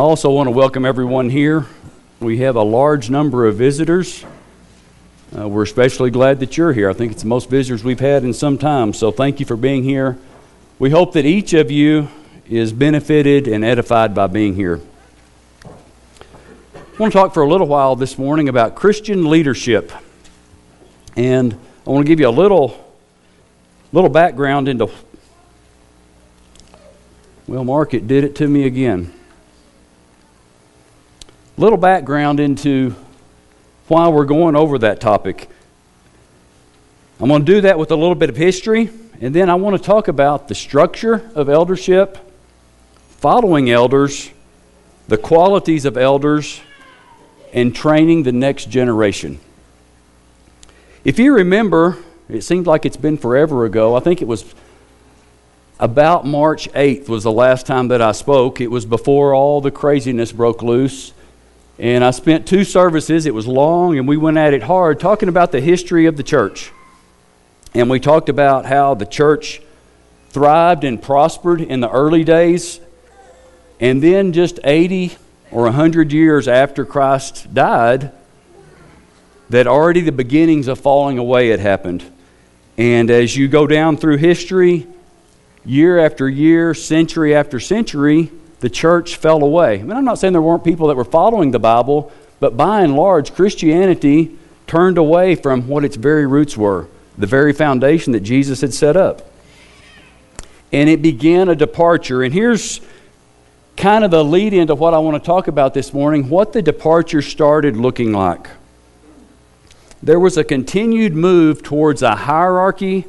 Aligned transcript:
also 0.00 0.30
want 0.30 0.46
to 0.46 0.50
welcome 0.52 0.86
everyone 0.86 1.28
here. 1.28 1.66
We 2.20 2.38
have 2.38 2.56
a 2.56 2.62
large 2.62 3.10
number 3.10 3.46
of 3.46 3.56
visitors. 3.56 4.24
Uh, 5.36 5.46
we're 5.46 5.62
especially 5.62 6.10
glad 6.10 6.40
that 6.40 6.56
you're 6.56 6.72
here. 6.72 6.88
I 6.88 6.94
think 6.94 7.12
it's 7.12 7.20
the 7.20 7.28
most 7.28 7.50
visitors 7.50 7.84
we've 7.84 8.00
had 8.00 8.24
in 8.24 8.32
some 8.32 8.56
time, 8.56 8.94
so 8.94 9.10
thank 9.10 9.40
you 9.40 9.46
for 9.46 9.56
being 9.56 9.84
here. 9.84 10.16
We 10.78 10.88
hope 10.88 11.12
that 11.12 11.26
each 11.26 11.52
of 11.52 11.70
you 11.70 12.08
is 12.48 12.72
benefited 12.72 13.46
and 13.46 13.62
edified 13.62 14.14
by 14.14 14.26
being 14.28 14.54
here. 14.54 14.80
I 16.74 16.96
want 16.98 17.12
to 17.12 17.18
talk 17.18 17.34
for 17.34 17.42
a 17.42 17.48
little 17.48 17.66
while 17.66 17.94
this 17.94 18.16
morning 18.16 18.48
about 18.48 18.76
Christian 18.76 19.28
leadership. 19.28 19.92
And 21.14 21.52
I 21.86 21.90
want 21.90 22.06
to 22.06 22.08
give 22.08 22.20
you 22.20 22.28
a 22.28 22.30
little 22.30 22.90
little 23.92 24.08
background 24.08 24.66
into 24.66 24.90
well, 27.46 27.64
Mark, 27.64 27.92
it 27.92 28.06
did 28.06 28.24
it 28.24 28.36
to 28.36 28.48
me 28.48 28.64
again. 28.64 29.12
Little 31.60 31.76
background 31.76 32.40
into 32.40 32.94
why 33.86 34.08
we're 34.08 34.24
going 34.24 34.56
over 34.56 34.78
that 34.78 34.98
topic. 34.98 35.46
I'm 37.20 37.28
going 37.28 37.44
to 37.44 37.52
do 37.52 37.60
that 37.60 37.78
with 37.78 37.90
a 37.90 37.96
little 37.96 38.14
bit 38.14 38.30
of 38.30 38.36
history, 38.38 38.88
and 39.20 39.34
then 39.34 39.50
I 39.50 39.56
want 39.56 39.76
to 39.76 39.82
talk 39.82 40.08
about 40.08 40.48
the 40.48 40.54
structure 40.54 41.30
of 41.34 41.50
eldership, 41.50 42.16
following 43.18 43.70
elders, 43.70 44.30
the 45.06 45.18
qualities 45.18 45.84
of 45.84 45.98
elders, 45.98 46.62
and 47.52 47.76
training 47.76 48.22
the 48.22 48.32
next 48.32 48.70
generation. 48.70 49.38
If 51.04 51.18
you 51.18 51.34
remember, 51.34 51.98
it 52.30 52.40
seems 52.40 52.66
like 52.66 52.86
it's 52.86 52.96
been 52.96 53.18
forever 53.18 53.66
ago. 53.66 53.94
I 53.96 54.00
think 54.00 54.22
it 54.22 54.28
was 54.28 54.54
about 55.78 56.24
March 56.24 56.72
8th 56.72 57.10
was 57.10 57.24
the 57.24 57.30
last 57.30 57.66
time 57.66 57.88
that 57.88 58.00
I 58.00 58.12
spoke. 58.12 58.62
It 58.62 58.70
was 58.70 58.86
before 58.86 59.34
all 59.34 59.60
the 59.60 59.70
craziness 59.70 60.32
broke 60.32 60.62
loose. 60.62 61.12
And 61.80 62.04
I 62.04 62.10
spent 62.10 62.46
two 62.46 62.64
services. 62.64 63.24
It 63.24 63.32
was 63.32 63.46
long, 63.46 63.96
and 63.96 64.06
we 64.06 64.18
went 64.18 64.36
at 64.36 64.52
it 64.52 64.64
hard, 64.64 65.00
talking 65.00 65.30
about 65.30 65.50
the 65.50 65.62
history 65.62 66.04
of 66.04 66.18
the 66.18 66.22
church. 66.22 66.70
And 67.72 67.88
we 67.88 67.98
talked 67.98 68.28
about 68.28 68.66
how 68.66 68.92
the 68.92 69.06
church 69.06 69.62
thrived 70.28 70.84
and 70.84 71.00
prospered 71.00 71.62
in 71.62 71.80
the 71.80 71.88
early 71.88 72.22
days. 72.22 72.80
And 73.80 74.02
then, 74.02 74.34
just 74.34 74.60
80 74.62 75.16
or 75.50 75.62
100 75.62 76.12
years 76.12 76.48
after 76.48 76.84
Christ 76.84 77.54
died, 77.54 78.12
that 79.48 79.66
already 79.66 80.02
the 80.02 80.12
beginnings 80.12 80.68
of 80.68 80.78
falling 80.78 81.16
away 81.16 81.48
had 81.48 81.60
happened. 81.60 82.04
And 82.76 83.10
as 83.10 83.34
you 83.34 83.48
go 83.48 83.66
down 83.66 83.96
through 83.96 84.18
history, 84.18 84.86
year 85.64 85.98
after 85.98 86.28
year, 86.28 86.74
century 86.74 87.34
after 87.34 87.58
century, 87.58 88.30
the 88.60 88.70
church 88.70 89.16
fell 89.16 89.42
away. 89.42 89.80
I 89.80 89.82
mean, 89.82 89.96
I'm 89.96 90.04
not 90.04 90.18
saying 90.18 90.32
there 90.32 90.42
weren't 90.42 90.64
people 90.64 90.88
that 90.88 90.96
were 90.96 91.04
following 91.04 91.50
the 91.50 91.58
Bible, 91.58 92.12
but 92.38 92.56
by 92.56 92.82
and 92.82 92.94
large, 92.94 93.34
Christianity 93.34 94.36
turned 94.66 94.98
away 94.98 95.34
from 95.34 95.66
what 95.66 95.84
its 95.84 95.96
very 95.96 96.26
roots 96.26 96.56
were, 96.56 96.86
the 97.18 97.26
very 97.26 97.52
foundation 97.52 98.12
that 98.12 98.20
Jesus 98.20 98.60
had 98.60 98.72
set 98.72 98.96
up. 98.96 99.22
And 100.72 100.88
it 100.88 101.02
began 101.02 101.48
a 101.48 101.56
departure. 101.56 102.22
And 102.22 102.32
here's 102.32 102.80
kind 103.76 104.04
of 104.04 104.10
the 104.10 104.22
lead 104.22 104.52
into 104.52 104.74
what 104.74 104.94
I 104.94 104.98
want 104.98 105.22
to 105.22 105.26
talk 105.26 105.48
about 105.48 105.74
this 105.74 105.92
morning 105.92 106.28
what 106.28 106.52
the 106.52 106.62
departure 106.62 107.22
started 107.22 107.76
looking 107.76 108.12
like. 108.12 108.48
There 110.02 110.20
was 110.20 110.36
a 110.36 110.44
continued 110.44 111.14
move 111.14 111.62
towards 111.62 112.02
a 112.02 112.14
hierarchy 112.14 113.06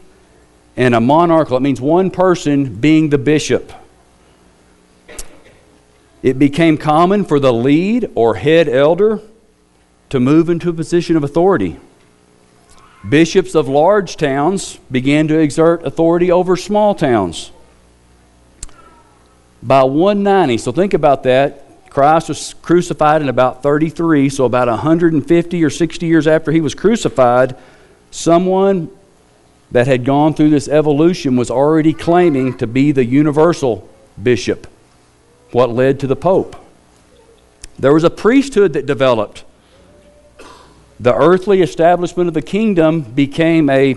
and 0.76 0.96
a 0.96 1.00
monarchical. 1.00 1.58
It 1.58 1.62
means 1.62 1.80
one 1.80 2.10
person 2.10 2.76
being 2.76 3.10
the 3.10 3.18
bishop. 3.18 3.72
It 6.24 6.38
became 6.38 6.78
common 6.78 7.26
for 7.26 7.40
the 7.40 7.52
lead 7.52 8.12
or 8.14 8.36
head 8.36 8.70
elder 8.70 9.22
to 10.10 10.20
move 10.20 10.50
into 10.50 10.70
a 10.70 10.74
position 10.74 11.16
of 11.16 11.24
authority. 11.24 11.78
Bishops 13.08 13.56
of 13.56 13.68
large 13.68 14.18
towns 14.18 14.78
began 14.92 15.28
to 15.30 15.40
exert 15.40 15.84
authority 15.84 16.32
over 16.32 16.56
small 16.56 16.94
towns. 16.94 17.52
By 19.64 19.84
190, 19.84 20.60
so 20.60 20.72
think 20.72 20.94
about 20.94 21.24
that. 21.24 21.90
Christ 21.90 22.30
was 22.30 22.54
crucified 22.62 23.22
in 23.22 23.30
about 23.30 23.64
33, 23.64 24.30
so 24.30 24.46
about 24.46 24.68
150 24.68 25.64
or 25.64 25.70
60 25.70 26.06
years 26.06 26.28
after 26.28 26.52
he 26.52 26.62
was 26.62 26.76
crucified, 26.76 27.58
someone 28.12 28.90
that 29.72 29.88
had 29.88 30.06
gone 30.06 30.34
through 30.34 30.52
this 30.52 30.68
evolution 30.68 31.36
was 31.36 31.50
already 31.50 31.94
claiming 31.94 32.58
to 32.58 32.68
be 32.68 32.92
the 32.92 33.06
universal 33.06 33.90
bishop 34.22 34.68
what 35.52 35.70
led 35.70 36.00
to 36.00 36.08
the 36.08 36.16
Pope. 36.16 36.56
There 37.78 37.94
was 37.94 38.04
a 38.04 38.10
priesthood 38.10 38.74
that 38.74 38.86
developed. 38.86 39.44
The 41.00 41.16
earthly 41.16 41.62
establishment 41.62 42.28
of 42.28 42.34
the 42.34 42.42
kingdom 42.42 43.02
became 43.02 43.70
a 43.70 43.96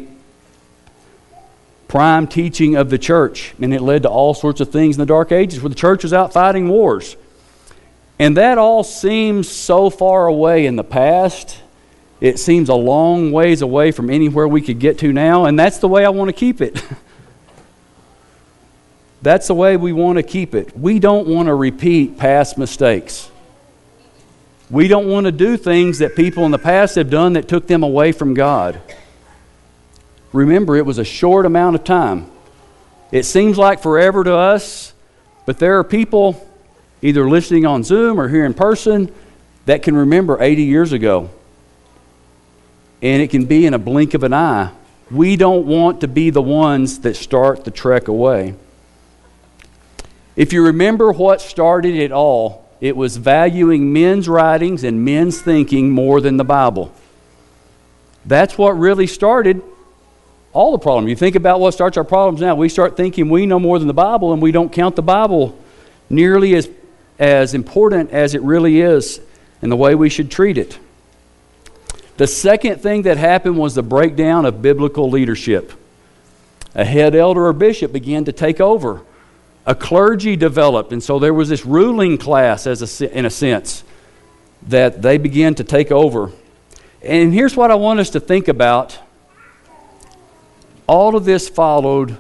prime 1.87 2.27
teaching 2.27 2.77
of 2.77 2.91
the 2.91 2.99
church, 2.99 3.55
and 3.61 3.73
it 3.75 3.83
led 3.83 4.03
to 4.03 4.09
all 4.09 4.35
sorts 4.35 4.61
of 4.61 4.71
things 4.71 4.97
in 4.97 5.01
the 5.01 5.07
Dark 5.07 5.31
Ages 5.33 5.61
where 5.61 5.69
the 5.69 5.75
church 5.75 6.03
was 6.03 6.13
out 6.13 6.33
fighting 6.33 6.69
wars. 6.69 7.17
And 8.19 8.37
that 8.37 8.59
all 8.59 8.83
seems 8.85 9.49
so 9.49 9.91
far 9.91 10.27
away 10.27 10.67
in 10.67 10.77
the 10.77 10.85
past. 10.85 11.61
It 12.21 12.39
seems 12.39 12.69
a 12.69 12.75
long 12.75 13.33
ways 13.33 13.61
away 13.61 13.91
from 13.91 14.09
anywhere 14.09 14.49
we 14.49 14.63
could 14.63 14.79
get 14.79 14.99
to 15.01 15.13
now, 15.13 15.45
and 15.45 15.59
that's 15.59 15.79
the 15.79 15.89
way 15.89 16.05
I 16.05 16.09
want 16.09 16.29
to 16.29 16.33
keep 16.33 16.61
it. 16.61 16.83
That's 19.25 19.47
the 19.47 19.55
way 19.55 19.79
we 19.79 19.95
want 19.95 20.19
to 20.19 20.23
keep 20.23 20.55
it. 20.55 20.77
We 20.77 20.99
don't 20.99 21.27
want 21.27 21.47
to 21.47 21.55
repeat 21.55 22.19
past 22.19 22.59
mistakes. 22.59 23.31
We 24.69 24.87
don't 24.87 25.09
want 25.09 25.25
to 25.25 25.33
do 25.33 25.57
things 25.57 26.01
that 26.01 26.15
people 26.15 26.45
in 26.45 26.51
the 26.51 26.59
past 26.59 26.97
have 26.97 27.09
done 27.09 27.33
that 27.33 27.49
took 27.49 27.67
them 27.67 27.83
away 27.83 28.13
from 28.13 28.35
God. 28.35 28.79
Remember, 30.35 30.77
it 30.77 30.85
was 30.85 30.99
a 30.99 31.05
short 31.05 31.47
amount 31.47 31.75
of 31.75 31.85
time. 31.85 32.31
It 33.13 33.23
seems 33.23 33.57
like 33.57 33.81
forever 33.81 34.25
to 34.25 34.35
us, 34.35 34.93
but 35.47 35.59
there 35.59 35.79
are 35.79 35.85
people 35.85 36.47
either 37.01 37.27
listening 37.27 37.65
on 37.65 37.83
Zoom 37.83 38.21
or 38.21 38.29
here 38.29 38.45
in 38.45 38.53
person 38.53 39.11
that 39.65 39.83
can 39.83 39.97
remember 39.97 40.43
80 40.43 40.65
years 40.65 40.93
ago. 40.93 41.31
And 43.01 43.23
it 43.23 43.31
can 43.31 43.47
be 43.47 43.65
in 43.65 43.73
a 43.73 43.79
blink 43.79 44.13
of 44.13 44.23
an 44.23 44.35
eye. 44.35 44.71
We 45.11 45.37
don't 45.37 45.67
want 45.67 46.03
to 46.03 46.09
be 46.09 46.29
the 46.29 46.43
ones 46.43 46.99
that 47.01 47.17
start 47.17 47.65
the 47.65 47.71
trek 47.71 48.09
away. 48.09 48.57
If 50.37 50.53
you 50.53 50.65
remember 50.65 51.13
what 51.13 51.41
started 51.41 51.95
it 51.95 52.11
all, 52.11 52.69
it 52.81 52.97
was 52.97 53.17
valuing 53.17 53.93
men's 53.93 54.29
writings 54.29 54.83
and 54.85 55.05
men's 55.05 55.41
thinking 55.41 55.91
more 55.91 56.21
than 56.21 56.37
the 56.37 56.45
Bible. 56.45 56.93
That's 58.27 58.59
what 58.59 58.73
really 58.73 59.07
started 59.07 59.63
all 60.53 60.73
the 60.73 60.79
problem. 60.79 61.09
You 61.09 61.17
think 61.17 61.37
about 61.37 61.61
what 61.61 61.73
starts 61.73 61.97
our 61.97 62.05
problems 62.05 62.41
now. 62.41 62.55
We 62.55 62.69
start 62.69 62.97
thinking 62.97 63.29
we 63.29 63.47
know 63.47 63.61
more 63.61 63.79
than 63.79 63.89
the 63.89 63.95
Bible 63.95 64.33
and 64.33 64.43
we 64.43 64.53
don't 64.53 64.73
count 64.73 64.97
the 64.97 65.03
Bible 65.03 65.59
nearly 66.11 66.55
as, 66.55 66.69
as 67.19 67.55
important 67.55 68.11
as 68.11 68.35
it 68.35 68.43
really 68.43 68.81
is 68.81 69.21
and 69.63 69.71
the 69.71 69.77
way 69.77 69.95
we 69.95 70.09
should 70.09 70.31
treat 70.31 70.59
it. 70.59 70.79
The 72.17 72.27
second 72.27 72.81
thing 72.81 73.03
that 73.03 73.17
happened 73.17 73.57
was 73.57 73.75
the 73.75 73.83
breakdown 73.83 74.47
of 74.47 74.63
biblical 74.63 75.11
leadership. 75.11 75.73
A 76.75 76.85
head 76.85 77.15
elder 77.15 77.47
or 77.47 77.53
bishop 77.53 77.93
began 77.93 78.25
to 78.25 78.33
take 78.33 78.61
over 78.61 79.03
a 79.67 79.75
clergy 79.75 80.37
developed, 80.37 80.93
and 80.93 81.03
so 81.03 81.19
there 81.19 81.33
was 81.33 81.49
this 81.49 81.65
ruling 81.65 82.19
class, 82.19 82.67
as 82.67 83.01
a, 83.01 83.19
in 83.19 83.25
a 83.25 83.31
sense, 83.31 83.83
that 84.69 85.03
they 85.03 85.19
began 85.19 85.55
to 85.55 85.65
take 85.65 85.91
over. 85.91 86.33
And 87.03 87.33
here's 87.33 87.57
what 87.57 87.71
I 87.71 87.75
want 87.75 88.01
us 88.01 88.11
to 88.11 88.21
think 88.21 88.49
about. 88.49 88.99
All 90.87 91.17
of 91.17 91.25
this 91.25 91.49
followed 91.49 92.17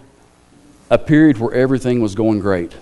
a 0.90 0.98
period 0.98 1.38
where 1.38 1.52
everything 1.52 2.00
was 2.00 2.14
going 2.14 2.40
great. 2.40 2.74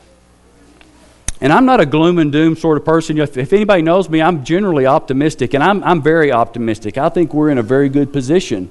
And 1.41 1.53
I'm 1.53 1.65
not 1.65 1.81
a 1.81 1.87
gloom 1.87 2.19
and 2.19 2.31
doom 2.31 2.55
sort 2.55 2.79
of 2.79 2.85
person. 2.85 3.19
If, 3.19 3.37
anybody 3.53 3.83
knows 3.83 4.09
me, 4.09 4.23
I'm 4.23 4.45
generally 4.45 4.87
optimistic, 4.87 5.55
and 5.55 5.63
I'm, 5.63 5.83
I'm 5.83 6.01
very 6.01 6.31
optimistic. 6.31 6.99
I 6.99 7.09
think 7.09 7.35
we're 7.35 7.51
in 7.51 7.59
a 7.59 7.65
very 7.65 7.89
good 7.89 8.13
position. 8.13 8.71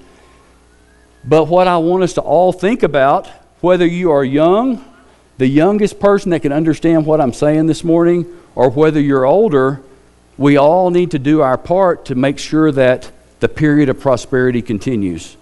But 1.25 1.45
what 1.45 1.67
I 1.67 1.77
want 1.77 2.03
us 2.03 2.13
to 2.13 2.21
all 2.21 2.53
think 2.53 2.83
about, 2.83 3.27
whether 3.59 3.85
you 3.85 4.11
are 4.11 4.23
young 4.23 4.85
the 5.41 5.47
youngest 5.47 5.99
person 5.99 6.29
that 6.29 6.43
can 6.43 6.51
understand 6.51 7.03
what 7.03 7.19
I'm 7.19 7.33
saying 7.33 7.65
this 7.65 7.83
morning, 7.83 8.27
or 8.53 8.69
whether 8.69 9.01
you're 9.01 9.25
older, 9.25 9.81
we 10.37 10.55
all 10.55 10.91
need 10.91 11.09
to 11.11 11.17
do 11.17 11.41
our 11.41 11.57
part 11.57 12.05
to 12.05 12.13
make 12.13 12.37
sure 12.37 12.71
that 12.71 13.11
the 13.39 13.49
period 13.49 13.89
of 13.89 13.99
prosperity 13.99 14.61
continues. 14.61 15.35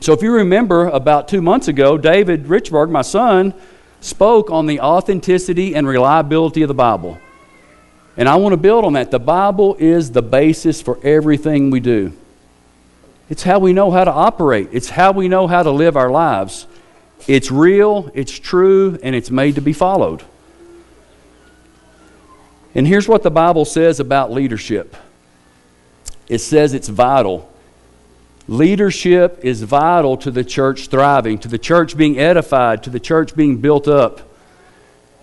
So, 0.00 0.12
if 0.12 0.20
you 0.20 0.32
remember, 0.32 0.88
about 0.88 1.28
two 1.28 1.40
months 1.40 1.68
ago, 1.68 1.96
David 1.96 2.46
Richburg, 2.46 2.90
my 2.90 3.02
son, 3.02 3.54
spoke 4.00 4.50
on 4.50 4.66
the 4.66 4.80
authenticity 4.80 5.76
and 5.76 5.86
reliability 5.86 6.62
of 6.62 6.68
the 6.68 6.74
Bible. 6.74 7.18
And 8.16 8.28
I 8.28 8.34
want 8.34 8.52
to 8.52 8.56
build 8.56 8.84
on 8.84 8.94
that. 8.94 9.12
The 9.12 9.20
Bible 9.20 9.76
is 9.78 10.10
the 10.10 10.22
basis 10.22 10.82
for 10.82 10.98
everything 11.04 11.70
we 11.70 11.78
do. 11.78 12.14
It's 13.30 13.44
how 13.44 13.60
we 13.60 13.72
know 13.72 13.92
how 13.92 14.02
to 14.02 14.12
operate, 14.12 14.70
it's 14.72 14.88
how 14.88 15.12
we 15.12 15.28
know 15.28 15.46
how 15.46 15.62
to 15.62 15.70
live 15.70 15.96
our 15.96 16.10
lives. 16.10 16.66
It's 17.26 17.50
real, 17.50 18.10
it's 18.14 18.36
true, 18.36 18.98
and 19.02 19.14
it's 19.14 19.30
made 19.30 19.54
to 19.54 19.60
be 19.60 19.72
followed. 19.72 20.22
And 22.74 22.86
here's 22.86 23.06
what 23.06 23.22
the 23.22 23.30
Bible 23.30 23.64
says 23.64 24.00
about 24.00 24.32
leadership 24.32 24.96
it 26.28 26.38
says 26.38 26.72
it's 26.72 26.88
vital. 26.88 27.48
Leadership 28.48 29.40
is 29.42 29.62
vital 29.62 30.16
to 30.16 30.30
the 30.30 30.42
church 30.42 30.88
thriving, 30.88 31.38
to 31.38 31.48
the 31.48 31.58
church 31.58 31.96
being 31.96 32.18
edified, 32.18 32.82
to 32.82 32.90
the 32.90 32.98
church 32.98 33.36
being 33.36 33.58
built 33.58 33.86
up. 33.86 34.20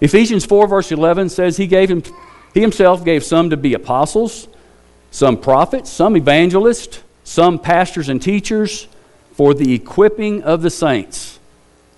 Ephesians 0.02 0.46
4, 0.46 0.68
verse 0.68 0.92
11 0.92 1.30
says 1.30 1.58
he, 1.58 1.68
gave 1.68 1.90
him, 1.90 2.04
he 2.54 2.62
himself 2.62 3.04
gave 3.04 3.24
some 3.24 3.50
to 3.50 3.58
be 3.58 3.74
apostles, 3.74 4.48
some 5.12 5.36
prophets, 5.36 5.90
some 5.90 6.16
evangelists, 6.16 7.02
some 7.24 7.60
pastors 7.60 8.08
and 8.08 8.22
teachers 8.22 8.88
for 9.34 9.54
the 9.54 9.74
equipping 9.74 10.44
of 10.44 10.62
the 10.62 10.70
saints, 10.70 11.39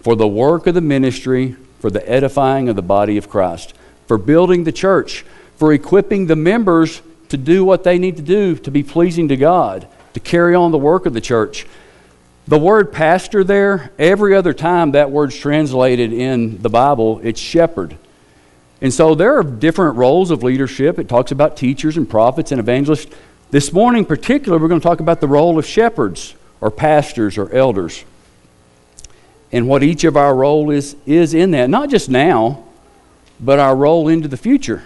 for 0.01 0.15
the 0.15 0.27
work 0.27 0.67
of 0.67 0.73
the 0.73 0.81
ministry, 0.81 1.55
for 1.79 1.89
the 1.89 2.07
edifying 2.09 2.67
of 2.69 2.75
the 2.75 2.81
body 2.81 3.17
of 3.17 3.29
Christ, 3.29 3.73
for 4.07 4.17
building 4.17 4.63
the 4.63 4.71
church, 4.71 5.23
for 5.55 5.71
equipping 5.71 6.27
the 6.27 6.35
members 6.35 7.01
to 7.29 7.37
do 7.37 7.63
what 7.63 7.83
they 7.83 7.97
need 7.97 8.17
to 8.17 8.23
do 8.23 8.55
to 8.55 8.71
be 8.71 8.83
pleasing 8.83 9.27
to 9.29 9.37
God, 9.37 9.87
to 10.13 10.19
carry 10.19 10.55
on 10.55 10.71
the 10.71 10.77
work 10.77 11.05
of 11.05 11.13
the 11.13 11.21
church. 11.21 11.65
The 12.47 12.57
word 12.57 12.91
pastor 12.91 13.43
there, 13.43 13.91
every 13.99 14.35
other 14.35 14.53
time 14.53 14.91
that 14.91 15.11
word's 15.11 15.37
translated 15.37 16.11
in 16.11 16.61
the 16.61 16.69
Bible, 16.69 17.21
it's 17.23 17.39
shepherd. 17.39 17.95
And 18.81 18.91
so 18.91 19.13
there 19.13 19.37
are 19.37 19.43
different 19.43 19.95
roles 19.97 20.31
of 20.31 20.41
leadership. 20.41 20.97
It 20.97 21.07
talks 21.07 21.31
about 21.31 21.55
teachers 21.55 21.95
and 21.95 22.09
prophets 22.09 22.51
and 22.51 22.59
evangelists. 22.59 23.15
This 23.51 23.71
morning, 23.71 24.05
particularly, 24.05 24.61
we're 24.61 24.69
going 24.69 24.81
to 24.81 24.87
talk 24.87 24.99
about 24.99 25.21
the 25.21 25.27
role 25.27 25.59
of 25.59 25.65
shepherds 25.65 26.33
or 26.59 26.71
pastors 26.71 27.37
or 27.37 27.53
elders 27.53 28.03
and 29.51 29.67
what 29.67 29.83
each 29.83 30.03
of 30.03 30.15
our 30.15 30.33
role 30.33 30.69
is, 30.69 30.95
is 31.05 31.33
in 31.33 31.51
that. 31.51 31.69
Not 31.69 31.89
just 31.89 32.09
now, 32.09 32.63
but 33.39 33.59
our 33.59 33.75
role 33.75 34.07
into 34.07 34.27
the 34.27 34.37
future. 34.37 34.83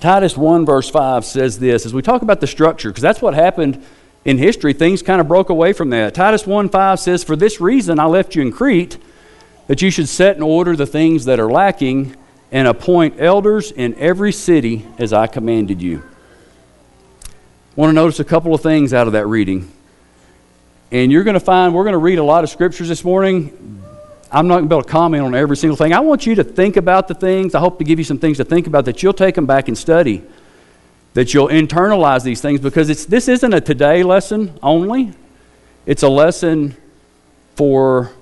Titus 0.00 0.36
1, 0.36 0.66
verse 0.66 0.90
5 0.90 1.24
says 1.24 1.58
this 1.58 1.86
as 1.86 1.94
we 1.94 2.02
talk 2.02 2.22
about 2.22 2.40
the 2.40 2.46
structure, 2.46 2.90
because 2.90 3.02
that's 3.02 3.22
what 3.22 3.34
happened 3.34 3.82
in 4.24 4.38
history. 4.38 4.72
Things 4.72 5.02
kind 5.02 5.20
of 5.20 5.28
broke 5.28 5.48
away 5.48 5.72
from 5.72 5.90
that. 5.90 6.14
Titus 6.14 6.46
1 6.46 6.68
5 6.68 7.00
says, 7.00 7.24
For 7.24 7.36
this 7.36 7.60
reason 7.60 7.98
I 7.98 8.06
left 8.06 8.34
you 8.34 8.42
in 8.42 8.52
Crete, 8.52 8.98
that 9.66 9.80
you 9.80 9.90
should 9.90 10.08
set 10.08 10.36
in 10.36 10.42
order 10.42 10.76
the 10.76 10.86
things 10.86 11.24
that 11.24 11.40
are 11.40 11.50
lacking 11.50 12.16
and 12.52 12.68
appoint 12.68 13.18
elders 13.18 13.72
in 13.72 13.94
every 13.94 14.32
city 14.32 14.86
as 14.98 15.12
I 15.12 15.26
commanded 15.26 15.80
you. 15.80 16.02
Want 17.76 17.90
to 17.90 17.94
notice 17.94 18.20
a 18.20 18.24
couple 18.24 18.54
of 18.54 18.60
things 18.60 18.94
out 18.94 19.08
of 19.08 19.14
that 19.14 19.26
reading. 19.26 19.70
And 20.92 21.10
you're 21.10 21.24
going 21.24 21.34
to 21.34 21.40
find, 21.40 21.74
we're 21.74 21.82
going 21.82 21.94
to 21.94 21.98
read 21.98 22.18
a 22.18 22.24
lot 22.24 22.44
of 22.44 22.50
scriptures 22.50 22.88
this 22.88 23.02
morning. 23.02 23.82
I'm 24.30 24.46
not 24.46 24.54
going 24.54 24.64
to 24.64 24.68
be 24.68 24.74
able 24.76 24.84
to 24.84 24.90
comment 24.90 25.24
on 25.24 25.34
every 25.34 25.56
single 25.56 25.76
thing. 25.76 25.92
I 25.92 25.98
want 25.98 26.24
you 26.24 26.36
to 26.36 26.44
think 26.44 26.76
about 26.76 27.08
the 27.08 27.14
things. 27.14 27.52
I 27.52 27.58
hope 27.58 27.78
to 27.78 27.84
give 27.84 27.98
you 27.98 28.04
some 28.04 28.18
things 28.18 28.36
to 28.36 28.44
think 28.44 28.68
about 28.68 28.84
that 28.84 29.02
you'll 29.02 29.12
take 29.12 29.34
them 29.34 29.46
back 29.46 29.66
and 29.66 29.76
study, 29.76 30.22
that 31.14 31.34
you'll 31.34 31.48
internalize 31.48 32.22
these 32.22 32.40
things 32.40 32.60
because 32.60 32.90
it's, 32.90 33.06
this 33.06 33.26
isn't 33.26 33.52
a 33.52 33.60
today 33.60 34.04
lesson 34.04 34.56
only. 34.62 35.12
It's 35.84 36.04
a 36.04 36.08
lesson 36.08 36.76
for 37.56 38.12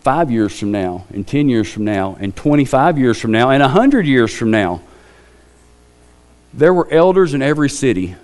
five 0.00 0.30
years 0.30 0.58
from 0.58 0.72
now, 0.72 1.06
and 1.10 1.26
10 1.26 1.48
years 1.48 1.72
from 1.72 1.84
now, 1.84 2.18
and 2.20 2.36
25 2.36 2.98
years 2.98 3.18
from 3.18 3.32
now, 3.32 3.48
and 3.48 3.62
100 3.62 4.06
years 4.06 4.34
from 4.34 4.50
now. 4.50 4.82
There 6.52 6.74
were 6.74 6.90
elders 6.90 7.32
in 7.32 7.40
every 7.40 7.70
city. 7.70 8.16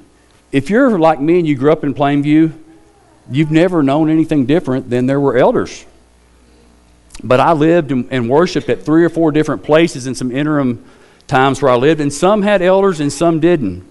If 0.52 0.70
you're 0.70 0.98
like 0.98 1.20
me 1.20 1.38
and 1.38 1.48
you 1.48 1.56
grew 1.56 1.72
up 1.72 1.84
in 1.84 1.94
Plainview, 1.94 2.52
you've 3.30 3.50
never 3.50 3.82
known 3.82 4.10
anything 4.10 4.46
different 4.46 4.88
than 4.88 5.06
there 5.06 5.20
were 5.20 5.36
elders 5.36 5.84
but 7.22 7.40
I 7.40 7.52
lived 7.52 7.90
and, 7.90 8.28
worshiped 8.28 8.68
at 8.68 8.82
three 8.82 9.04
or 9.04 9.08
four 9.08 9.32
different 9.32 9.62
places 9.62 10.06
in 10.06 10.14
some 10.14 10.30
interim 10.30 10.84
times 11.26 11.60
where 11.60 11.72
I 11.72 11.76
lived, 11.76 12.00
and 12.00 12.12
some 12.12 12.42
had 12.42 12.62
elders 12.62 13.00
and 13.00 13.12
some 13.12 13.40
didn't. 13.40 13.88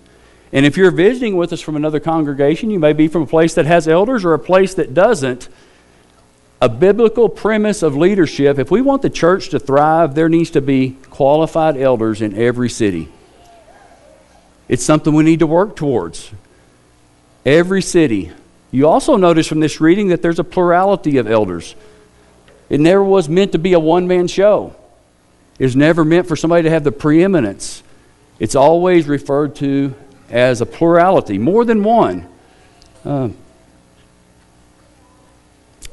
And 0.52 0.66
if 0.66 0.78
you're 0.78 0.92
visiting 0.92 1.36
with 1.36 1.52
us 1.52 1.60
from 1.60 1.76
another 1.76 2.00
congregation, 2.00 2.70
you 2.70 2.80
may 2.80 2.94
be 2.94 3.08
from 3.08 3.24
a 3.24 3.28
place 3.28 3.56
that 3.56 3.66
has 3.66 3.88
elders 3.88 4.24
or 4.24 4.34
a 4.34 4.40
place 4.40 4.76
that 4.76 4.94
doesn't. 4.94 5.50
A 6.62 6.70
biblical 6.70 7.28
premise 7.28 7.84
of 7.84 7.98
leadership 7.98 8.58
if 8.58 8.72
we 8.72 8.82
want 8.82 9.02
the 9.02 9.10
church 9.10 9.50
to 9.50 9.60
thrive, 9.60 10.16
there 10.16 10.30
needs 10.30 10.52
to 10.52 10.62
be 10.62 10.92
qualified 11.10 11.76
elders 11.76 12.22
in 12.22 12.34
every 12.36 12.70
city. 12.70 13.10
It's 14.70 14.84
something 14.84 15.14
we 15.14 15.24
need 15.24 15.40
to 15.40 15.48
work 15.48 15.76
towards. 15.76 16.32
Every 17.46 17.82
city. 17.82 18.32
You 18.72 18.88
also 18.88 19.16
notice 19.16 19.48
from 19.48 19.60
this 19.60 19.80
reading 19.80 20.10
that 20.10 20.22
there's 20.22 20.40
a 20.40 20.44
plurality 20.44 21.18
of 21.18 21.30
elders. 21.30 21.76
It 22.70 22.80
never 22.80 23.04
was 23.04 23.30
meant 23.30 23.52
to 23.52 23.60
be 23.60 23.74
a 23.74 23.80
one 23.80 24.08
man 24.08 24.28
show. 24.28 24.76
It 25.60 25.64
was 25.64 25.76
never 25.76 26.04
meant 26.04 26.28
for 26.28 26.36
somebody 26.36 26.64
to 26.64 26.70
have 26.70 26.84
the 26.84 26.92
preeminence. 26.92 27.84
It's 28.40 28.56
always 28.56 29.08
referred 29.08 29.56
to 29.58 29.94
as 30.30 30.60
a 30.60 30.66
plurality, 30.66 31.38
more 31.38 31.64
than 31.64 31.84
one. 31.84 32.28
Uh, 33.06 33.30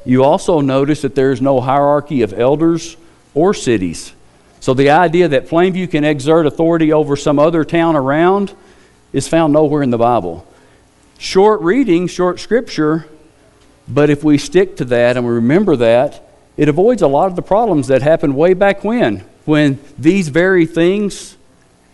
you 0.05 0.23
also 0.23 0.59
notice 0.59 1.03
that 1.03 1.15
there 1.15 1.31
is 1.31 1.41
no 1.41 1.61
hierarchy 1.61 2.23
of 2.23 2.33
elders 2.33 2.97
or 3.33 3.53
cities. 3.53 4.13
So 4.59 4.73
the 4.73 4.89
idea 4.89 5.27
that 5.29 5.47
Plainview 5.47 5.89
can 5.89 6.03
exert 6.03 6.45
authority 6.45 6.91
over 6.91 7.15
some 7.15 7.39
other 7.39 7.63
town 7.63 7.95
around 7.95 8.53
is 9.13 9.27
found 9.27 9.53
nowhere 9.53 9.83
in 9.83 9.91
the 9.91 9.97
Bible. 9.97 10.45
Short 11.23 11.61
reading, 11.61 12.07
short 12.07 12.41
scripture, 12.41 13.07
but 13.87 14.09
if 14.09 14.25
we 14.25 14.37
stick 14.37 14.75
to 14.75 14.85
that 14.85 15.15
and 15.15 15.25
we 15.25 15.31
remember 15.31 15.77
that, 15.77 16.21
it 16.57 16.67
avoids 16.67 17.01
a 17.01 17.07
lot 17.07 17.27
of 17.27 17.37
the 17.37 17.41
problems 17.41 17.87
that 17.87 18.01
happened 18.01 18.35
way 18.35 18.53
back 18.53 18.83
when, 18.83 19.23
when 19.45 19.79
these 19.97 20.27
very 20.27 20.65
things 20.65 21.37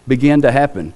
began 0.08 0.42
to 0.42 0.52
happen. 0.52 0.96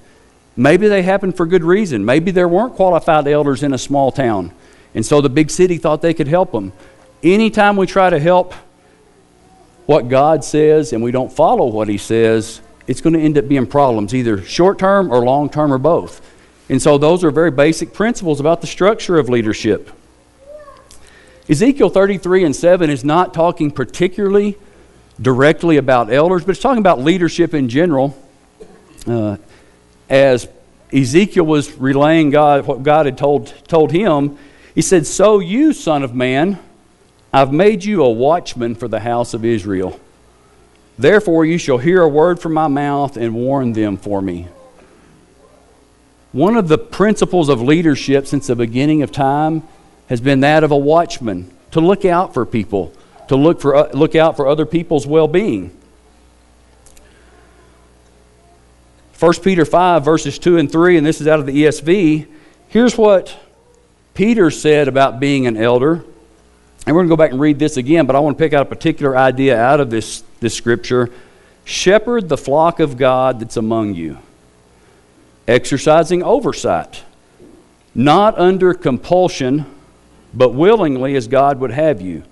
Maybe 0.56 0.88
they 0.88 1.02
happened 1.02 1.36
for 1.36 1.46
good 1.46 1.62
reason. 1.62 2.04
Maybe 2.04 2.32
there 2.32 2.48
weren't 2.48 2.74
qualified 2.74 3.28
elders 3.28 3.62
in 3.62 3.72
a 3.72 3.78
small 3.78 4.10
town, 4.10 4.52
and 4.96 5.06
so 5.06 5.20
the 5.20 5.30
big 5.30 5.48
city 5.48 5.78
thought 5.78 6.02
they 6.02 6.12
could 6.12 6.26
help 6.26 6.50
them. 6.50 6.72
Anytime 7.22 7.76
we 7.76 7.86
try 7.86 8.10
to 8.10 8.18
help 8.18 8.52
what 9.86 10.08
God 10.08 10.42
says 10.42 10.92
and 10.92 11.04
we 11.04 11.12
don't 11.12 11.32
follow 11.32 11.66
what 11.66 11.86
He 11.86 11.98
says, 11.98 12.60
it's 12.88 13.00
going 13.00 13.14
to 13.14 13.20
end 13.20 13.38
up 13.38 13.46
being 13.46 13.68
problems, 13.68 14.12
either 14.12 14.42
short 14.42 14.80
term 14.80 15.12
or 15.12 15.24
long 15.24 15.48
term 15.48 15.72
or 15.72 15.78
both. 15.78 16.33
And 16.68 16.80
so, 16.80 16.96
those 16.98 17.24
are 17.24 17.30
very 17.30 17.50
basic 17.50 17.92
principles 17.92 18.40
about 18.40 18.60
the 18.60 18.66
structure 18.66 19.18
of 19.18 19.28
leadership. 19.28 19.90
Ezekiel 21.48 21.90
33 21.90 22.44
and 22.44 22.56
7 22.56 22.88
is 22.88 23.04
not 23.04 23.34
talking 23.34 23.70
particularly 23.70 24.56
directly 25.20 25.76
about 25.76 26.10
elders, 26.10 26.42
but 26.42 26.52
it's 26.52 26.60
talking 26.60 26.78
about 26.78 27.00
leadership 27.00 27.52
in 27.52 27.68
general. 27.68 28.18
Uh, 29.06 29.36
as 30.08 30.48
Ezekiel 30.92 31.44
was 31.44 31.72
relaying 31.74 32.30
God 32.30 32.66
what 32.66 32.82
God 32.82 33.06
had 33.06 33.18
told, 33.18 33.52
told 33.68 33.92
him, 33.92 34.38
he 34.74 34.82
said, 34.82 35.06
So 35.06 35.38
you, 35.38 35.72
son 35.72 36.02
of 36.02 36.14
man, 36.14 36.58
I've 37.32 37.52
made 37.52 37.84
you 37.84 38.02
a 38.02 38.10
watchman 38.10 38.74
for 38.74 38.88
the 38.88 39.00
house 39.00 39.34
of 39.34 39.44
Israel. 39.44 40.00
Therefore, 40.98 41.44
you 41.44 41.58
shall 41.58 41.78
hear 41.78 42.02
a 42.02 42.08
word 42.08 42.40
from 42.40 42.54
my 42.54 42.68
mouth 42.68 43.16
and 43.16 43.34
warn 43.34 43.72
them 43.72 43.96
for 43.96 44.22
me. 44.22 44.48
One 46.34 46.56
of 46.56 46.66
the 46.66 46.78
principles 46.78 47.48
of 47.48 47.62
leadership 47.62 48.26
since 48.26 48.48
the 48.48 48.56
beginning 48.56 49.02
of 49.02 49.12
time 49.12 49.62
has 50.08 50.20
been 50.20 50.40
that 50.40 50.64
of 50.64 50.72
a 50.72 50.76
watchman 50.76 51.48
to 51.70 51.80
look 51.80 52.04
out 52.04 52.34
for 52.34 52.44
people, 52.44 52.92
to 53.28 53.36
look, 53.36 53.60
for, 53.60 53.76
uh, 53.76 53.92
look 53.92 54.16
out 54.16 54.34
for 54.34 54.48
other 54.48 54.66
people's 54.66 55.06
well 55.06 55.28
being. 55.28 55.70
1 59.20 59.32
Peter 59.44 59.64
5, 59.64 60.04
verses 60.04 60.36
2 60.40 60.58
and 60.58 60.72
3, 60.72 60.96
and 60.96 61.06
this 61.06 61.20
is 61.20 61.28
out 61.28 61.38
of 61.38 61.46
the 61.46 61.52
ESV. 61.52 62.26
Here's 62.66 62.98
what 62.98 63.38
Peter 64.14 64.50
said 64.50 64.88
about 64.88 65.20
being 65.20 65.46
an 65.46 65.56
elder. 65.56 66.04
And 66.84 66.96
we're 66.96 67.02
going 67.02 67.06
to 67.06 67.12
go 67.12 67.16
back 67.16 67.30
and 67.30 67.40
read 67.40 67.60
this 67.60 67.76
again, 67.76 68.06
but 68.06 68.16
I 68.16 68.18
want 68.18 68.36
to 68.36 68.42
pick 68.42 68.52
out 68.52 68.62
a 68.62 68.68
particular 68.68 69.16
idea 69.16 69.56
out 69.56 69.78
of 69.78 69.88
this, 69.88 70.24
this 70.40 70.54
scripture. 70.54 71.10
Shepherd 71.64 72.28
the 72.28 72.36
flock 72.36 72.80
of 72.80 72.96
God 72.96 73.38
that's 73.38 73.56
among 73.56 73.94
you, 73.94 74.18
exercising 75.46 76.22
oversight, 76.22 77.04
not 77.94 78.38
under 78.38 78.74
compulsion 78.74 79.66
but 80.34 80.50
willingly 80.50 81.14
as 81.14 81.28
God 81.28 81.60
would 81.60 81.70
have 81.70 82.00
you, 82.00 82.24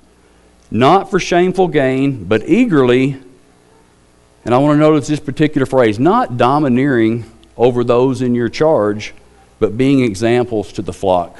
not 0.70 1.10
for 1.10 1.20
shameful 1.20 1.68
gain, 1.68 2.24
but 2.24 2.48
eagerly. 2.48 3.16
And 4.44 4.54
I 4.54 4.58
want 4.58 4.74
to 4.74 4.80
notice 4.80 5.06
this 5.06 5.20
particular 5.20 5.66
phrase 5.66 5.98
not 5.98 6.36
domineering 6.36 7.24
over 7.56 7.84
those 7.84 8.22
in 8.22 8.34
your 8.34 8.48
charge, 8.48 9.14
but 9.60 9.78
being 9.78 10.02
examples 10.02 10.72
to 10.72 10.82
the 10.82 10.92
flock. 10.92 11.38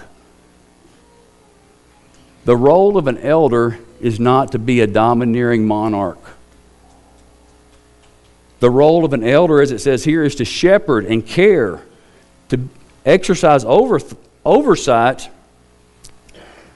The 2.45 2.57
role 2.57 2.97
of 2.97 3.09
an 3.09 3.19
elder 3.19 3.79
is 4.01 4.21
not 4.21 4.53
to 4.53 4.59
be 4.59 4.81
a 4.81 4.87
domineering 4.87 5.67
monarch. 5.67 6.21
The 8.63 8.71
role 8.71 9.05
of 9.05 9.13
an 9.13 9.25
elder, 9.25 9.61
as 9.61 9.73
it 9.73 9.81
says 9.81 10.05
here, 10.05 10.23
is 10.23 10.37
to 10.37 10.45
shepherd 10.45 11.05
and 11.05 11.27
care, 11.27 11.83
to 12.51 12.69
exercise 13.05 13.65
over, 13.65 13.99
oversight 14.45 15.29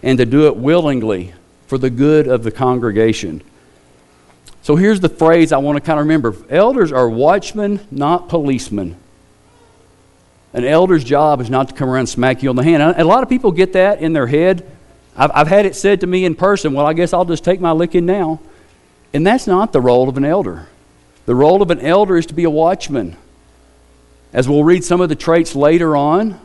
and 0.02 0.18
to 0.18 0.26
do 0.26 0.48
it 0.48 0.56
willingly 0.56 1.32
for 1.68 1.78
the 1.78 1.88
good 1.88 2.26
of 2.26 2.42
the 2.42 2.50
congregation. 2.50 3.40
So 4.62 4.74
here's 4.74 4.98
the 4.98 5.08
phrase 5.08 5.52
I 5.52 5.58
want 5.58 5.76
to 5.76 5.80
kind 5.80 6.00
of 6.00 6.06
remember 6.06 6.34
elders 6.50 6.90
are 6.90 7.08
watchmen, 7.08 7.78
not 7.92 8.28
policemen. 8.28 8.96
An 10.54 10.64
elder's 10.64 11.04
job 11.04 11.40
is 11.40 11.48
not 11.48 11.68
to 11.68 11.74
come 11.76 11.88
around 11.88 12.00
and 12.00 12.08
smack 12.08 12.42
you 12.42 12.50
on 12.50 12.56
the 12.56 12.64
hand. 12.64 12.82
And 12.82 12.98
a 12.98 13.04
lot 13.04 13.22
of 13.22 13.28
people 13.28 13.52
get 13.52 13.74
that 13.74 14.00
in 14.00 14.12
their 14.12 14.26
head. 14.26 14.68
I've, 15.16 15.30
I've 15.32 15.48
had 15.48 15.66
it 15.66 15.76
said 15.76 16.00
to 16.00 16.08
me 16.08 16.24
in 16.24 16.34
person, 16.34 16.72
well, 16.72 16.84
I 16.84 16.94
guess 16.94 17.12
I'll 17.12 17.24
just 17.24 17.44
take 17.44 17.60
my 17.60 17.70
licking 17.70 18.06
now. 18.06 18.40
And 19.14 19.24
that's 19.24 19.46
not 19.46 19.72
the 19.72 19.80
role 19.80 20.08
of 20.08 20.16
an 20.16 20.24
elder. 20.24 20.66
The 21.26 21.34
role 21.34 21.60
of 21.60 21.70
an 21.70 21.80
elder 21.80 22.16
is 22.16 22.26
to 22.26 22.34
be 22.34 22.44
a 22.44 22.50
watchman. 22.50 23.16
As 24.32 24.48
we'll 24.48 24.64
read 24.64 24.84
some 24.84 25.00
of 25.00 25.08
the 25.08 25.14
traits 25.14 25.54
later 25.54 25.96
on, 25.96 26.40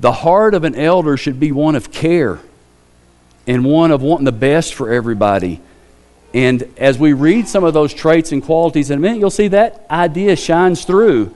the 0.00 0.12
heart 0.12 0.54
of 0.54 0.64
an 0.64 0.74
elder 0.74 1.16
should 1.16 1.40
be 1.40 1.52
one 1.52 1.76
of 1.76 1.90
care 1.90 2.40
and 3.46 3.64
one 3.64 3.90
of 3.90 4.02
wanting 4.02 4.24
the 4.24 4.32
best 4.32 4.74
for 4.74 4.92
everybody 4.92 5.60
and 6.34 6.62
as 6.78 6.98
we 6.98 7.12
read 7.12 7.46
some 7.46 7.64
of 7.64 7.74
those 7.74 7.92
traits 7.92 8.32
and 8.32 8.42
qualities 8.42 8.90
in 8.90 8.98
a 8.98 9.00
minute, 9.00 9.18
you'll 9.18 9.30
see 9.30 9.48
that 9.48 9.84
idea 9.90 10.34
shines 10.36 10.84
through. 10.84 11.34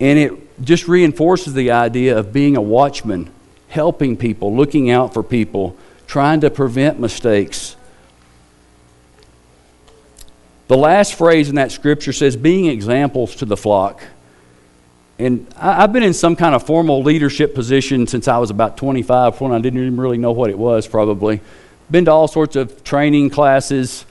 And 0.00 0.18
it 0.18 0.64
just 0.64 0.88
reinforces 0.88 1.52
the 1.52 1.70
idea 1.70 2.18
of 2.18 2.32
being 2.32 2.56
a 2.56 2.62
watchman, 2.62 3.30
helping 3.68 4.16
people, 4.16 4.56
looking 4.56 4.90
out 4.90 5.12
for 5.12 5.22
people, 5.22 5.76
trying 6.06 6.40
to 6.40 6.50
prevent 6.50 6.98
mistakes. 6.98 7.76
The 10.68 10.76
last 10.76 11.14
phrase 11.14 11.48
in 11.48 11.54
that 11.56 11.70
scripture 11.70 12.12
says, 12.12 12.36
being 12.36 12.66
examples 12.66 13.36
to 13.36 13.44
the 13.44 13.56
flock. 13.56 14.02
And 15.18 15.46
I've 15.56 15.92
been 15.92 16.02
in 16.02 16.12
some 16.12 16.36
kind 16.36 16.54
of 16.54 16.66
formal 16.66 17.02
leadership 17.02 17.54
position 17.54 18.06
since 18.06 18.28
I 18.28 18.38
was 18.38 18.50
about 18.50 18.76
25, 18.76 19.40
when 19.40 19.52
I 19.52 19.60
didn't 19.60 19.80
even 19.80 19.96
really 19.96 20.18
know 20.18 20.32
what 20.32 20.50
it 20.50 20.58
was, 20.58 20.86
probably. 20.86 21.40
Been 21.90 22.04
to 22.06 22.10
all 22.10 22.28
sorts 22.28 22.56
of 22.56 22.84
training 22.84 23.30
classes. 23.30 24.04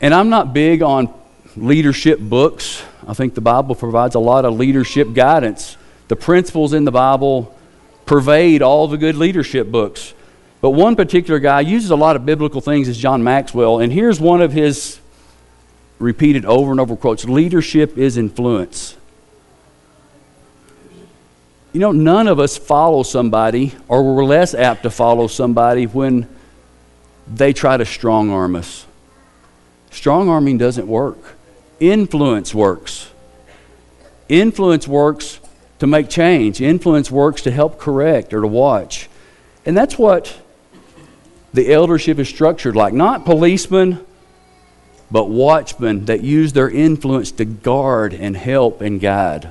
And 0.00 0.14
I'm 0.14 0.30
not 0.30 0.54
big 0.54 0.82
on 0.82 1.12
leadership 1.56 2.20
books. 2.20 2.82
I 3.06 3.14
think 3.14 3.34
the 3.34 3.40
Bible 3.40 3.74
provides 3.74 4.14
a 4.14 4.20
lot 4.20 4.44
of 4.44 4.54
leadership 4.54 5.12
guidance. 5.12 5.76
The 6.06 6.16
principles 6.16 6.72
in 6.72 6.84
the 6.84 6.92
Bible 6.92 7.54
pervade 8.06 8.62
all 8.62 8.88
the 8.88 8.96
good 8.96 9.16
leadership 9.16 9.70
books. 9.70 10.14
But 10.60 10.70
one 10.70 10.96
particular 10.96 11.40
guy 11.40 11.60
uses 11.60 11.90
a 11.90 11.96
lot 11.96 12.16
of 12.16 12.24
biblical 12.24 12.60
things 12.60 12.88
is 12.88 12.96
John 12.96 13.22
Maxwell, 13.22 13.80
and 13.80 13.92
here's 13.92 14.20
one 14.20 14.40
of 14.40 14.52
his 14.52 14.98
repeated 15.98 16.44
over 16.44 16.70
and 16.70 16.80
over 16.80 16.96
quotes 16.96 17.24
leadership 17.24 17.98
is 17.98 18.16
influence. 18.16 18.96
You 21.72 21.80
know, 21.80 21.92
none 21.92 22.28
of 22.28 22.40
us 22.40 22.56
follow 22.56 23.02
somebody, 23.02 23.74
or 23.88 24.02
we're 24.02 24.24
less 24.24 24.54
apt 24.54 24.84
to 24.84 24.90
follow 24.90 25.26
somebody 25.26 25.86
when 25.86 26.28
they 27.26 27.52
try 27.52 27.76
to 27.76 27.84
strong 27.84 28.30
arm 28.30 28.56
us. 28.56 28.86
Strong 29.90 30.28
arming 30.28 30.58
doesn't 30.58 30.86
work. 30.86 31.18
Influence 31.80 32.54
works. 32.54 33.10
Influence 34.28 34.88
works 34.88 35.40
to 35.78 35.86
make 35.86 36.08
change. 36.08 36.60
Influence 36.60 37.10
works 37.10 37.42
to 37.42 37.50
help 37.50 37.78
correct 37.78 38.32
or 38.32 38.40
to 38.40 38.46
watch. 38.46 39.08
And 39.64 39.76
that's 39.76 39.98
what 39.98 40.36
the 41.52 41.72
eldership 41.72 42.18
is 42.18 42.28
structured 42.28 42.76
like. 42.76 42.92
Not 42.92 43.24
policemen, 43.24 44.04
but 45.10 45.28
watchmen 45.28 46.04
that 46.06 46.22
use 46.22 46.52
their 46.52 46.68
influence 46.68 47.30
to 47.32 47.44
guard 47.44 48.12
and 48.12 48.36
help 48.36 48.80
and 48.80 49.00
guide. 49.00 49.50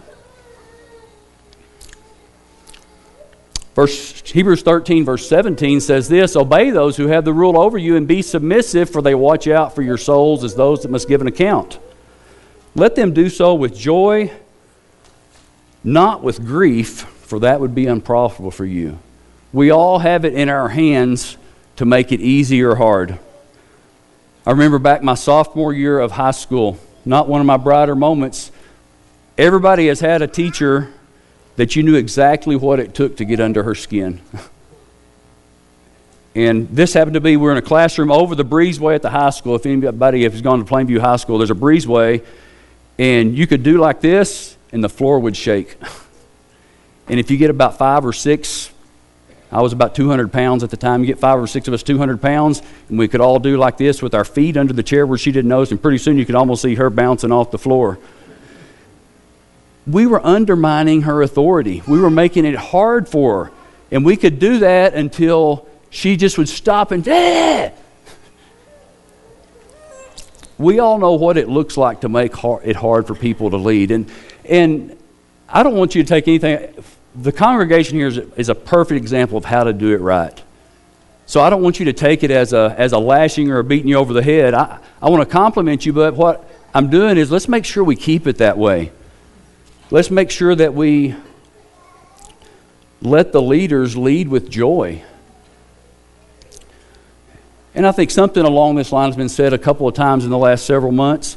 Verse, 3.78 4.22
Hebrews 4.22 4.64
13, 4.64 5.06
verse 5.06 5.30
17 5.30 5.82
says 5.82 6.10
this 6.10 6.36
Obey 6.36 6.72
those 6.72 6.98
who 6.98 7.08
have 7.08 7.26
the 7.26 7.34
rule 7.34 7.60
over 7.60 7.78
you 7.78 7.96
and 7.96 8.08
be 8.08 8.24
submissive, 8.24 8.90
for 8.90 9.04
they 9.04 9.14
watch 9.14 9.48
out 9.48 9.76
for 9.76 9.84
your 9.84 9.98
souls 9.98 10.44
as 10.44 10.56
those 10.56 10.82
that 10.82 10.90
must 10.90 11.08
give 11.08 11.22
an 11.22 11.28
account. 11.28 11.78
Let 12.74 12.96
them 12.96 13.14
do 13.14 13.30
so 13.30 13.54
with 13.54 13.78
joy, 13.78 14.32
not 15.84 16.24
with 16.24 16.44
grief, 16.44 17.02
for 17.02 17.40
that 17.42 17.60
would 17.60 17.76
be 17.76 17.86
unprofitable 17.86 18.50
for 18.50 18.66
you. 18.66 18.98
We 19.54 19.70
all 19.70 20.00
have 20.00 20.26
it 20.26 20.34
in 20.34 20.50
our 20.50 20.70
hands 20.70 21.38
to 21.76 21.86
make 21.86 22.12
it 22.12 22.20
easy 22.20 22.64
or 22.64 22.76
hard. 22.76 23.20
I 24.48 24.52
remember 24.52 24.80
back 24.80 25.04
my 25.04 25.16
sophomore 25.16 25.74
year 25.74 26.00
of 26.00 26.12
high 26.12 26.32
school, 26.32 26.80
not 27.04 27.28
one 27.28 27.42
of 27.42 27.46
my 27.46 27.58
brighter 27.58 27.96
moments. 27.96 28.50
Everybody 29.38 29.88
has 29.88 30.00
had 30.00 30.22
a 30.22 30.28
teacher 30.28 30.94
that 31.58 31.76
you 31.76 31.84
knew 31.84 31.96
exactly 31.96 32.56
what 32.56 32.80
it 32.80 32.94
took 32.94 33.18
to 33.18 33.26
get 33.26 33.42
under 33.42 33.64
her 33.64 33.76
skin. 33.76 34.22
and 36.36 36.70
this 36.70 36.94
happened 36.94 37.16
to 37.16 37.20
be, 37.20 37.36
we're 37.36 37.52
in 37.52 37.58
a 37.58 37.62
classroom 37.62 38.10
over 38.10 38.36
the 38.36 38.46
breezeway 38.46 38.96
at 38.96 39.02
the 39.02 39.10
high 39.10 39.32
school. 39.32 39.56
If 39.56 39.66
anybody 39.66 40.24
has 40.24 40.42
gone 40.42 40.64
to 40.64 40.74
Plainview 40.74 41.00
High 41.00 41.18
School, 41.18 41.40
there's 41.40 41.52
a 41.52 41.54
breezeway, 41.54 42.24
and 42.98 43.38
you 43.38 43.48
could 43.48 43.64
do 43.64 43.80
like 43.80 44.00
this, 44.00 44.56
and 44.72 44.82
the 44.82 44.88
floor 44.88 45.20
would 45.20 45.36
shake. 45.36 45.76
and 47.10 47.20
if 47.20 47.30
you 47.30 47.36
get 47.36 47.50
about 47.50 47.78
five 47.78 48.06
or 48.06 48.14
six, 48.14 48.72
I 49.52 49.62
was 49.62 49.74
about 49.74 49.96
200 49.96 50.32
pounds 50.32 50.64
at 50.64 50.70
the 50.70 50.78
time. 50.78 51.02
You 51.02 51.08
get 51.08 51.20
five 51.20 51.40
or 51.40 51.48
six 51.48 51.68
of 51.68 51.74
us 51.74 51.84
200 51.84 52.22
pounds, 52.22 52.62
and 52.90 53.00
we 53.00 53.08
could 53.08 53.22
all 53.22 53.40
do 53.40 53.58
like 53.58 53.78
this 53.78 54.02
with 54.02 54.14
our 54.14 54.26
feet 54.26 54.58
under 54.58 54.74
the 54.74 54.84
chair 54.84 55.08
where 55.08 55.18
she 55.18 55.32
didn't 55.32 55.50
notice, 55.50 55.72
and 55.72 55.82
pretty 55.82 55.98
soon 55.98 56.18
you 56.18 56.26
could 56.26 56.36
almost 56.36 56.62
see 56.62 56.76
her 56.76 56.90
bouncing 56.90 57.32
off 57.32 57.52
the 57.52 57.58
floor 57.58 57.98
we 59.88 60.06
were 60.06 60.24
undermining 60.26 61.04
her 61.04 61.22
authority. 61.22 61.82
We 61.88 62.00
were 62.00 62.10
making 62.10 62.46
it 62.46 62.56
hard 62.56 63.08
for 63.08 63.46
her. 63.46 63.52
And 63.90 64.04
we 64.04 64.18
could 64.18 64.38
do 64.38 64.60
that 64.60 64.94
until 64.94 65.66
she 65.90 66.18
just 66.18 66.38
would 66.38 66.50
stop 66.50 66.92
and, 66.92 67.08
eh! 67.08 67.72
We 70.58 70.80
all 70.80 70.98
know 70.98 71.14
what 71.14 71.38
it 71.38 71.48
looks 71.48 71.78
like 71.78 72.02
to 72.02 72.10
make 72.10 72.34
it 72.44 72.76
hard 72.76 73.08
for 73.08 73.16
people 73.16 73.52
to 73.52 73.58
lead. 73.58 73.92
And, 73.92 74.12
and 74.44 74.98
I 75.48 75.64
don't 75.64 75.76
want 75.76 75.96
you 75.96 76.04
to 76.04 76.10
take 76.10 76.28
anything. 76.28 76.84
The 77.20 77.32
congregation 77.32 77.98
here 77.98 78.08
is, 78.08 78.18
is 78.18 78.50
a 78.50 78.56
perfect 78.56 78.98
example 78.98 79.38
of 79.38 79.46
how 79.46 79.64
to 79.64 79.74
do 79.74 79.94
it 79.94 80.02
right. 80.02 80.44
So 81.26 81.42
I 81.42 81.50
don't 81.50 81.64
want 81.64 81.80
you 81.80 81.86
to 81.86 81.94
take 81.94 82.24
it 82.24 82.32
as 82.32 82.54
a, 82.54 82.76
as 82.78 82.94
a 82.94 83.00
lashing 83.00 83.50
or 83.50 83.60
a 83.60 83.64
beating 83.64 83.90
you 83.90 83.98
over 83.98 84.14
the 84.14 84.24
head. 84.24 84.54
I, 84.54 84.80
I 85.02 85.10
want 85.10 85.28
to 85.28 85.30
compliment 85.30 85.86
you, 85.86 85.94
but 85.94 86.14
what 86.14 86.48
I'm 86.74 86.90
doing 86.90 87.18
is 87.18 87.32
let's 87.32 87.48
make 87.48 87.66
sure 87.66 87.84
we 87.84 87.96
keep 87.96 88.28
it 88.28 88.38
that 88.38 88.58
way. 88.58 88.92
Let's 89.90 90.12
make 90.12 90.30
sure 90.30 90.54
that 90.54 90.74
we 90.74 91.16
let 93.02 93.32
the 93.32 93.42
leaders 93.42 93.98
lead 93.98 94.28
with 94.28 94.50
joy. 94.50 95.04
And 97.74 97.86
I 97.86 97.92
think 97.92 98.12
something 98.12 98.44
along 98.44 98.76
this 98.76 98.92
line 98.92 99.10
has 99.10 99.18
been 99.18 99.30
said 99.30 99.54
a 99.54 99.58
couple 99.58 99.88
of 99.88 99.96
times 99.96 100.24
in 100.24 100.30
the 100.30 100.38
last 100.38 100.66
several 100.66 100.92
months. 100.92 101.36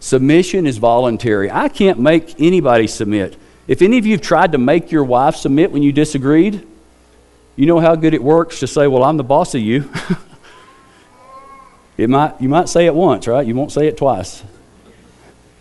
Submission 0.00 0.66
is 0.66 0.78
voluntary. 0.78 1.50
I 1.50 1.68
can't 1.68 1.98
make 1.98 2.40
anybody 2.40 2.86
submit. 2.86 3.36
If 3.70 3.82
any 3.82 3.98
of 3.98 4.04
you 4.04 4.14
have 4.14 4.20
tried 4.20 4.50
to 4.50 4.58
make 4.58 4.90
your 4.90 5.04
wife 5.04 5.36
submit 5.36 5.70
when 5.70 5.84
you 5.84 5.92
disagreed, 5.92 6.66
you 7.54 7.66
know 7.66 7.78
how 7.78 7.94
good 7.94 8.14
it 8.14 8.22
works 8.22 8.58
to 8.60 8.66
say, 8.66 8.88
Well, 8.88 9.04
I'm 9.04 9.16
the 9.16 9.22
boss 9.22 9.54
of 9.54 9.60
you. 9.60 9.88
it 11.96 12.10
might, 12.10 12.40
you 12.40 12.48
might 12.48 12.68
say 12.68 12.86
it 12.86 12.94
once, 12.96 13.28
right? 13.28 13.46
You 13.46 13.54
won't 13.54 13.70
say 13.70 13.86
it 13.86 13.96
twice. 13.96 14.42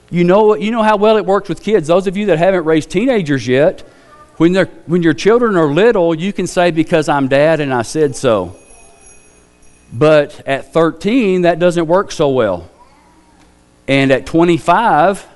You 0.10 0.24
know, 0.24 0.56
you 0.56 0.72
know 0.72 0.82
how 0.82 0.98
well 0.98 1.18
it 1.18 1.26
works 1.28 1.50
with 1.50 1.62
kids. 1.62 1.86
Those 1.86 2.08
of 2.08 2.18
you 2.18 2.26
that 2.26 2.40
haven't 2.40 2.66
raised 2.66 2.90
teenagers 2.90 3.48
yet, 3.48 3.82
when, 4.38 4.54
they're, 4.54 4.66
when 4.88 5.04
your 5.04 5.14
children 5.14 5.56
are 5.56 5.72
little, 5.72 6.16
you 6.16 6.34
can 6.34 6.48
say, 6.48 6.72
Because 6.72 7.10
I'm 7.10 7.28
dad 7.28 7.60
and 7.60 7.72
I 7.72 7.84
said 7.84 8.16
so. 8.16 8.56
But 9.94 10.48
at 10.48 10.74
13, 10.74 11.44
that 11.44 11.60
doesn't 11.60 11.86
work 11.86 12.12
so 12.12 12.30
well. 12.30 12.72
And 13.88 14.12
at 14.12 14.26
25, 14.26 15.28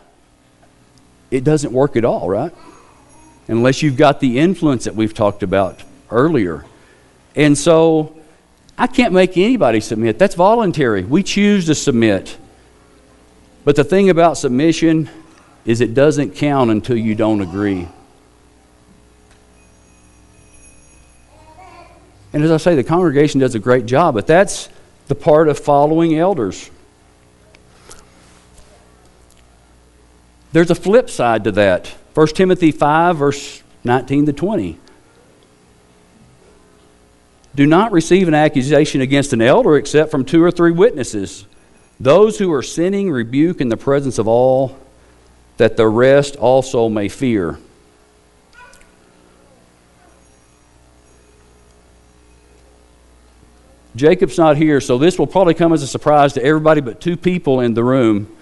it 1.33 1.43
doesn't 1.43 1.73
work 1.73 1.95
at 1.95 2.05
all, 2.05 2.29
right? 2.29 2.53
Unless 3.47 3.81
you've 3.81 3.97
got 3.97 4.19
the 4.19 4.37
influence 4.37 4.83
that 4.83 4.95
we've 4.95 5.15
talked 5.15 5.41
about 5.41 5.83
earlier. 6.11 6.63
And 7.35 7.57
so 7.57 8.15
I 8.77 8.85
can't 8.85 9.13
make 9.13 9.35
anybody 9.35 9.79
submit. 9.79 10.19
That's 10.19 10.35
voluntary. 10.35 11.03
We 11.03 11.23
choose 11.23 11.65
to 11.65 11.75
submit. 11.75 12.37
But 13.65 13.75
the 13.75 13.83
thing 13.83 14.11
about 14.11 14.37
submission 14.37 15.09
is 15.65 15.81
it 15.81 15.95
doesn't 15.95 16.35
count 16.35 16.69
until 16.69 16.97
you 16.97 17.15
don't 17.15 17.41
agree. 17.41 17.87
And 22.31 22.43
as 22.43 22.51
I 22.51 22.57
say, 22.57 22.75
the 22.75 22.83
congregation 22.83 23.39
does 23.39 23.55
a 23.55 23.59
great 23.59 23.87
job, 23.87 24.13
but 24.13 24.27
that's 24.27 24.69
the 25.07 25.15
part 25.15 25.47
of 25.47 25.57
following 25.57 26.15
elders. 26.17 26.69
There's 30.53 30.69
a 30.69 30.75
flip 30.75 31.09
side 31.09 31.43
to 31.45 31.51
that. 31.53 31.87
1 32.13 32.27
Timothy 32.27 32.71
5, 32.71 33.17
verse 33.17 33.63
19 33.83 34.27
to 34.27 34.33
20. 34.33 34.79
Do 37.55 37.65
not 37.65 37.91
receive 37.91 38.27
an 38.27 38.35
accusation 38.35 39.01
against 39.01 39.33
an 39.33 39.41
elder 39.41 39.75
except 39.75 40.11
from 40.11 40.23
two 40.23 40.43
or 40.43 40.51
three 40.51 40.71
witnesses. 40.71 41.45
Those 41.99 42.37
who 42.37 42.51
are 42.53 42.61
sinning 42.61 43.11
rebuke 43.11 43.61
in 43.61 43.69
the 43.69 43.77
presence 43.77 44.19
of 44.19 44.27
all, 44.27 44.77
that 45.57 45.75
the 45.75 45.87
rest 45.87 46.35
also 46.35 46.87
may 46.87 47.09
fear. 47.09 47.57
Jacob's 53.95 54.37
not 54.37 54.57
here, 54.57 54.81
so 54.81 54.97
this 54.97 55.17
will 55.17 55.27
probably 55.27 55.53
come 55.53 55.73
as 55.73 55.83
a 55.83 55.87
surprise 55.87 56.33
to 56.33 56.43
everybody 56.43 56.81
but 56.81 57.01
two 57.01 57.17
people 57.17 57.59
in 57.59 57.73
the 57.73 57.83
room. 57.83 58.35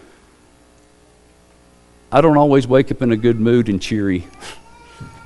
I 2.12 2.20
don't 2.20 2.38
always 2.38 2.68
wake 2.68 2.91
up 2.91 3.01
in 3.01 3.12
a 3.12 3.18
good 3.18 3.39
mood 3.39 3.70
and 3.70 3.82
cheery. 3.82 4.27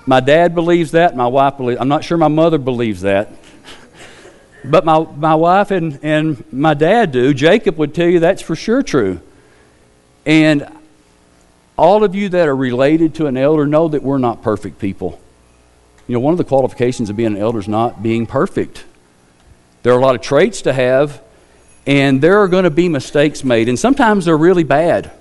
My 0.06 0.20
dad 0.20 0.54
believes 0.54 0.92
that. 0.92 1.16
My 1.16 1.26
wife 1.26 1.58
believes. 1.58 1.82
I'm 1.82 1.88
not 1.88 2.04
sure 2.04 2.18
my 2.18 2.28
mother 2.28 2.60
believes 2.60 3.02
that, 3.02 3.32
but 4.64 4.86
my 4.86 5.00
my 5.00 5.34
wife 5.34 5.72
and 5.72 6.00
and 6.04 6.44
my 6.54 6.76
dad 6.76 7.12
do. 7.12 7.34
Jacob 7.34 7.78
would 7.78 7.96
tell 7.96 8.08
you 8.08 8.20
that's 8.20 8.42
for 8.42 8.56
sure 8.56 8.84
true. 8.84 9.20
And 10.28 10.68
all 11.78 12.04
of 12.04 12.14
you 12.14 12.30
that 12.30 12.48
are 12.48 12.56
related 12.56 13.16
to 13.16 13.26
an 13.26 13.36
elder 13.36 13.66
know 13.66 13.88
that 13.88 14.04
we're 14.04 14.20
not 14.20 14.44
perfect 14.44 14.80
people. 14.80 15.20
You 16.08 16.14
know, 16.14 16.20
one 16.20 16.34
of 16.34 16.38
the 16.38 16.44
qualifications 16.44 17.10
of 17.10 17.16
being 17.16 17.36
an 17.36 17.38
elder 17.38 17.60
is 17.60 17.68
not 17.68 18.04
being 18.04 18.28
perfect. 18.28 18.86
There 19.82 19.92
are 19.94 19.98
a 19.98 20.02
lot 20.02 20.16
of 20.16 20.22
traits 20.22 20.62
to 20.64 20.74
have, 20.74 21.22
and 21.88 22.22
there 22.22 22.40
are 22.40 22.48
going 22.48 22.64
to 22.64 22.70
be 22.70 22.90
mistakes 22.90 23.44
made, 23.44 23.70
and 23.70 23.78
sometimes 23.78 24.26
they're 24.26 24.38
really 24.38 24.64
bad. 24.64 25.12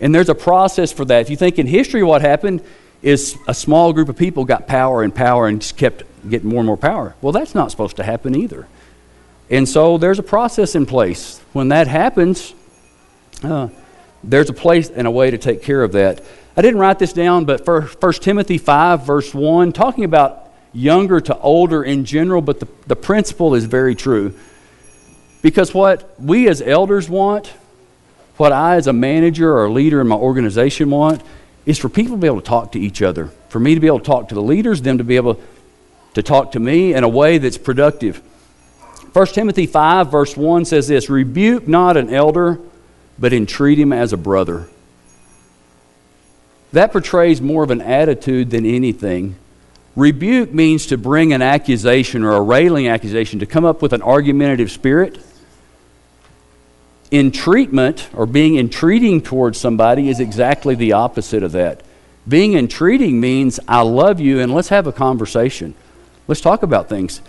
And 0.00 0.14
there's 0.14 0.28
a 0.28 0.34
process 0.34 0.92
for 0.92 1.04
that. 1.06 1.20
If 1.22 1.30
you 1.30 1.36
think 1.36 1.58
in 1.58 1.66
history, 1.66 2.02
what 2.02 2.22
happened 2.22 2.62
is 3.02 3.36
a 3.46 3.54
small 3.54 3.92
group 3.92 4.08
of 4.08 4.16
people 4.16 4.44
got 4.44 4.66
power 4.66 5.02
and 5.02 5.14
power 5.14 5.46
and 5.46 5.60
just 5.60 5.76
kept 5.76 6.04
getting 6.28 6.48
more 6.48 6.60
and 6.60 6.66
more 6.66 6.76
power. 6.76 7.14
Well, 7.20 7.32
that's 7.32 7.54
not 7.54 7.70
supposed 7.70 7.96
to 7.96 8.02
happen 8.02 8.34
either. 8.34 8.66
And 9.50 9.68
so 9.68 9.98
there's 9.98 10.18
a 10.18 10.22
process 10.22 10.74
in 10.74 10.86
place. 10.86 11.40
When 11.52 11.68
that 11.68 11.86
happens, 11.86 12.54
uh, 13.42 13.68
there's 14.22 14.50
a 14.50 14.54
place 14.54 14.90
and 14.90 15.06
a 15.06 15.10
way 15.10 15.30
to 15.30 15.38
take 15.38 15.62
care 15.62 15.82
of 15.82 15.92
that. 15.92 16.22
I 16.56 16.62
didn't 16.62 16.80
write 16.80 16.98
this 16.98 17.12
down, 17.12 17.44
but 17.44 17.64
for 17.64 17.82
1 17.82 18.12
Timothy 18.14 18.58
5, 18.58 19.06
verse 19.06 19.32
1, 19.32 19.72
talking 19.72 20.04
about 20.04 20.52
younger 20.72 21.20
to 21.20 21.38
older 21.38 21.82
in 21.82 22.04
general, 22.04 22.42
but 22.42 22.60
the, 22.60 22.68
the 22.86 22.96
principle 22.96 23.54
is 23.54 23.64
very 23.64 23.94
true. 23.94 24.34
Because 25.40 25.72
what 25.72 26.20
we 26.20 26.48
as 26.48 26.60
elders 26.60 27.08
want, 27.08 27.52
what 28.38 28.52
I 28.52 28.76
as 28.76 28.86
a 28.86 28.92
manager 28.92 29.52
or 29.52 29.66
a 29.66 29.72
leader 29.72 30.00
in 30.00 30.08
my 30.08 30.16
organization 30.16 30.90
want, 30.90 31.22
is 31.66 31.78
for 31.78 31.88
people 31.88 32.16
to 32.16 32.20
be 32.20 32.26
able 32.26 32.40
to 32.40 32.46
talk 32.46 32.72
to 32.72 32.80
each 32.80 33.02
other. 33.02 33.26
For 33.50 33.60
me 33.60 33.74
to 33.74 33.80
be 33.80 33.86
able 33.86 33.98
to 33.98 34.04
talk 34.04 34.28
to 34.30 34.34
the 34.34 34.42
leaders, 34.42 34.80
them 34.80 34.98
to 34.98 35.04
be 35.04 35.16
able 35.16 35.40
to 36.14 36.22
talk 36.22 36.52
to 36.52 36.60
me 36.60 36.94
in 36.94 37.04
a 37.04 37.08
way 37.08 37.38
that's 37.38 37.58
productive. 37.58 38.22
1 39.12 39.26
Timothy 39.28 39.66
5, 39.66 40.10
verse 40.10 40.36
1 40.36 40.64
says 40.64 40.88
this 40.88 41.10
Rebuke 41.10 41.68
not 41.68 41.96
an 41.96 42.12
elder, 42.12 42.58
but 43.18 43.32
entreat 43.32 43.78
him 43.78 43.92
as 43.92 44.12
a 44.12 44.16
brother. 44.16 44.68
That 46.72 46.92
portrays 46.92 47.40
more 47.40 47.64
of 47.64 47.70
an 47.70 47.80
attitude 47.80 48.50
than 48.50 48.66
anything. 48.66 49.36
Rebuke 49.96 50.52
means 50.52 50.86
to 50.86 50.98
bring 50.98 51.32
an 51.32 51.42
accusation 51.42 52.22
or 52.22 52.32
a 52.32 52.40
railing 52.40 52.88
accusation, 52.88 53.40
to 53.40 53.46
come 53.46 53.64
up 53.64 53.82
with 53.82 53.92
an 53.92 54.02
argumentative 54.02 54.70
spirit. 54.70 55.18
Entreatment, 57.10 58.08
or 58.12 58.26
being 58.26 58.58
entreating 58.58 59.22
towards 59.22 59.58
somebody, 59.58 60.08
is 60.08 60.20
exactly 60.20 60.74
the 60.74 60.92
opposite 60.92 61.42
of 61.42 61.52
that. 61.52 61.82
Being 62.28 62.54
entreating 62.54 63.20
means, 63.20 63.58
I 63.66 63.80
love 63.80 64.20
you 64.20 64.40
and 64.40 64.54
let's 64.54 64.68
have 64.68 64.86
a 64.86 64.92
conversation. 64.92 65.74
Let's 66.26 66.42
talk 66.42 66.62
about 66.62 66.88
things. 66.88 67.22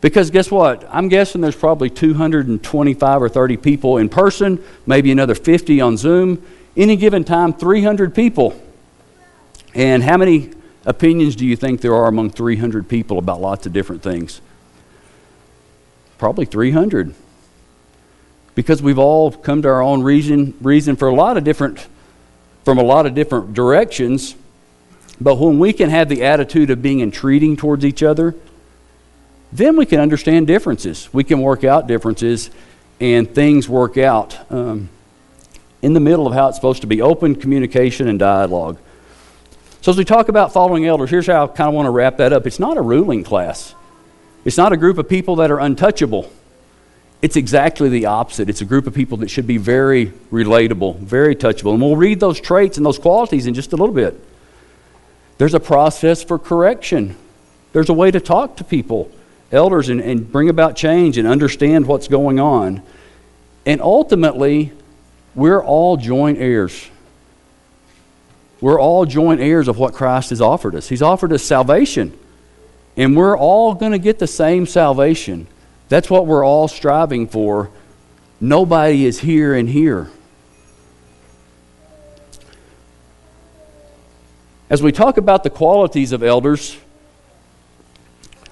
Because 0.00 0.30
guess 0.30 0.50
what? 0.50 0.86
I'm 0.90 1.08
guessing 1.08 1.40
there's 1.40 1.56
probably 1.56 1.90
225 1.90 3.22
or 3.22 3.28
30 3.28 3.56
people 3.56 3.96
in 3.96 4.08
person, 4.08 4.62
maybe 4.86 5.10
another 5.10 5.34
50 5.34 5.80
on 5.80 5.96
Zoom. 5.96 6.44
Any 6.76 6.94
given 6.94 7.24
time, 7.24 7.52
300 7.52 8.14
people. 8.14 8.60
And 9.74 10.02
how 10.02 10.16
many 10.16 10.50
opinions 10.84 11.34
do 11.34 11.46
you 11.46 11.56
think 11.56 11.80
there 11.80 11.94
are 11.94 12.06
among 12.06 12.30
300 12.30 12.88
people 12.88 13.18
about 13.18 13.40
lots 13.40 13.66
of 13.66 13.72
different 13.72 14.02
things? 14.02 14.40
Probably 16.18 16.44
300. 16.44 17.14
Because 18.54 18.82
we've 18.82 18.98
all 18.98 19.32
come 19.32 19.62
to 19.62 19.68
our 19.68 19.82
own 19.82 20.02
reason, 20.02 20.54
reason 20.60 20.96
for 20.96 21.08
a 21.08 21.14
lot 21.14 21.36
of 21.36 21.44
different, 21.44 21.86
from 22.64 22.78
a 22.78 22.82
lot 22.82 23.06
of 23.06 23.14
different 23.14 23.54
directions. 23.54 24.36
But 25.20 25.36
when 25.36 25.58
we 25.58 25.72
can 25.72 25.90
have 25.90 26.08
the 26.08 26.24
attitude 26.24 26.70
of 26.70 26.82
being 26.82 27.00
entreating 27.00 27.56
towards 27.56 27.84
each 27.84 28.02
other, 28.02 28.34
then 29.52 29.76
we 29.76 29.86
can 29.86 30.00
understand 30.00 30.46
differences. 30.46 31.08
We 31.12 31.22
can 31.22 31.40
work 31.40 31.62
out 31.62 31.86
differences, 31.86 32.50
and 33.00 33.32
things 33.32 33.68
work 33.68 33.96
out 33.96 34.50
um, 34.50 34.88
in 35.80 35.92
the 35.92 36.00
middle 36.00 36.26
of 36.26 36.34
how 36.34 36.48
it's 36.48 36.56
supposed 36.56 36.80
to 36.80 36.88
be 36.88 37.00
open 37.00 37.36
communication 37.36 38.08
and 38.08 38.18
dialogue. 38.18 38.78
So, 39.80 39.92
as 39.92 39.98
we 39.98 40.04
talk 40.04 40.28
about 40.28 40.52
following 40.52 40.86
elders, 40.86 41.10
here's 41.10 41.26
how 41.26 41.44
I 41.44 41.46
kind 41.46 41.68
of 41.68 41.74
want 41.74 41.86
to 41.86 41.90
wrap 41.90 42.16
that 42.16 42.32
up. 42.32 42.46
It's 42.46 42.58
not 42.58 42.76
a 42.76 42.80
ruling 42.80 43.22
class, 43.22 43.74
it's 44.44 44.56
not 44.56 44.72
a 44.72 44.76
group 44.76 44.98
of 44.98 45.08
people 45.08 45.36
that 45.36 45.50
are 45.50 45.60
untouchable. 45.60 46.32
It's 47.24 47.36
exactly 47.36 47.88
the 47.88 48.04
opposite. 48.04 48.50
It's 48.50 48.60
a 48.60 48.66
group 48.66 48.86
of 48.86 48.92
people 48.92 49.16
that 49.18 49.30
should 49.30 49.46
be 49.46 49.56
very 49.56 50.08
relatable, 50.30 50.98
very 50.98 51.34
touchable. 51.34 51.72
And 51.72 51.80
we'll 51.80 51.96
read 51.96 52.20
those 52.20 52.38
traits 52.38 52.76
and 52.76 52.84
those 52.84 52.98
qualities 52.98 53.46
in 53.46 53.54
just 53.54 53.72
a 53.72 53.76
little 53.76 53.94
bit. 53.94 54.22
There's 55.38 55.54
a 55.54 55.58
process 55.58 56.22
for 56.22 56.38
correction, 56.38 57.16
there's 57.72 57.88
a 57.88 57.94
way 57.94 58.10
to 58.10 58.20
talk 58.20 58.58
to 58.58 58.64
people, 58.64 59.10
elders, 59.50 59.88
and, 59.88 60.02
and 60.02 60.30
bring 60.30 60.50
about 60.50 60.76
change 60.76 61.16
and 61.16 61.26
understand 61.26 61.86
what's 61.86 62.08
going 62.08 62.40
on. 62.40 62.82
And 63.64 63.80
ultimately, 63.80 64.72
we're 65.34 65.64
all 65.64 65.96
joint 65.96 66.36
heirs. 66.36 66.90
We're 68.60 68.78
all 68.78 69.06
joint 69.06 69.40
heirs 69.40 69.66
of 69.66 69.78
what 69.78 69.94
Christ 69.94 70.28
has 70.28 70.42
offered 70.42 70.74
us. 70.74 70.90
He's 70.90 71.00
offered 71.00 71.32
us 71.32 71.42
salvation. 71.42 72.18
And 72.98 73.16
we're 73.16 73.38
all 73.38 73.72
going 73.72 73.92
to 73.92 73.98
get 73.98 74.18
the 74.18 74.26
same 74.26 74.66
salvation. 74.66 75.46
That's 75.94 76.10
what 76.10 76.26
we're 76.26 76.44
all 76.44 76.66
striving 76.66 77.28
for. 77.28 77.70
Nobody 78.40 79.06
is 79.06 79.20
here 79.20 79.54
and 79.54 79.68
here. 79.68 80.10
As 84.68 84.82
we 84.82 84.90
talk 84.90 85.18
about 85.18 85.44
the 85.44 85.50
qualities 85.50 86.10
of 86.10 86.24
elders, 86.24 86.76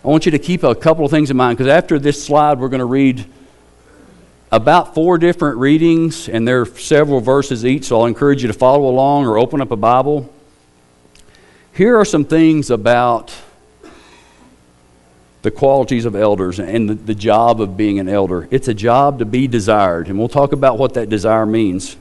I 0.04 0.06
want 0.06 0.24
you 0.24 0.30
to 0.30 0.38
keep 0.38 0.62
a 0.62 0.72
couple 0.72 1.04
of 1.04 1.10
things 1.10 1.32
in 1.32 1.36
mind 1.36 1.58
because 1.58 1.68
after 1.68 1.98
this 1.98 2.24
slide, 2.24 2.60
we're 2.60 2.68
going 2.68 2.78
to 2.78 2.84
read 2.84 3.26
about 4.52 4.94
four 4.94 5.18
different 5.18 5.58
readings, 5.58 6.28
and 6.28 6.46
there 6.46 6.60
are 6.60 6.66
several 6.66 7.18
verses 7.18 7.66
each, 7.66 7.86
so 7.86 8.02
I'll 8.02 8.06
encourage 8.06 8.42
you 8.42 8.46
to 8.46 8.54
follow 8.54 8.88
along 8.88 9.26
or 9.26 9.36
open 9.36 9.60
up 9.60 9.72
a 9.72 9.76
Bible. 9.76 10.32
Here 11.72 11.98
are 11.98 12.04
some 12.04 12.24
things 12.24 12.70
about 12.70 13.34
the 15.42 15.50
qualities 15.50 16.04
of 16.04 16.14
elders 16.14 16.60
and 16.60 16.88
the, 16.88 16.94
the, 16.94 17.14
job 17.14 17.60
of 17.60 17.76
being 17.76 17.98
an 17.98 18.08
elder. 18.08 18.48
It's 18.52 18.68
a 18.68 18.74
job 18.74 19.18
to 19.18 19.24
be 19.24 19.48
desired, 19.48 20.08
and 20.08 20.18
we'll 20.18 20.28
talk 20.28 20.52
about 20.52 20.78
what 20.78 20.94
that 20.94 21.08
desire 21.08 21.44
means. 21.44 21.96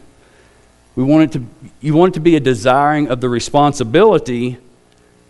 We 0.95 1.03
want 1.03 1.23
it 1.23 1.39
to, 1.39 1.45
you 1.79 1.95
want 1.95 2.13
it 2.13 2.15
to 2.15 2.19
be 2.19 2.35
a 2.35 2.39
desiring 2.39 3.07
of 3.07 3.19
the 3.19 3.29
responsibility 3.29 4.57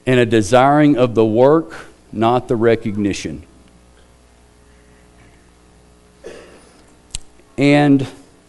and 0.06 0.20
a 0.20 0.26
desiring 0.26 0.98
of 0.98 1.16
the 1.16 1.26
work, 1.26 1.88
not 2.12 2.50
the 2.50 2.56
recognition. 2.58 3.44
And 7.58 8.06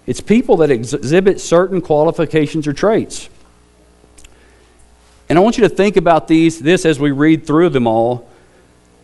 it's 0.06 0.20
people 0.20 0.56
that 0.58 0.70
exhibit 0.70 1.40
certain 1.40 1.80
qualifications 1.80 2.66
or 2.66 2.72
traits. 2.72 3.28
And 5.28 5.38
I 5.38 5.42
want 5.42 5.56
you 5.56 5.62
to 5.62 5.68
think 5.68 5.96
about 5.96 6.26
these 6.26 6.58
this 6.58 6.84
as 6.84 6.98
we 6.98 7.12
read 7.12 7.46
through 7.46 7.68
them 7.68 7.86
all 7.86 8.28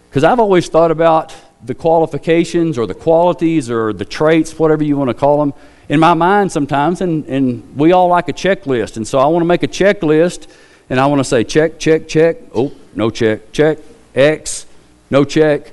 because 0.09 0.25
I've 0.25 0.41
always 0.41 0.69
thought 0.69 0.91
about 0.91 1.35
the 1.65 1.75
qualifications 1.75 2.79
or 2.79 2.87
the 2.87 2.95
qualities 2.95 3.71
or 3.71 3.93
the 3.93 4.05
traits, 4.05 4.59
whatever 4.59 4.85
you 4.85 4.97
want 4.97 5.09
to 5.09 5.15
call 5.15 5.39
them, 5.39 5.53
in 5.89 6.01
my 6.01 6.15
mind 6.15 6.53
sometimes. 6.53 7.01
And, 7.01 7.27
and 7.27 7.77
we 7.77 7.93
all 7.93 8.09
like 8.09 8.29
a 8.29 8.33
checklist. 8.33 8.97
And 8.97 9.07
so 9.07 9.19
I 9.19 9.27
want 9.27 9.43
to 9.43 9.47
make 9.47 9.63
a 9.63 9.69
checklist 9.69 10.49
and 10.91 10.99
I 10.99 11.07
want 11.07 11.21
to 11.21 11.25
say 11.25 11.45
check, 11.45 11.79
check, 11.79 12.09
check. 12.09 12.39
Oh, 12.55 12.73
no 12.95 13.11
check, 13.11 13.53
check, 13.53 13.79
X, 14.15 14.67
no 15.11 15.25
check, 15.25 15.73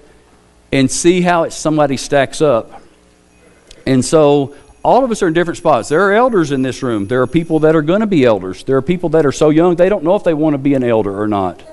and 0.71 0.91
see 0.91 1.21
how 1.21 1.43
it, 1.43 1.53
somebody 1.53 1.97
stacks 1.97 2.41
up. 2.41 2.81
And 3.85 4.03
so 4.03 4.55
all 4.83 5.05
of 5.05 5.11
us 5.11 5.23
are 5.23 5.27
in 5.27 5.33
different 5.33 5.57
spots. 5.57 5.89
There 5.89 6.01
are 6.09 6.13
elders 6.13 6.51
in 6.51 6.61
this 6.61 6.83
room. 6.83 7.07
There 7.07 7.21
are 7.21 7.27
people 7.27 7.59
that 7.59 7.75
are 7.75 7.81
going 7.81 8.01
to 8.01 8.07
be 8.07 8.25
elders. 8.25 8.63
There 8.65 8.75
are 8.75 8.81
people 8.81 9.09
that 9.09 9.25
are 9.25 9.31
so 9.31 9.49
young 9.49 9.75
they 9.75 9.89
don't 9.89 10.03
know 10.03 10.15
if 10.15 10.23
they 10.23 10.33
want 10.33 10.53
to 10.53 10.57
be 10.57 10.73
an 10.73 10.83
elder 10.83 11.19
or 11.19 11.27
not. 11.27 11.63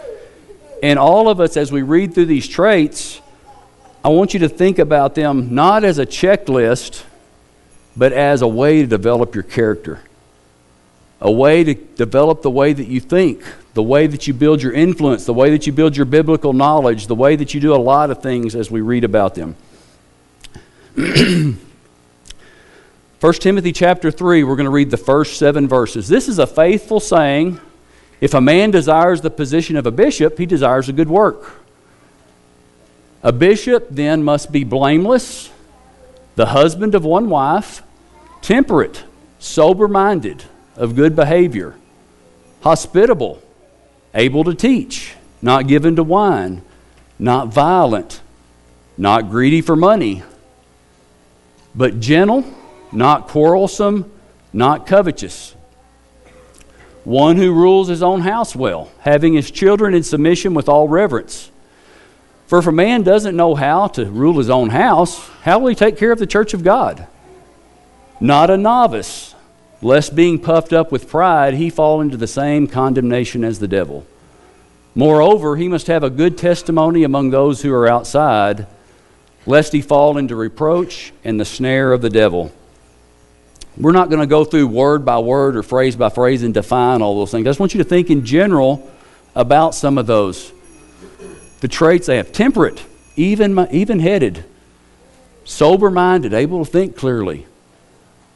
And 0.83 0.99
all 0.99 1.29
of 1.29 1.41
us, 1.41 1.57
as 1.57 1.71
we 1.71 1.83
read 1.83 2.13
through 2.13 2.27
these 2.27 2.49
traits, 2.49 3.21
I 4.05 4.09
want 4.09 4.35
you 4.35 4.41
to 4.41 4.49
think 4.49 4.81
about 4.81 5.15
them 5.15 5.55
not 5.55 5.85
as 5.85 5.99
a 5.99 6.07
checklist, 6.07 7.05
but 7.97 8.13
as 8.13 8.43
a 8.43 8.49
way 8.49 8.81
to 8.83 8.87
develop 8.89 9.35
your 9.35 9.45
character, 9.45 10.01
a 11.21 11.31
way 11.31 11.63
to 11.63 11.75
develop 11.75 12.43
the 12.43 12.51
way 12.51 12.73
that 12.73 12.89
you 12.89 12.99
think, 12.99 13.45
the 13.75 13.83
way 13.83 14.09
that 14.09 14.27
you 14.27 14.35
build 14.35 14.61
your 14.61 14.73
influence, 14.73 15.25
the 15.25 15.33
way 15.33 15.51
that 15.51 15.69
you 15.69 15.73
build 15.73 15.97
your 15.97 16.07
biblical 16.07 16.53
knowledge, 16.53 17.07
the 17.07 17.15
way 17.15 17.37
that 17.37 17.55
you 17.55 17.61
do 17.61 17.73
a 17.73 17.77
lot 17.77 18.11
of 18.11 18.21
things 18.21 18.57
as 18.57 18.69
we 18.71 18.81
read 18.81 19.05
about 19.05 19.37
them. 19.37 19.55
1 23.21 23.33
Timothy 23.35 23.73
chapter 23.73 24.11
3, 24.11 24.43
we're 24.43 24.57
going 24.57 24.65
to 24.65 24.71
read 24.71 24.91
the 24.91 24.97
first 24.97 25.39
seven 25.39 25.69
verses. 25.69 26.09
This 26.09 26.29
is 26.29 26.41
a 26.41 26.47
faithful 26.47 26.99
saying. 26.99 27.61
If 28.23 28.35
a 28.35 28.41
man 28.41 28.71
desires 28.71 29.21
the 29.21 29.31
position 29.31 29.77
of 29.77 29.85
a 29.85 29.91
bishop, 29.91 30.39
he 30.39 30.47
desires 30.47 30.89
a 30.89 30.93
good 30.93 31.09
work. 31.09 31.57
A 33.25 33.33
bishop 33.33 33.89
then 33.91 34.23
must 34.23 34.53
be 34.53 34.63
blameless, 34.63 35.51
the 36.37 36.47
husband 36.47 36.95
of 36.95 37.05
one 37.05 37.29
wife, 37.29 37.83
temperate, 38.41 39.03
sober 39.41 39.89
minded, 39.89 40.45
of 40.77 40.95
good 40.95 41.17
behavior, 41.17 41.75
hospitable, 42.61 43.43
able 44.15 44.45
to 44.45 44.55
teach, 44.55 45.17
not 45.43 45.67
given 45.67 45.97
to 45.97 46.05
wine, 46.05 46.63
not 47.19 47.49
violent, 47.49 48.21
not 48.97 49.31
greedy 49.31 49.61
for 49.61 49.75
money, 49.75 50.23
but 51.75 51.99
gentle, 51.99 52.45
not 52.93 53.27
quarrelsome, 53.27 54.09
not 54.53 54.87
covetous. 54.87 55.57
One 57.05 57.37
who 57.37 57.53
rules 57.53 57.89
his 57.89 58.03
own 58.03 58.21
house 58.21 58.55
well, 58.55 58.91
having 59.01 59.35
his 59.35 59.51
children 59.51 59.95
in 59.95 60.03
submission 60.03 60.55
with 60.55 60.69
all 60.69 60.89
reverence. 60.89 61.51
For 62.47 62.59
if 62.59 62.67
a 62.67 62.73
man 62.73 63.03
doesn't 63.03 63.37
know 63.37 63.55
how 63.55 63.89
to 63.89 64.05
rule 64.05 64.39
his 64.39 64.51
own 64.51 64.71
house, 64.71 65.29
how 65.43 65.59
will 65.59 65.69
he 65.69 65.75
take 65.75 65.97
care 65.97 66.13
of 66.13 66.19
the 66.19 66.27
church 66.27 66.55
of 66.55 66.63
God? 66.63 67.07
Not 68.21 68.51
a 68.51 68.57
novice, 68.57 69.35
lest 69.81 70.15
being 70.15 70.39
puffed 70.39 70.73
up 70.73 70.93
with 70.93 71.09
pride, 71.09 71.55
he 71.55 71.71
fall 71.71 72.01
into 72.01 72.17
the 72.17 72.27
same 72.27 72.69
condemnation 72.69 73.43
as 73.43 73.59
the 73.59 73.67
devil. 73.67 74.07
Moreover, 74.95 75.57
he 75.57 75.67
must 75.67 75.87
have 75.87 76.05
a 76.05 76.11
good 76.11 76.37
testimony 76.39 77.03
among 77.03 77.31
those 77.31 77.63
who 77.63 77.73
are 77.73 77.89
outside, 77.89 78.67
lest 79.47 79.73
he 79.73 79.81
fall 79.81 80.19
into 80.19 80.37
reproach 80.37 81.13
and 81.25 81.41
the 81.41 81.45
snare 81.45 81.93
of 81.93 82.03
the 82.03 82.11
devil. 82.11 82.53
We're 83.77 83.93
not 83.93 84.11
going 84.11 84.21
to 84.21 84.27
go 84.27 84.45
through 84.45 84.67
word 84.67 85.05
by 85.05 85.19
word 85.19 85.57
or 85.57 85.63
phrase 85.63 85.97
by 85.97 86.11
phrase 86.11 86.43
and 86.43 86.53
define 86.53 87.01
all 87.01 87.17
those 87.17 87.31
things. 87.31 87.47
I 87.47 87.51
just 87.51 87.61
want 87.61 87.75
you 87.75 87.79
to 87.83 87.89
think 87.89 88.11
in 88.11 88.25
general 88.25 88.91
about 89.35 89.75
some 89.75 89.97
of 89.97 90.07
those. 90.07 90.53
The 91.61 91.69
traits 91.69 92.07
they 92.07 92.17
have 92.17 92.33
temperate, 92.33 92.85
even, 93.17 93.59
even 93.71 94.01
headed, 94.01 94.45
sober 95.45 95.91
minded, 95.91 96.35
able 96.35 96.65
to 96.65 96.71
think 96.71 96.97
clearly, 96.97 97.47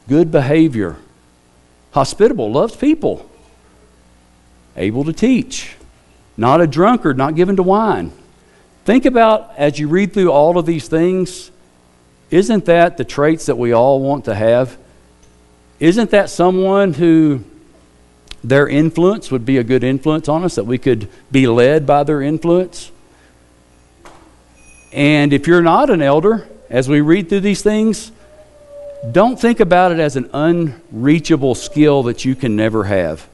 good 0.09 0.31
behavior, 0.31 0.97
hospitable, 1.93 2.51
loves 2.51 2.77
people, 2.77 3.29
able 4.77 5.05
to 5.05 5.13
teach, 5.13 5.77
not 6.37 6.61
a 6.61 6.67
drunkard, 6.67 7.19
not 7.19 7.35
given 7.35 7.57
to 7.57 7.63
wine. 7.63 8.13
Think 8.85 9.05
about 9.05 9.53
as 9.57 9.79
you 9.79 9.89
read 9.89 10.13
through 10.15 10.31
all 10.31 10.57
of 10.57 10.65
these 10.65 10.89
things, 10.89 11.51
isn't 12.31 12.65
that 12.67 12.97
the 12.97 13.05
traits 13.05 13.47
that 13.47 13.59
we 13.59 13.73
all 13.73 14.01
want 14.01 14.25
to 14.27 14.35
have? 14.35 14.79
Isn't 15.79 16.11
that 16.11 16.31
someone 16.31 16.95
who 16.95 17.45
their 18.43 18.69
influence 18.69 19.31
would 19.31 19.45
be 19.45 19.59
a 19.59 19.65
good 19.65 19.85
influence 19.85 20.29
on 20.29 20.45
us, 20.45 20.55
that 20.55 20.65
we 20.65 20.79
could 20.79 21.09
be 21.31 21.47
led 21.47 21.87
by 21.87 22.05
their 22.05 22.23
influence? 22.23 22.91
And 24.93 25.33
if 25.33 25.47
you're 25.47 25.63
not 25.63 25.91
an 25.91 26.01
elder, 26.01 26.49
as 26.71 26.89
we 26.89 27.01
read 27.01 27.29
through 27.29 27.41
these 27.41 27.63
things, 27.63 28.13
don't 29.13 29.39
think 29.39 29.61
about 29.61 29.93
it 29.93 29.99
as 29.99 30.17
an 30.17 30.31
unreachable 30.33 31.55
skill 31.55 32.05
that 32.05 32.25
you 32.25 32.35
can 32.35 32.57
never 32.57 32.85
have. 32.85 33.29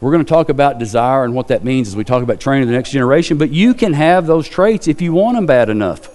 We're 0.00 0.10
going 0.10 0.24
to 0.24 0.28
talk 0.28 0.48
about 0.48 0.78
desire 0.78 1.24
and 1.24 1.34
what 1.34 1.48
that 1.48 1.64
means 1.64 1.88
as 1.88 1.96
we 1.96 2.04
talk 2.04 2.22
about 2.22 2.40
training 2.40 2.66
the 2.66 2.74
next 2.74 2.90
generation, 2.90 3.38
but 3.38 3.50
you 3.50 3.74
can 3.74 3.92
have 3.92 4.26
those 4.26 4.48
traits 4.48 4.88
if 4.88 5.00
you 5.00 5.12
want 5.12 5.36
them 5.36 5.46
bad 5.46 5.68
enough. 5.68 6.10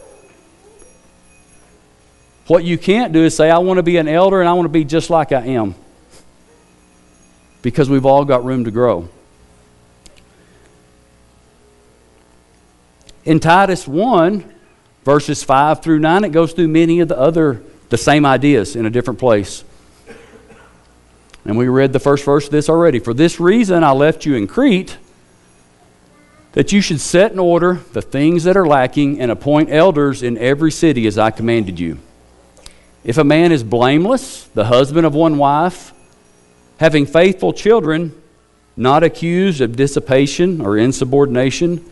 What 2.50 2.64
you 2.64 2.80
can't 2.80 3.14
do 3.14 3.24
is 3.24 3.36
say, 3.36 3.52
I 3.52 3.60
want 3.60 3.78
to 3.78 3.84
be 3.84 3.98
an 3.98 4.08
elder 4.08 4.40
and 4.40 4.50
I 4.50 4.54
want 4.54 4.66
to 4.66 4.70
be 4.70 4.84
just 4.84 5.12
like 5.12 5.32
I 5.32 5.46
am. 5.46 5.76
Because 7.62 7.92
we've 7.92 8.08
all 8.08 8.26
got 8.26 8.44
room 8.44 8.66
to 8.66 8.72
grow. 8.72 9.08
In 13.24 13.40
Titus 13.40 13.88
1, 13.88 14.52
verses 15.06 15.44
5 15.44 15.84
through 15.84 16.00
9, 16.00 16.24
it 16.24 16.30
goes 16.30 16.54
through 16.54 16.70
many 16.70 17.02
of 17.02 17.08
the 17.08 17.20
other, 17.20 17.62
the 17.90 18.00
same 18.00 18.26
ideas 18.26 18.76
in 18.76 18.88
a 18.88 18.90
different 18.90 19.20
place. 19.20 19.64
And 21.46 21.56
we 21.56 21.68
read 21.68 21.94
the 21.94 22.00
first 22.00 22.26
verse 22.26 22.46
of 22.46 22.52
this 22.52 22.68
already. 22.68 22.98
For 22.98 23.14
this 23.14 23.40
reason 23.40 23.84
I 23.84 23.92
left 23.92 24.26
you 24.26 24.34
in 24.34 24.48
Crete, 24.48 24.98
that 26.54 26.72
you 26.72 26.82
should 26.82 27.00
set 27.00 27.32
in 27.32 27.38
order 27.38 27.82
the 27.94 28.02
things 28.02 28.44
that 28.46 28.58
are 28.58 28.66
lacking 28.68 29.20
and 29.22 29.30
appoint 29.30 29.70
elders 29.70 30.24
in 30.24 30.36
every 30.40 30.72
city 30.72 31.06
as 31.06 31.20
I 31.20 31.30
commanded 31.30 31.80
you. 31.80 32.00
If 33.04 33.18
a 33.18 33.24
man 33.24 33.52
is 33.52 33.64
blameless, 33.64 34.46
the 34.54 34.66
husband 34.66 35.06
of 35.06 35.14
one 35.14 35.38
wife, 35.38 35.94
having 36.78 37.06
faithful 37.06 37.54
children, 37.54 38.14
not 38.76 39.04
accused 39.04 39.62
of 39.62 39.76
dissipation 39.76 40.62
or 40.62 40.78
insubordination, 40.78 41.86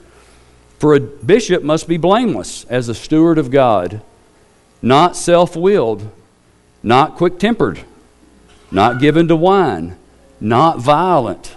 for 0.80 0.96
a 0.96 1.00
bishop 1.00 1.64
must 1.64 1.88
be 1.88 1.98
blameless 1.98 2.66
as 2.66 2.90
a 2.90 2.96
steward 2.96 3.38
of 3.38 3.52
God, 3.52 4.02
not 4.82 5.16
self 5.16 5.56
willed, 5.56 6.10
not 6.84 7.16
quick 7.16 7.40
tempered, 7.40 7.80
not 8.70 9.00
given 9.00 9.28
to 9.30 9.36
wine, 9.36 9.98
not 10.42 10.80
violent, 10.80 11.56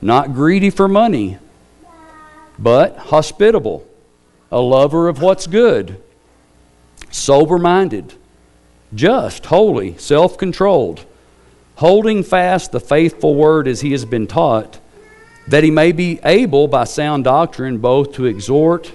not 0.00 0.34
greedy 0.34 0.70
for 0.70 0.88
money, 0.88 1.38
but 2.58 2.96
hospitable, 2.96 3.86
a 4.50 4.60
lover 4.60 5.08
of 5.08 5.22
what's 5.22 5.46
good, 5.46 6.02
sober 7.10 7.58
minded 7.58 8.14
just, 8.94 9.46
holy, 9.46 9.96
self 9.98 10.36
controlled, 10.36 11.04
holding 11.76 12.22
fast 12.22 12.72
the 12.72 12.80
faithful 12.80 13.34
word 13.34 13.66
as 13.66 13.80
he 13.80 13.92
has 13.92 14.04
been 14.04 14.26
taught, 14.26 14.78
that 15.48 15.64
he 15.64 15.70
may 15.70 15.92
be 15.92 16.20
able 16.24 16.68
by 16.68 16.84
sound 16.84 17.24
doctrine 17.24 17.78
both 17.78 18.12
to 18.14 18.26
exhort 18.26 18.92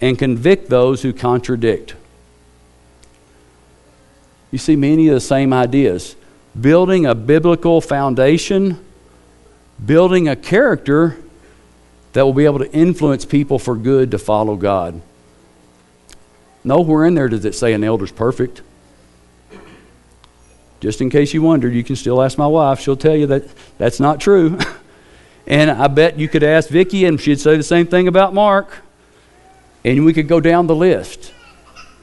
and 0.00 0.18
convict 0.18 0.68
those 0.68 1.02
who 1.02 1.12
contradict. 1.12 1.94
You 4.50 4.58
see 4.58 4.76
many 4.76 5.08
of 5.08 5.14
the 5.14 5.20
same 5.20 5.52
ideas. 5.52 6.16
Building 6.58 7.06
a 7.06 7.14
biblical 7.14 7.80
foundation, 7.80 8.82
building 9.84 10.28
a 10.28 10.36
character 10.36 11.16
that 12.12 12.24
will 12.24 12.32
be 12.32 12.46
able 12.46 12.58
to 12.58 12.72
influence 12.72 13.24
people 13.24 13.58
for 13.58 13.76
good 13.76 14.10
to 14.10 14.18
follow 14.18 14.56
God. 14.56 15.00
Nowhere 16.64 17.04
in 17.06 17.14
there 17.14 17.28
does 17.28 17.44
it 17.44 17.54
say 17.54 17.72
an 17.72 17.84
elder's 17.84 18.10
perfect. 18.10 18.62
Just 20.80 21.00
in 21.00 21.10
case 21.10 21.34
you 21.34 21.42
wondered, 21.42 21.74
you 21.74 21.82
can 21.82 21.96
still 21.96 22.22
ask 22.22 22.38
my 22.38 22.46
wife. 22.46 22.80
She'll 22.80 22.96
tell 22.96 23.16
you 23.16 23.26
that 23.26 23.44
that's 23.78 23.98
not 23.98 24.20
true. 24.20 24.58
and 25.46 25.70
I 25.70 25.88
bet 25.88 26.18
you 26.18 26.28
could 26.28 26.42
ask 26.42 26.68
Vicki, 26.68 27.04
and 27.04 27.20
she'd 27.20 27.40
say 27.40 27.56
the 27.56 27.62
same 27.62 27.86
thing 27.86 28.06
about 28.06 28.34
Mark. 28.34 28.82
And 29.84 30.04
we 30.04 30.12
could 30.12 30.28
go 30.28 30.40
down 30.40 30.66
the 30.66 30.76
list. 30.76 31.32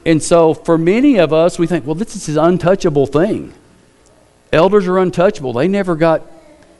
And 0.04 0.22
so, 0.22 0.54
for 0.54 0.78
many 0.78 1.18
of 1.18 1.32
us, 1.32 1.58
we 1.58 1.66
think, 1.66 1.86
well, 1.86 1.94
this 1.94 2.14
is 2.16 2.36
an 2.36 2.44
untouchable 2.44 3.06
thing. 3.06 3.52
Elders 4.52 4.86
are 4.86 4.98
untouchable. 4.98 5.52
They 5.52 5.68
never 5.68 5.96
got 5.96 6.22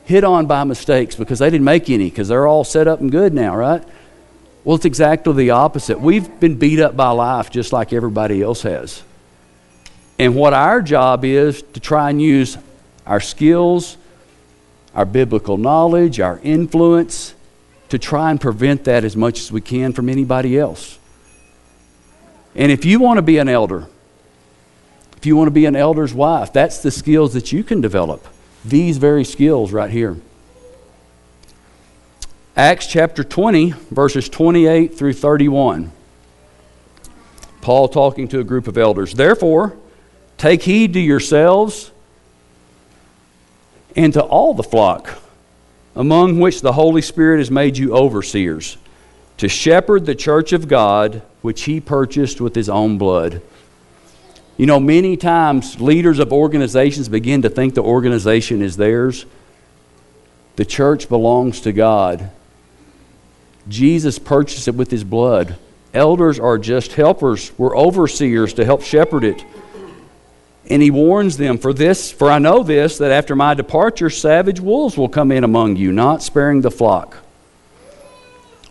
hit 0.04 0.22
on 0.22 0.46
by 0.46 0.64
mistakes 0.64 1.16
because 1.16 1.40
they 1.40 1.50
didn't 1.50 1.64
make 1.64 1.90
any 1.90 2.08
because 2.08 2.28
they're 2.28 2.46
all 2.46 2.62
set 2.62 2.86
up 2.86 3.00
and 3.00 3.10
good 3.10 3.34
now, 3.34 3.56
right? 3.56 3.82
Well, 4.64 4.76
it's 4.76 4.84
exactly 4.84 5.32
the 5.34 5.50
opposite. 5.50 6.00
We've 6.00 6.40
been 6.40 6.56
beat 6.56 6.80
up 6.80 6.96
by 6.96 7.10
life 7.10 7.50
just 7.50 7.72
like 7.72 7.92
everybody 7.92 8.42
else 8.42 8.62
has. 8.62 9.02
And 10.18 10.34
what 10.34 10.54
our 10.54 10.80
job 10.80 11.24
is 11.24 11.62
to 11.74 11.80
try 11.80 12.10
and 12.10 12.20
use 12.20 12.56
our 13.06 13.20
skills, 13.20 13.96
our 14.94 15.04
biblical 15.04 15.58
knowledge, 15.58 16.20
our 16.20 16.40
influence 16.42 17.34
to 17.90 17.98
try 17.98 18.30
and 18.30 18.40
prevent 18.40 18.84
that 18.84 19.04
as 19.04 19.16
much 19.16 19.40
as 19.40 19.52
we 19.52 19.60
can 19.60 19.92
from 19.92 20.08
anybody 20.08 20.58
else. 20.58 20.98
And 22.54 22.72
if 22.72 22.84
you 22.84 22.98
want 22.98 23.18
to 23.18 23.22
be 23.22 23.38
an 23.38 23.48
elder, 23.48 23.86
if 25.16 25.26
you 25.26 25.36
want 25.36 25.48
to 25.48 25.52
be 25.52 25.66
an 25.66 25.76
elder's 25.76 26.14
wife, 26.14 26.52
that's 26.52 26.78
the 26.78 26.90
skills 26.90 27.34
that 27.34 27.52
you 27.52 27.62
can 27.62 27.80
develop. 27.80 28.26
These 28.64 28.96
very 28.96 29.24
skills 29.24 29.70
right 29.72 29.90
here. 29.90 30.16
Acts 32.56 32.86
chapter 32.86 33.22
20, 33.22 33.72
verses 33.90 34.30
28 34.30 34.94
through 34.94 35.12
31. 35.12 35.92
Paul 37.60 37.88
talking 37.88 38.28
to 38.28 38.40
a 38.40 38.44
group 38.44 38.66
of 38.66 38.78
elders. 38.78 39.12
Therefore, 39.12 39.76
Take 40.38 40.62
heed 40.62 40.92
to 40.94 41.00
yourselves 41.00 41.90
and 43.94 44.12
to 44.12 44.22
all 44.22 44.52
the 44.52 44.62
flock, 44.62 45.18
among 45.94 46.38
which 46.38 46.60
the 46.60 46.72
Holy 46.72 47.00
Spirit 47.00 47.38
has 47.38 47.50
made 47.50 47.78
you 47.78 47.94
overseers, 47.94 48.76
to 49.38 49.48
shepherd 49.48 50.04
the 50.04 50.14
church 50.14 50.52
of 50.52 50.68
God, 50.68 51.22
which 51.40 51.64
he 51.64 51.80
purchased 51.80 52.40
with 52.40 52.54
his 52.54 52.68
own 52.68 52.98
blood. 52.98 53.40
You 54.58 54.66
know, 54.66 54.80
many 54.80 55.16
times 55.16 55.80
leaders 55.80 56.18
of 56.18 56.32
organizations 56.32 57.08
begin 57.08 57.42
to 57.42 57.50
think 57.50 57.74
the 57.74 57.82
organization 57.82 58.62
is 58.62 58.76
theirs. 58.76 59.26
The 60.56 60.64
church 60.64 61.08
belongs 61.08 61.60
to 61.62 61.72
God. 61.72 62.30
Jesus 63.68 64.18
purchased 64.18 64.68
it 64.68 64.74
with 64.74 64.90
his 64.90 65.04
blood. 65.04 65.56
Elders 65.92 66.38
are 66.38 66.58
just 66.58 66.92
helpers, 66.92 67.52
we're 67.58 67.76
overseers 67.76 68.52
to 68.54 68.64
help 68.64 68.82
shepherd 68.82 69.24
it. 69.24 69.44
And 70.68 70.82
he 70.82 70.90
warns 70.90 71.36
them, 71.36 71.58
For 71.58 71.72
this, 71.72 72.10
for 72.10 72.30
I 72.30 72.38
know 72.38 72.62
this, 72.62 72.98
that 72.98 73.12
after 73.12 73.36
my 73.36 73.54
departure 73.54 74.10
savage 74.10 74.60
wolves 74.60 74.96
will 74.96 75.08
come 75.08 75.30
in 75.30 75.44
among 75.44 75.76
you, 75.76 75.92
not 75.92 76.22
sparing 76.22 76.60
the 76.60 76.70
flock. 76.70 77.18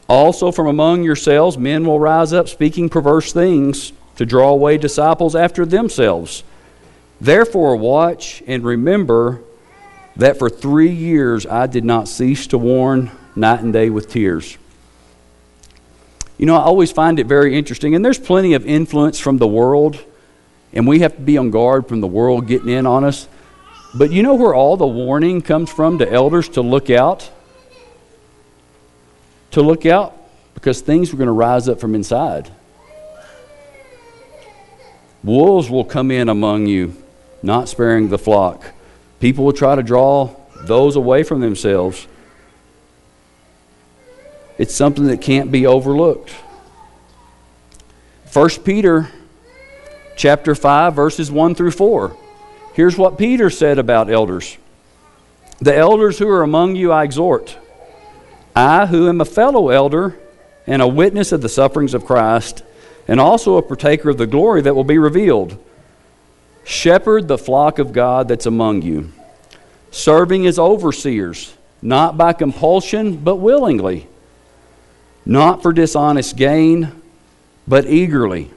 Also, 0.07 0.51
from 0.51 0.67
among 0.67 1.03
yourselves, 1.03 1.57
men 1.57 1.85
will 1.85 1.99
rise 1.99 2.33
up 2.33 2.47
speaking 2.47 2.89
perverse 2.89 3.33
things 3.33 3.93
to 4.17 4.25
draw 4.25 4.49
away 4.49 4.77
disciples 4.77 5.35
after 5.35 5.65
themselves. 5.65 6.43
Therefore, 7.19 7.75
watch 7.75 8.43
and 8.45 8.63
remember 8.63 9.41
that 10.15 10.37
for 10.37 10.49
three 10.49 10.91
years 10.91 11.45
I 11.45 11.67
did 11.67 11.83
not 11.83 12.07
cease 12.07 12.47
to 12.47 12.57
warn 12.57 13.11
night 13.35 13.61
and 13.61 13.73
day 13.73 13.89
with 13.89 14.09
tears. 14.09 14.57
You 16.37 16.45
know, 16.45 16.55
I 16.55 16.63
always 16.63 16.91
find 16.91 17.19
it 17.19 17.27
very 17.27 17.57
interesting, 17.57 17.95
and 17.95 18.03
there's 18.03 18.19
plenty 18.19 18.53
of 18.53 18.65
influence 18.65 19.19
from 19.19 19.37
the 19.37 19.47
world, 19.47 20.03
and 20.75 20.85
we 20.85 20.99
have 20.99 21.15
to 21.15 21.21
be 21.21 21.37
on 21.37 21.49
guard 21.49 21.87
from 21.87 22.01
the 22.01 22.07
world 22.07 22.47
getting 22.47 22.69
in 22.69 22.85
on 22.85 23.03
us. 23.03 23.27
But 23.93 24.11
you 24.11 24.21
know 24.23 24.35
where 24.35 24.53
all 24.53 24.75
the 24.75 24.85
warning 24.85 25.41
comes 25.41 25.71
from 25.71 25.99
to 25.99 26.11
elders 26.11 26.49
to 26.49 26.61
look 26.61 26.89
out? 26.89 27.31
To 29.51 29.61
look 29.61 29.85
out 29.85 30.17
because 30.53 30.81
things 30.81 31.13
are 31.13 31.17
going 31.17 31.27
to 31.27 31.33
rise 31.33 31.69
up 31.69 31.79
from 31.79 31.95
inside. 31.95 32.51
Wolves 35.23 35.69
will 35.69 35.85
come 35.85 36.11
in 36.11 36.27
among 36.27 36.67
you, 36.67 37.01
not 37.41 37.69
sparing 37.69 38.09
the 38.09 38.17
flock. 38.17 38.73
People 39.19 39.45
will 39.45 39.53
try 39.53 39.75
to 39.75 39.81
draw 39.81 40.35
those 40.65 40.95
away 40.97 41.23
from 41.23 41.39
themselves. 41.39 42.05
It's 44.57 44.73
something 44.73 45.05
that 45.07 45.21
can't 45.21 45.51
be 45.51 45.65
overlooked. 45.65 46.31
1 48.33 48.49
Peter 48.63 49.09
chapter 50.15 50.55
5 50.55 50.93
verses 50.93 51.31
1 51.31 51.55
through 51.55 51.71
4. 51.71 52.15
Here's 52.73 52.97
what 52.97 53.17
Peter 53.17 53.49
said 53.49 53.79
about 53.79 54.09
elders. 54.09 54.57
The 55.59 55.75
elders 55.75 56.19
who 56.19 56.27
are 56.29 56.43
among 56.43 56.75
you 56.75 56.91
I 56.91 57.03
exhort. 57.03 57.57
I 58.55 58.85
who 58.85 59.07
am 59.09 59.21
a 59.21 59.25
fellow 59.25 59.69
elder 59.69 60.17
and 60.67 60.81
a 60.81 60.87
witness 60.87 61.31
of 61.31 61.41
the 61.41 61.49
sufferings 61.49 61.93
of 61.93 62.05
Christ 62.05 62.63
and 63.07 63.19
also 63.19 63.57
a 63.57 63.61
partaker 63.61 64.09
of 64.09 64.17
the 64.17 64.27
glory 64.27 64.61
that 64.61 64.75
will 64.75 64.83
be 64.83 64.97
revealed. 64.97 65.57
Shepherd 66.63 67.27
the 67.27 67.37
flock 67.37 67.79
of 67.79 67.93
God 67.93 68.27
that's 68.27 68.47
among 68.47 68.81
you, 68.81 69.11
serving 69.91 70.47
as 70.47 70.57
overseers, 70.57 71.53
not 71.81 72.17
by 72.17 72.33
compulsion, 72.33 73.17
but 73.17 73.35
willingly 73.35 74.07
not 75.25 75.63
for 75.63 75.73
dishonest 75.73 76.35
gain, 76.35 77.01
but 77.67 77.85
eagerly, 77.85 78.51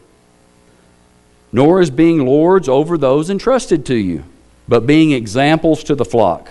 nor 1.53 1.81
as 1.81 1.91
being 1.91 2.25
lords 2.25 2.69
over 2.69 2.99
those 2.99 3.31
entrusted 3.31 3.87
to 3.87 3.95
you, 3.95 4.25
but 4.67 4.87
being 4.87 5.13
examples 5.13 5.83
to 5.85 5.95
the 5.95 6.05
flock. 6.05 6.51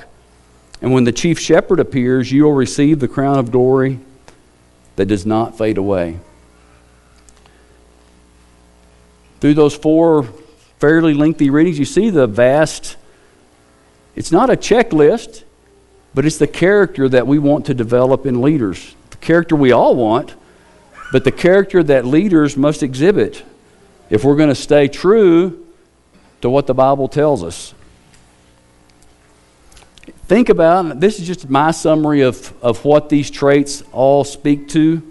And 0.82 0.92
when 0.94 1.04
the 1.04 1.12
chief 1.12 1.40
shepherd 1.40 1.80
appears, 1.80 2.32
you 2.32 2.44
will 2.44 2.54
receive 2.54 3.00
the 3.00 3.08
crown 3.08 3.38
of 3.38 3.52
glory 3.52 4.00
that 4.96 5.08
does 5.08 5.26
not 5.26 5.58
fade 5.58 5.78
away. 5.78 6.20
Through 9.40 9.54
those 9.54 9.76
four 9.76 10.24
fairly 10.80 11.14
lengthy 11.14 11.50
readings, 11.50 11.78
you 11.78 11.86
see 11.86 12.10
the 12.10 12.28
vast, 12.28 12.98
it's 14.16 14.32
not 14.32 14.50
a 14.50 14.56
checklist, 14.56 15.44
but 16.14 16.26
it's 16.26 16.38
the 16.38 16.48
character 16.48 17.08
that 17.10 17.28
we 17.28 17.38
want 17.38 17.68
to 17.68 17.74
develop 17.74 18.26
in 18.26 18.42
leaders 18.42 18.96
the 19.12 19.18
character 19.18 19.56
we 19.56 19.72
all 19.72 19.96
want, 19.96 20.36
but 21.12 21.24
the 21.24 21.32
character 21.32 21.84
that 21.84 22.06
leaders 22.06 22.58
must 22.58 22.84
exhibit 22.84 23.44
if 24.10 24.24
we're 24.24 24.36
going 24.36 24.50
to 24.50 24.56
stay 24.56 24.88
true 24.88 25.66
to 26.42 26.50
what 26.50 26.68
the 26.68 26.74
Bible 26.74 27.08
tells 27.08 27.44
us. 27.44 27.74
Think 30.28 30.50
about 30.50 31.00
this 31.00 31.20
is 31.20 31.28
just 31.28 31.50
my 31.50 31.72
summary 31.72 32.22
of, 32.22 32.54
of 32.62 32.84
what 32.84 33.10
these 33.10 33.32
traits 33.32 33.84
all 33.92 34.24
speak 34.24 34.68
to 34.70 35.02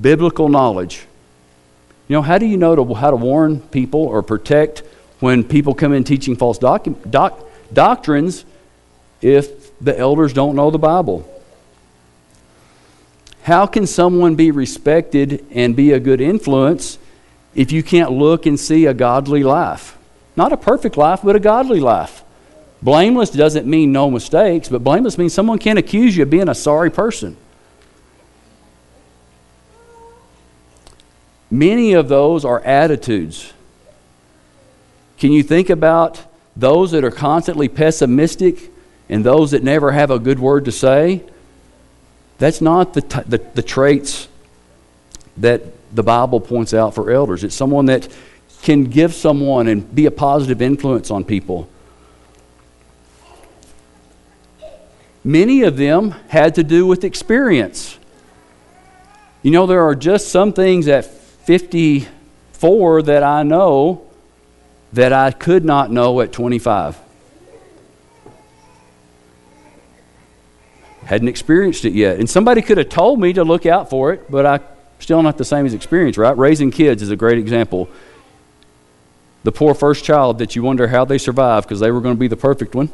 biblical 0.00 0.48
knowledge. 0.48 1.06
You 2.08 2.16
know, 2.16 2.22
how 2.22 2.38
do 2.38 2.46
you 2.46 2.56
know 2.56 2.74
to, 2.74 2.94
how 2.94 3.10
to 3.10 3.16
warn 3.16 3.60
people 3.60 4.00
or 4.00 4.22
protect 4.22 4.82
when 5.20 5.44
people 5.44 5.74
come 5.74 5.92
in 5.92 6.04
teaching 6.04 6.36
false 6.36 6.58
doc, 6.58 6.86
doc, 7.08 7.38
doctrines 7.72 8.44
if 9.20 9.78
the 9.80 9.96
elders 9.98 10.32
don't 10.32 10.56
know 10.56 10.70
the 10.70 10.78
Bible? 10.78 11.28
How 13.42 13.66
can 13.66 13.86
someone 13.86 14.34
be 14.34 14.50
respected 14.50 15.44
and 15.50 15.74
be 15.74 15.92
a 15.92 16.00
good 16.00 16.20
influence 16.20 16.98
if 17.54 17.72
you 17.72 17.82
can't 17.82 18.10
look 18.10 18.46
and 18.46 18.58
see 18.58 18.86
a 18.86 18.94
godly 18.94 19.42
life? 19.42 19.96
Not 20.36 20.52
a 20.52 20.56
perfect 20.56 20.96
life, 20.96 21.20
but 21.22 21.36
a 21.36 21.40
godly 21.40 21.80
life. 21.80 22.22
Blameless 22.80 23.30
doesn't 23.30 23.66
mean 23.66 23.92
no 23.92 24.10
mistakes, 24.10 24.68
but 24.68 24.82
blameless 24.82 25.16
means 25.16 25.32
someone 25.32 25.58
can't 25.58 25.78
accuse 25.78 26.16
you 26.16 26.24
of 26.24 26.30
being 26.30 26.48
a 26.48 26.54
sorry 26.54 26.90
person. 26.90 27.36
Many 31.50 31.92
of 31.92 32.08
those 32.08 32.44
are 32.44 32.60
attitudes. 32.60 33.52
Can 35.18 35.32
you 35.32 35.42
think 35.42 35.70
about 35.70 36.24
those 36.56 36.90
that 36.92 37.04
are 37.04 37.10
constantly 37.10 37.68
pessimistic 37.68 38.70
and 39.08 39.22
those 39.22 39.50
that 39.50 39.62
never 39.62 39.92
have 39.92 40.10
a 40.10 40.18
good 40.18 40.40
word 40.40 40.64
to 40.64 40.72
say? 40.72 41.22
That's 42.38 42.60
not 42.60 42.94
the, 42.94 43.02
t- 43.02 43.20
the, 43.26 43.38
the 43.54 43.62
traits 43.62 44.26
that 45.36 45.62
the 45.92 46.02
Bible 46.02 46.40
points 46.40 46.74
out 46.74 46.94
for 46.94 47.10
elders. 47.10 47.44
It's 47.44 47.54
someone 47.54 47.86
that 47.86 48.08
can 48.62 48.84
give 48.84 49.12
someone 49.12 49.68
and 49.68 49.94
be 49.94 50.06
a 50.06 50.10
positive 50.10 50.62
influence 50.62 51.10
on 51.10 51.24
people. 51.24 51.68
Many 55.24 55.62
of 55.62 55.76
them 55.76 56.12
had 56.28 56.54
to 56.56 56.64
do 56.64 56.86
with 56.86 57.04
experience. 57.04 57.98
You 59.42 59.50
know, 59.50 59.66
there 59.66 59.82
are 59.82 59.94
just 59.94 60.28
some 60.28 60.52
things 60.52 60.88
at 60.88 61.04
54 61.04 63.02
that 63.02 63.22
I 63.22 63.42
know 63.42 64.06
that 64.92 65.12
I 65.12 65.30
could 65.30 65.64
not 65.64 65.90
know 65.90 66.20
at 66.20 66.32
25. 66.32 66.98
Hadn't 71.04 71.28
experienced 71.28 71.84
it 71.84 71.94
yet. 71.94 72.18
And 72.18 72.30
somebody 72.30 72.62
could 72.62 72.78
have 72.78 72.88
told 72.88 73.20
me 73.20 73.32
to 73.32 73.44
look 73.44 73.66
out 73.66 73.90
for 73.90 74.12
it, 74.12 74.30
but 74.30 74.46
I 74.46 74.60
still 75.02 75.22
not 75.22 75.38
the 75.38 75.44
same 75.44 75.66
as 75.66 75.74
experience, 75.74 76.16
right? 76.16 76.36
Raising 76.36 76.70
kids 76.70 77.02
is 77.02 77.10
a 77.10 77.16
great 77.16 77.38
example. 77.38 77.88
The 79.44 79.52
poor 79.52 79.74
first 79.74 80.04
child 80.04 80.38
that 80.38 80.54
you 80.54 80.62
wonder 80.62 80.88
how 80.88 81.04
they 81.04 81.18
survived 81.18 81.66
because 81.66 81.80
they 81.80 81.90
were 81.90 82.00
going 82.00 82.14
to 82.14 82.20
be 82.20 82.28
the 82.28 82.36
perfect 82.36 82.74
one. 82.74 82.90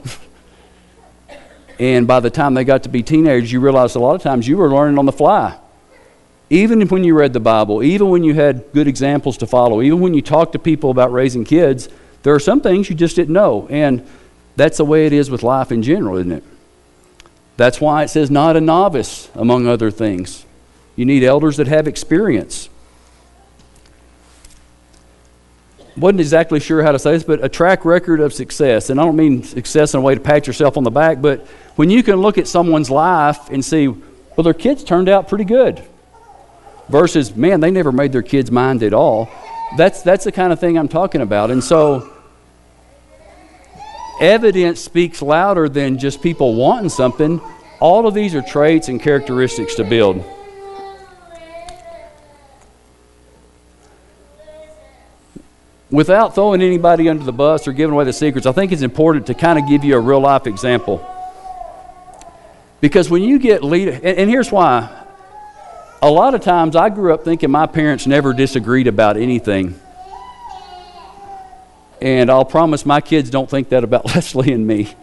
and 1.78 2.06
by 2.06 2.20
the 2.20 2.30
time 2.30 2.54
they 2.54 2.64
got 2.64 2.84
to 2.84 2.88
be 2.88 3.02
teenagers, 3.02 3.52
you 3.52 3.60
realized 3.60 3.96
a 3.96 4.00
lot 4.00 4.14
of 4.14 4.22
times 4.22 4.48
you 4.48 4.56
were 4.56 4.70
learning 4.70 4.98
on 4.98 5.06
the 5.06 5.12
fly. 5.12 5.58
Even 6.50 6.80
when 6.88 7.04
you 7.04 7.14
read 7.14 7.34
the 7.34 7.40
Bible, 7.40 7.82
even 7.82 8.08
when 8.08 8.24
you 8.24 8.32
had 8.32 8.64
good 8.72 8.88
examples 8.88 9.36
to 9.38 9.46
follow, 9.46 9.82
even 9.82 10.00
when 10.00 10.14
you 10.14 10.22
talked 10.22 10.52
to 10.52 10.58
people 10.58 10.90
about 10.90 11.12
raising 11.12 11.44
kids, 11.44 11.90
there 12.22 12.34
are 12.34 12.40
some 12.40 12.62
things 12.62 12.88
you 12.88 12.96
just 12.96 13.16
didn't 13.16 13.34
know. 13.34 13.66
And 13.68 14.06
that's 14.56 14.78
the 14.78 14.84
way 14.86 15.04
it 15.06 15.12
is 15.12 15.30
with 15.30 15.42
life 15.42 15.70
in 15.70 15.82
general, 15.82 16.16
isn't 16.16 16.32
it? 16.32 16.44
That's 17.58 17.80
why 17.80 18.04
it 18.04 18.08
says 18.08 18.30
not 18.30 18.56
a 18.56 18.60
novice, 18.60 19.30
among 19.34 19.66
other 19.66 19.90
things. 19.90 20.46
You 20.98 21.04
need 21.04 21.22
elders 21.22 21.58
that 21.58 21.68
have 21.68 21.86
experience. 21.86 22.68
Wasn't 25.96 26.18
exactly 26.18 26.58
sure 26.58 26.82
how 26.82 26.90
to 26.90 26.98
say 26.98 27.12
this, 27.12 27.22
but 27.22 27.44
a 27.44 27.48
track 27.48 27.84
record 27.84 28.18
of 28.18 28.34
success. 28.34 28.90
And 28.90 29.00
I 29.00 29.04
don't 29.04 29.14
mean 29.14 29.44
success 29.44 29.94
in 29.94 29.98
a 29.98 30.00
way 30.00 30.16
to 30.16 30.20
pat 30.20 30.48
yourself 30.48 30.76
on 30.76 30.82
the 30.82 30.90
back, 30.90 31.22
but 31.22 31.46
when 31.76 31.88
you 31.88 32.02
can 32.02 32.16
look 32.16 32.36
at 32.36 32.48
someone's 32.48 32.90
life 32.90 33.48
and 33.48 33.64
see, 33.64 33.86
well, 33.86 34.42
their 34.42 34.52
kids 34.52 34.82
turned 34.82 35.08
out 35.08 35.28
pretty 35.28 35.44
good, 35.44 35.80
versus, 36.88 37.36
man, 37.36 37.60
they 37.60 37.70
never 37.70 37.92
made 37.92 38.10
their 38.10 38.22
kids' 38.22 38.50
mind 38.50 38.82
at 38.82 38.92
all. 38.92 39.30
That's, 39.76 40.02
that's 40.02 40.24
the 40.24 40.32
kind 40.32 40.52
of 40.52 40.58
thing 40.58 40.76
I'm 40.76 40.88
talking 40.88 41.20
about. 41.20 41.52
And 41.52 41.62
so, 41.62 42.12
evidence 44.20 44.80
speaks 44.80 45.22
louder 45.22 45.68
than 45.68 45.96
just 45.96 46.22
people 46.22 46.56
wanting 46.56 46.88
something. 46.88 47.40
All 47.78 48.08
of 48.08 48.14
these 48.14 48.34
are 48.34 48.42
traits 48.42 48.88
and 48.88 49.00
characteristics 49.00 49.76
to 49.76 49.84
build. 49.84 50.24
Without 55.90 56.34
throwing 56.34 56.60
anybody 56.60 57.08
under 57.08 57.24
the 57.24 57.32
bus 57.32 57.66
or 57.66 57.72
giving 57.72 57.94
away 57.94 58.04
the 58.04 58.12
secrets, 58.12 58.46
I 58.46 58.52
think 58.52 58.72
it's 58.72 58.82
important 58.82 59.26
to 59.28 59.34
kind 59.34 59.58
of 59.58 59.66
give 59.68 59.84
you 59.84 59.96
a 59.96 60.00
real 60.00 60.20
life 60.20 60.46
example. 60.46 61.04
Because 62.80 63.08
when 63.08 63.22
you 63.22 63.38
get 63.38 63.64
leader, 63.64 63.92
and, 63.92 64.04
and 64.04 64.30
here's 64.30 64.52
why. 64.52 64.94
A 66.00 66.10
lot 66.10 66.34
of 66.34 66.42
times 66.42 66.76
I 66.76 66.90
grew 66.90 67.12
up 67.12 67.24
thinking 67.24 67.50
my 67.50 67.66
parents 67.66 68.06
never 68.06 68.32
disagreed 68.32 68.86
about 68.86 69.16
anything. 69.16 69.80
And 72.00 72.30
I'll 72.30 72.44
promise 72.44 72.86
my 72.86 73.00
kids 73.00 73.30
don't 73.30 73.50
think 73.50 73.70
that 73.70 73.82
about 73.82 74.04
Leslie 74.14 74.52
and 74.52 74.66
me. 74.66 74.94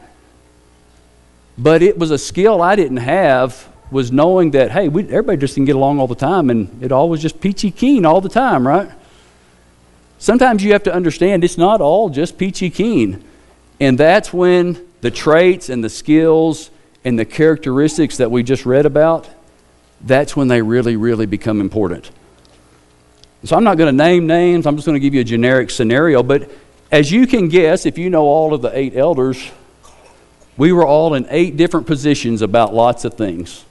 But 1.57 1.81
it 1.81 1.97
was 1.97 2.11
a 2.11 2.17
skill 2.17 2.61
I 2.61 2.75
didn't 2.75 2.97
have 2.97 3.67
was 3.91 4.11
knowing 4.11 4.51
that, 4.51 4.71
hey, 4.71 4.87
we, 4.87 5.03
everybody 5.03 5.37
just 5.37 5.55
can 5.55 5.65
get 5.65 5.75
along 5.75 5.99
all 5.99 6.07
the 6.07 6.15
time, 6.15 6.49
and 6.49 6.83
it 6.83 6.91
all 6.91 7.09
was 7.09 7.21
just 7.21 7.39
peachy 7.39 7.71
keen 7.71 8.05
all 8.05 8.21
the 8.21 8.29
time, 8.29 8.67
right? 8.67 8.89
Sometimes 10.25 10.63
you 10.63 10.71
have 10.71 10.81
to 10.81 10.91
understand 10.91 11.43
it's 11.43 11.55
not 11.55 11.81
all 11.81 12.09
just 12.09 12.39
peachy 12.39 12.71
keen. 12.71 13.23
And 13.79 13.95
that's 13.95 14.33
when 14.33 14.83
the 15.01 15.11
traits 15.11 15.69
and 15.69 15.83
the 15.83 15.89
skills 15.89 16.71
and 17.03 17.19
the 17.19 17.25
characteristics 17.25 18.17
that 18.17 18.31
we 18.31 18.41
just 18.41 18.65
read 18.65 18.88
about, 18.88 19.29
that's 20.01 20.35
when 20.35 20.47
they 20.47 20.63
really, 20.63 20.95
really 20.95 21.27
become 21.27 21.61
important. 21.61 22.09
So 23.43 23.55
I'm 23.55 23.63
not 23.63 23.77
going 23.77 23.95
to 23.95 24.03
name 24.03 24.25
names, 24.25 24.65
I'm 24.65 24.75
just 24.75 24.88
going 24.88 24.95
to 24.95 24.99
give 24.99 25.13
you 25.13 25.21
a 25.21 25.23
generic 25.23 25.69
scenario. 25.69 26.23
But 26.23 26.49
as 26.91 27.11
you 27.11 27.27
can 27.27 27.47
guess, 27.47 27.85
if 27.85 27.99
you 27.99 28.09
know 28.09 28.23
all 28.23 28.55
of 28.55 28.63
the 28.63 28.75
eight 28.75 28.97
elders, 28.97 29.51
we 30.57 30.71
were 30.71 30.88
all 30.88 31.13
in 31.13 31.27
eight 31.29 31.55
different 31.55 31.85
positions 31.85 32.41
about 32.41 32.73
lots 32.73 33.05
of 33.05 33.13
things. 33.13 33.63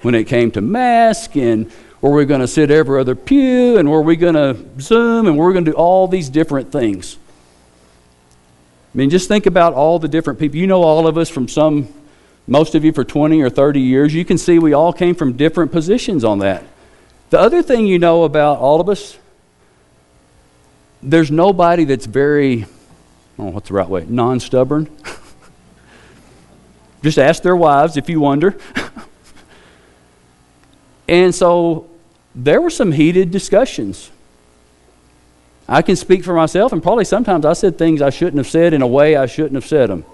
When 0.00 0.14
it 0.14 0.24
came 0.24 0.50
to 0.52 0.62
mask 0.62 1.36
and 1.36 1.70
were 2.00 2.10
we're 2.10 2.24
going 2.24 2.40
to 2.40 2.48
sit 2.48 2.70
every 2.70 3.00
other 3.00 3.14
pew 3.14 3.78
and 3.78 3.90
were 3.90 4.02
we 4.02 4.16
going 4.16 4.34
to 4.34 4.80
Zoom 4.80 5.26
and 5.26 5.36
were 5.36 5.46
we 5.46 5.52
going 5.52 5.64
to 5.64 5.70
do 5.72 5.76
all 5.76 6.08
these 6.08 6.28
different 6.28 6.70
things. 6.70 7.18
I 8.94 8.98
mean, 8.98 9.10
just 9.10 9.28
think 9.28 9.46
about 9.46 9.74
all 9.74 9.98
the 9.98 10.08
different 10.08 10.38
people. 10.38 10.58
You 10.58 10.66
know, 10.66 10.82
all 10.82 11.06
of 11.06 11.18
us 11.18 11.28
from 11.28 11.48
some, 11.48 11.88
most 12.46 12.74
of 12.74 12.84
you 12.84 12.92
for 12.92 13.04
20 13.04 13.42
or 13.42 13.50
30 13.50 13.80
years. 13.80 14.14
You 14.14 14.24
can 14.24 14.38
see 14.38 14.58
we 14.58 14.72
all 14.72 14.92
came 14.92 15.14
from 15.14 15.34
different 15.34 15.72
positions 15.72 16.24
on 16.24 16.38
that. 16.40 16.64
The 17.30 17.38
other 17.38 17.62
thing 17.62 17.86
you 17.86 17.98
know 17.98 18.24
about 18.24 18.58
all 18.58 18.80
of 18.80 18.88
us, 18.88 19.18
there's 21.02 21.30
nobody 21.30 21.84
that's 21.84 22.06
very, 22.06 22.66
oh, 23.38 23.46
what's 23.46 23.68
the 23.68 23.74
right 23.74 23.88
way, 23.88 24.06
non 24.08 24.40
stubborn. 24.40 24.88
Just 27.02 27.18
ask 27.18 27.42
their 27.42 27.56
wives 27.56 27.96
if 27.96 28.08
you 28.08 28.20
wonder. 28.20 28.56
and 31.08 31.34
so 31.34 31.88
there 32.34 32.60
were 32.60 32.70
some 32.70 32.92
heated 32.92 33.30
discussions. 33.30 34.10
I 35.68 35.82
can 35.82 35.96
speak 35.96 36.24
for 36.24 36.34
myself, 36.34 36.72
and 36.72 36.82
probably 36.82 37.04
sometimes 37.04 37.44
I 37.44 37.54
said 37.54 37.76
things 37.76 38.00
I 38.00 38.10
shouldn't 38.10 38.36
have 38.36 38.46
said 38.46 38.72
in 38.72 38.82
a 38.82 38.86
way 38.86 39.16
I 39.16 39.26
shouldn't 39.26 39.54
have 39.54 39.66
said 39.66 39.90
them. 39.90 40.04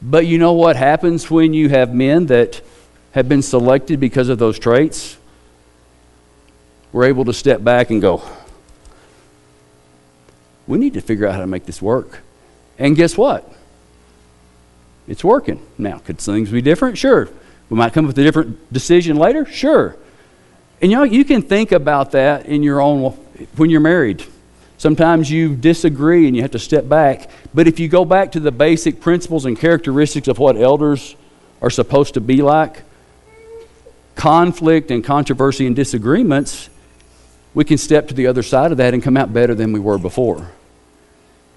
But 0.00 0.26
you 0.26 0.38
know 0.38 0.52
what 0.52 0.74
happens 0.74 1.30
when 1.30 1.54
you 1.54 1.68
have 1.68 1.94
men 1.94 2.26
that 2.26 2.60
have 3.12 3.28
been 3.28 3.42
selected 3.42 4.00
because 4.00 4.28
of 4.28 4.38
those 4.38 4.58
traits? 4.58 5.16
We're 6.92 7.04
able 7.04 7.24
to 7.26 7.32
step 7.32 7.62
back 7.62 7.90
and 7.90 8.02
go, 8.02 8.22
we 10.66 10.78
need 10.78 10.94
to 10.94 11.00
figure 11.00 11.26
out 11.26 11.34
how 11.34 11.40
to 11.40 11.46
make 11.46 11.66
this 11.66 11.80
work. 11.80 12.20
And 12.78 12.96
guess 12.96 13.16
what? 13.16 13.48
It's 15.08 15.24
working. 15.24 15.64
Now, 15.78 15.98
could 15.98 16.18
things 16.18 16.50
be 16.50 16.62
different? 16.62 16.96
Sure. 16.96 17.28
We 17.68 17.76
might 17.76 17.92
come 17.92 18.04
up 18.04 18.08
with 18.08 18.18
a 18.18 18.22
different 18.22 18.72
decision 18.72 19.16
later? 19.16 19.44
Sure. 19.44 19.96
And 20.80 20.90
you 20.90 20.96
know, 20.96 21.04
you 21.04 21.24
can 21.24 21.42
think 21.42 21.72
about 21.72 22.12
that 22.12 22.46
in 22.46 22.62
your 22.62 22.80
own 22.80 23.12
when 23.56 23.70
you're 23.70 23.80
married. 23.80 24.24
Sometimes 24.78 25.30
you 25.30 25.54
disagree 25.54 26.26
and 26.26 26.34
you 26.34 26.42
have 26.42 26.50
to 26.52 26.58
step 26.58 26.88
back. 26.88 27.30
But 27.54 27.68
if 27.68 27.78
you 27.78 27.88
go 27.88 28.04
back 28.04 28.32
to 28.32 28.40
the 28.40 28.50
basic 28.50 29.00
principles 29.00 29.44
and 29.44 29.56
characteristics 29.56 30.26
of 30.26 30.38
what 30.38 30.56
elders 30.56 31.14
are 31.60 31.70
supposed 31.70 32.14
to 32.14 32.20
be 32.20 32.42
like, 32.42 32.82
conflict 34.16 34.90
and 34.90 35.04
controversy 35.04 35.66
and 35.66 35.76
disagreements, 35.76 36.68
we 37.54 37.64
can 37.64 37.78
step 37.78 38.08
to 38.08 38.14
the 38.14 38.26
other 38.26 38.42
side 38.42 38.72
of 38.72 38.78
that 38.78 38.92
and 38.92 39.02
come 39.02 39.16
out 39.16 39.32
better 39.32 39.54
than 39.54 39.72
we 39.72 39.78
were 39.78 39.98
before. 39.98 40.50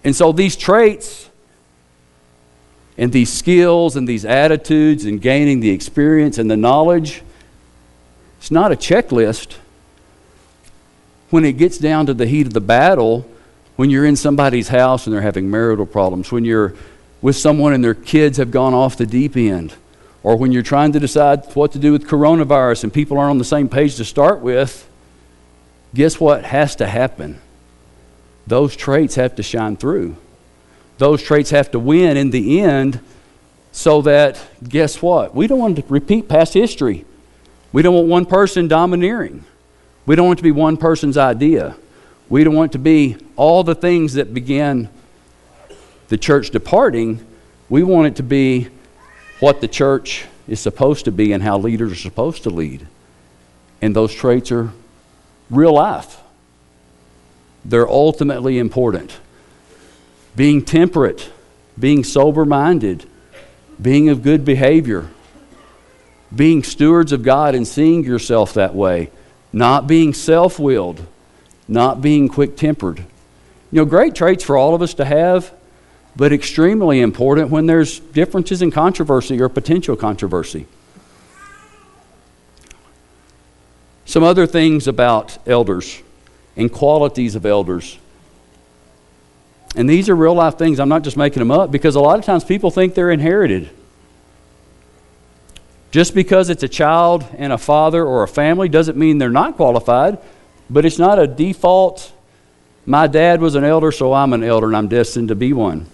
And 0.04 0.16
so 0.16 0.32
these 0.32 0.56
traits 0.56 1.30
and 2.98 3.12
these 3.12 3.32
skills 3.32 3.96
and 3.96 4.08
these 4.08 4.26
attitudes 4.26 5.06
and 5.06 5.22
gaining 5.22 5.60
the 5.60 5.70
experience 5.70 6.38
and 6.38 6.50
the 6.50 6.58
knowledge 6.58 7.22
it's 8.46 8.52
not 8.52 8.72
a 8.72 8.76
checklist. 8.76 9.56
When 11.32 11.46
it 11.46 11.54
gets 11.54 11.80
down 11.80 12.06
to 12.06 12.14
the 12.14 12.28
heat 12.28 12.46
of 12.46 12.54
the 12.54 12.62
battle, 12.62 13.28
when 13.76 13.90
you're 13.90 14.06
in 14.06 14.16
somebody's 14.16 14.68
house 14.68 15.08
and 15.08 15.16
they're 15.16 15.24
having 15.24 15.50
marital 15.50 15.88
problems, 15.88 16.32
when 16.32 16.46
you're 16.46 16.76
with 17.24 17.36
someone 17.36 17.74
and 17.74 17.84
their 17.84 17.96
kids 17.96 18.38
have 18.38 18.52
gone 18.52 18.76
off 18.76 18.98
the 18.98 19.08
deep 19.08 19.36
end, 19.36 19.74
or 20.22 20.38
when 20.38 20.52
you're 20.52 20.62
trying 20.62 20.92
to 20.92 21.00
decide 21.00 21.44
what 21.56 21.72
to 21.72 21.80
do 21.80 21.92
with 21.92 22.06
coronavirus 22.06 22.84
and 22.84 22.94
people 22.94 23.18
aren't 23.18 23.32
on 23.32 23.38
the 23.40 23.44
same 23.44 23.68
page 23.68 23.96
to 23.96 24.06
start 24.06 24.42
with, 24.42 24.88
guess 25.96 26.20
what 26.20 26.46
has 26.46 26.76
to 26.76 26.86
happen? 26.86 27.42
Those 28.46 28.76
traits 28.76 29.16
have 29.16 29.34
to 29.38 29.42
shine 29.42 29.76
through. 29.76 30.18
Those 30.98 31.22
traits 31.22 31.50
have 31.50 31.72
to 31.72 31.80
win 31.80 32.18
in 32.18 32.30
the 32.30 32.62
end 32.62 33.00
so 33.72 34.02
that, 34.04 34.42
guess 34.68 35.02
what? 35.02 35.36
We 35.36 35.48
don't 35.48 35.60
want 35.60 35.76
to 35.76 35.84
repeat 35.90 36.30
past 36.30 36.54
history. 36.54 37.06
We 37.74 37.82
don't 37.82 37.94
want 37.94 38.08
one 38.08 38.26
person 38.26 38.70
domineering. 38.70 39.44
We 40.06 40.16
don't 40.16 40.28
want 40.28 40.40
to 40.40 40.44
be 40.44 40.52
one 40.52 40.78
person's 40.78 41.18
idea. 41.18 41.76
We 42.30 42.44
don't 42.44 42.56
want 42.56 42.72
to 42.72 42.80
be 42.80 43.18
all 43.36 43.64
the 43.64 43.76
things 43.76 44.14
that 44.14 44.34
began 44.34 44.90
the 46.08 46.18
church 46.18 46.52
departing. 46.52 47.26
We 47.68 47.84
want 47.84 48.08
it 48.08 48.16
to 48.18 48.24
be 48.24 48.70
what 49.40 49.60
the 49.60 49.68
church 49.68 50.26
is 50.48 50.60
supposed 50.60 51.06
to 51.06 51.12
be 51.12 51.34
and 51.34 51.44
how 51.44 51.58
leaders 51.58 51.92
are 51.92 51.96
supposed 51.96 52.44
to 52.44 52.50
lead. 52.50 52.88
And 53.82 53.96
those 53.96 54.14
traits 54.14 54.52
are 54.52 54.72
real 55.50 55.74
life. 55.74 56.22
They're 57.66 57.90
ultimately 57.90 58.58
important. 58.58 59.20
Being 60.36 60.63
temperate, 60.63 61.30
being 61.80 62.04
sober 62.04 62.45
minded, 62.45 63.06
being 63.82 64.10
of 64.10 64.21
good 64.21 64.45
behavior, 64.45 65.10
being 66.34 66.63
stewards 66.63 67.12
of 67.12 67.24
God 67.24 67.56
and 67.56 67.67
seeing 67.67 68.04
yourself 68.04 68.54
that 68.54 68.76
way, 68.76 69.12
not 69.54 69.88
being 69.88 70.13
self 70.13 70.60
willed, 70.60 71.06
not 71.67 72.02
being 72.02 72.28
quick 72.28 72.58
tempered. 72.58 73.00
You 73.00 73.82
know, 73.82 73.86
great 73.86 74.15
traits 74.15 74.43
for 74.43 74.58
all 74.58 74.76
of 74.76 74.82
us 74.82 74.93
to 74.95 75.06
have, 75.06 75.54
but 76.15 76.32
extremely 76.32 77.02
important 77.02 77.50
when 77.50 77.65
there's 77.65 78.00
differences 78.00 78.62
in 78.62 78.71
controversy 78.71 79.41
or 79.41 79.50
potential 79.50 79.95
controversy. 79.95 80.65
Some 84.06 84.24
other 84.24 84.45
things 84.45 84.88
about 84.88 85.38
elders 85.48 86.02
and 86.56 86.71
qualities 86.71 87.36
of 87.36 87.45
elders. 87.45 87.98
And 89.76 89.90
these 89.90 90.10
are 90.10 90.16
real 90.16 90.34
life 90.34 90.58
things. 90.58 90.80
I'm 90.80 90.90
not 90.90 91.04
just 91.04 91.18
making 91.18 91.40
them 91.40 91.52
up 91.52 91.72
because 91.72 91.96
a 91.96 92.00
lot 92.00 92.18
of 92.18 92.26
times 92.26 92.44
people 92.44 92.72
think 92.72 92.94
they're 92.94 93.12
inherited. 93.12 93.70
Just 95.92 96.16
because 96.16 96.50
it's 96.50 96.64
a 96.64 96.68
child 96.68 97.26
and 97.38 97.54
a 97.54 97.58
father 97.58 98.04
or 98.06 98.24
a 98.24 98.28
family 98.28 98.70
doesn't 98.70 98.98
mean 98.98 99.18
they're 99.18 99.30
not 99.30 99.56
qualified, 99.56 100.18
but 100.70 100.86
it's 100.86 101.00
not 101.00 101.20
a 101.20 101.28
default. 101.28 102.12
My 102.86 103.08
dad 103.08 103.42
was 103.42 103.56
an 103.56 103.64
elder, 103.64 103.92
so 103.92 104.14
I'm 104.14 104.34
an 104.34 104.44
elder 104.44 104.68
and 104.68 104.76
I'm 104.76 104.88
destined 104.88 105.30
to 105.30 105.36
be 105.36 105.54
one. 105.54 105.88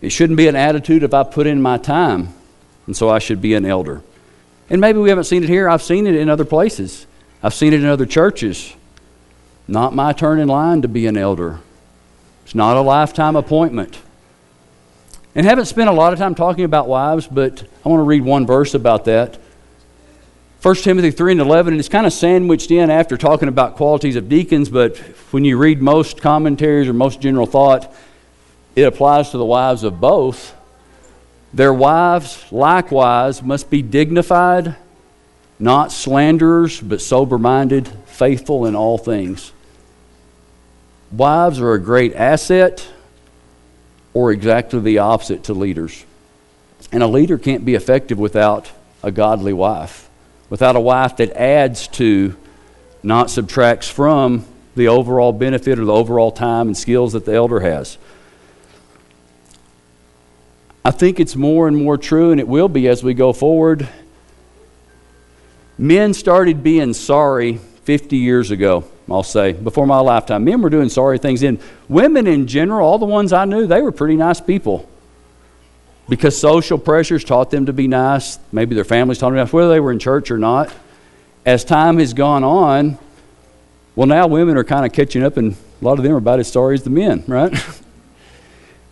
It 0.00 0.10
shouldn't 0.10 0.36
be 0.36 0.48
an 0.48 0.56
attitude 0.56 1.02
if 1.02 1.12
I 1.12 1.24
put 1.24 1.46
in 1.46 1.60
my 1.60 1.76
time, 1.76 2.34
and 2.86 2.96
so 2.96 3.10
I 3.10 3.18
should 3.18 3.42
be 3.42 3.54
an 3.54 3.66
elder. 3.66 4.02
And 4.70 4.80
maybe 4.80 4.98
we 4.98 5.10
haven't 5.10 5.24
seen 5.24 5.42
it 5.42 5.48
here, 5.48 5.68
I've 5.68 5.82
seen 5.82 6.06
it 6.06 6.14
in 6.14 6.30
other 6.30 6.44
places, 6.44 7.06
I've 7.42 7.54
seen 7.54 7.72
it 7.72 7.80
in 7.80 7.86
other 7.86 8.06
churches. 8.06 8.74
Not 9.70 9.94
my 9.94 10.12
turn 10.12 10.40
in 10.40 10.48
line 10.48 10.82
to 10.82 10.88
be 10.88 11.06
an 11.06 11.16
elder, 11.16 11.60
it's 12.44 12.56
not 12.56 12.76
a 12.76 12.80
lifetime 12.80 13.36
appointment. 13.36 14.00
And 15.36 15.46
haven't 15.46 15.66
spent 15.66 15.88
a 15.88 15.92
lot 15.92 16.12
of 16.12 16.18
time 16.18 16.34
talking 16.34 16.64
about 16.64 16.88
wives, 16.88 17.28
but 17.28 17.62
I 17.84 17.88
want 17.88 18.00
to 18.00 18.04
read 18.04 18.24
one 18.24 18.48
verse 18.48 18.74
about 18.74 19.04
that. 19.04 19.38
1 20.62 20.74
Timothy 20.74 21.12
3 21.12 21.32
and 21.32 21.40
11, 21.40 21.74
and 21.74 21.78
it's 21.78 21.88
kind 21.88 22.04
of 22.04 22.12
sandwiched 22.12 22.72
in 22.72 22.90
after 22.90 23.16
talking 23.16 23.46
about 23.46 23.76
qualities 23.76 24.16
of 24.16 24.28
deacons, 24.28 24.68
but 24.68 24.96
when 25.30 25.44
you 25.44 25.56
read 25.56 25.80
most 25.80 26.20
commentaries 26.20 26.88
or 26.88 26.92
most 26.92 27.20
general 27.20 27.46
thought, 27.46 27.94
it 28.74 28.82
applies 28.82 29.30
to 29.30 29.38
the 29.38 29.44
wives 29.44 29.84
of 29.84 30.00
both. 30.00 30.52
Their 31.54 31.72
wives, 31.72 32.44
likewise, 32.50 33.40
must 33.40 33.70
be 33.70 33.82
dignified, 33.82 34.74
not 35.60 35.92
slanderers, 35.92 36.80
but 36.80 37.00
sober 37.00 37.38
minded, 37.38 37.86
faithful 38.06 38.66
in 38.66 38.74
all 38.74 38.98
things. 38.98 39.52
Wives 41.12 41.60
are 41.60 41.72
a 41.72 41.80
great 41.80 42.14
asset 42.14 42.88
or 44.14 44.30
exactly 44.30 44.80
the 44.80 44.98
opposite 44.98 45.44
to 45.44 45.54
leaders. 45.54 46.04
And 46.92 47.02
a 47.02 47.06
leader 47.08 47.36
can't 47.36 47.64
be 47.64 47.74
effective 47.74 48.18
without 48.18 48.70
a 49.02 49.10
godly 49.10 49.52
wife, 49.52 50.08
without 50.48 50.76
a 50.76 50.80
wife 50.80 51.16
that 51.16 51.32
adds 51.32 51.88
to, 51.88 52.36
not 53.02 53.30
subtracts 53.30 53.88
from, 53.88 54.44
the 54.76 54.88
overall 54.88 55.32
benefit 55.32 55.78
or 55.78 55.84
the 55.84 55.92
overall 55.92 56.30
time 56.30 56.68
and 56.68 56.76
skills 56.76 57.12
that 57.12 57.24
the 57.24 57.34
elder 57.34 57.60
has. 57.60 57.98
I 60.84 60.92
think 60.92 61.20
it's 61.20 61.36
more 61.36 61.66
and 61.68 61.76
more 61.76 61.98
true, 61.98 62.30
and 62.30 62.40
it 62.40 62.48
will 62.48 62.68
be 62.68 62.88
as 62.88 63.02
we 63.02 63.14
go 63.14 63.32
forward. 63.32 63.88
Men 65.76 66.14
started 66.14 66.62
being 66.62 66.94
sorry 66.94 67.58
50 67.84 68.16
years 68.16 68.50
ago 68.50 68.84
I'll 69.08 69.22
say, 69.22 69.52
before 69.52 69.86
my 69.86 69.98
lifetime. 69.98 70.44
Men 70.44 70.62
were 70.62 70.70
doing 70.70 70.88
sorry 70.88 71.18
things. 71.18 71.42
And 71.42 71.60
women 71.88 72.26
in 72.26 72.46
general, 72.46 72.86
all 72.86 72.98
the 72.98 73.06
ones 73.06 73.32
I 73.32 73.44
knew, 73.44 73.66
they 73.66 73.82
were 73.82 73.92
pretty 73.92 74.16
nice 74.16 74.40
people. 74.40 74.88
Because 76.08 76.38
social 76.38 76.78
pressures 76.78 77.24
taught 77.24 77.50
them 77.50 77.66
to 77.66 77.72
be 77.72 77.88
nice. 77.88 78.38
Maybe 78.52 78.74
their 78.74 78.84
families 78.84 79.18
taught 79.18 79.30
them 79.30 79.36
nice, 79.36 79.52
whether 79.52 79.68
they 79.68 79.80
were 79.80 79.92
in 79.92 79.98
church 79.98 80.30
or 80.30 80.38
not. 80.38 80.72
As 81.46 81.64
time 81.64 81.98
has 81.98 82.14
gone 82.14 82.44
on, 82.44 82.98
well, 83.96 84.06
now 84.06 84.26
women 84.26 84.56
are 84.56 84.64
kind 84.64 84.84
of 84.84 84.92
catching 84.92 85.22
up, 85.22 85.36
and 85.36 85.52
a 85.52 85.84
lot 85.84 85.98
of 85.98 86.04
them 86.04 86.12
are 86.12 86.18
about 86.18 86.38
as 86.38 86.50
sorry 86.50 86.74
as 86.74 86.82
the 86.82 86.90
men, 86.90 87.24
right? 87.26 87.52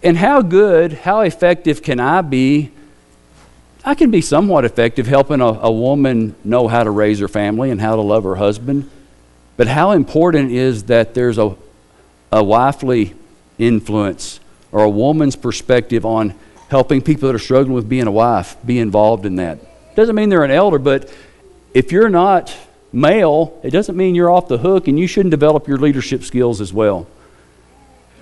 And 0.02 0.16
how 0.16 0.42
good, 0.42 0.92
how 0.92 1.20
effective 1.20 1.82
can 1.82 1.98
I 1.98 2.20
be? 2.22 2.70
I 3.84 3.94
can 3.94 4.10
be 4.10 4.20
somewhat 4.20 4.64
effective 4.64 5.06
helping 5.06 5.40
a, 5.40 5.46
a 5.46 5.72
woman 5.72 6.34
know 6.44 6.68
how 6.68 6.84
to 6.84 6.90
raise 6.90 7.18
her 7.20 7.28
family 7.28 7.70
and 7.70 7.80
how 7.80 7.96
to 7.96 8.02
love 8.02 8.24
her 8.24 8.36
husband. 8.36 8.88
But 9.58 9.66
how 9.66 9.90
important 9.90 10.52
is 10.52 10.84
that 10.84 11.14
there's 11.14 11.36
a, 11.36 11.56
a 12.30 12.42
wifely 12.42 13.14
influence 13.58 14.38
or 14.70 14.84
a 14.84 14.88
woman's 14.88 15.34
perspective 15.34 16.06
on 16.06 16.32
helping 16.68 17.02
people 17.02 17.26
that 17.28 17.34
are 17.34 17.40
struggling 17.40 17.74
with 17.74 17.88
being 17.88 18.06
a 18.06 18.12
wife 18.12 18.56
be 18.64 18.78
involved 18.78 19.26
in 19.26 19.34
that? 19.36 19.58
Doesn't 19.96 20.14
mean 20.14 20.28
they're 20.28 20.44
an 20.44 20.52
elder, 20.52 20.78
but 20.78 21.12
if 21.74 21.90
you're 21.90 22.08
not 22.08 22.56
male, 22.92 23.58
it 23.64 23.70
doesn't 23.70 23.96
mean 23.96 24.14
you're 24.14 24.30
off 24.30 24.46
the 24.46 24.58
hook 24.58 24.86
and 24.86 24.96
you 24.96 25.08
shouldn't 25.08 25.32
develop 25.32 25.66
your 25.66 25.78
leadership 25.78 26.22
skills 26.22 26.60
as 26.60 26.72
well. 26.72 27.08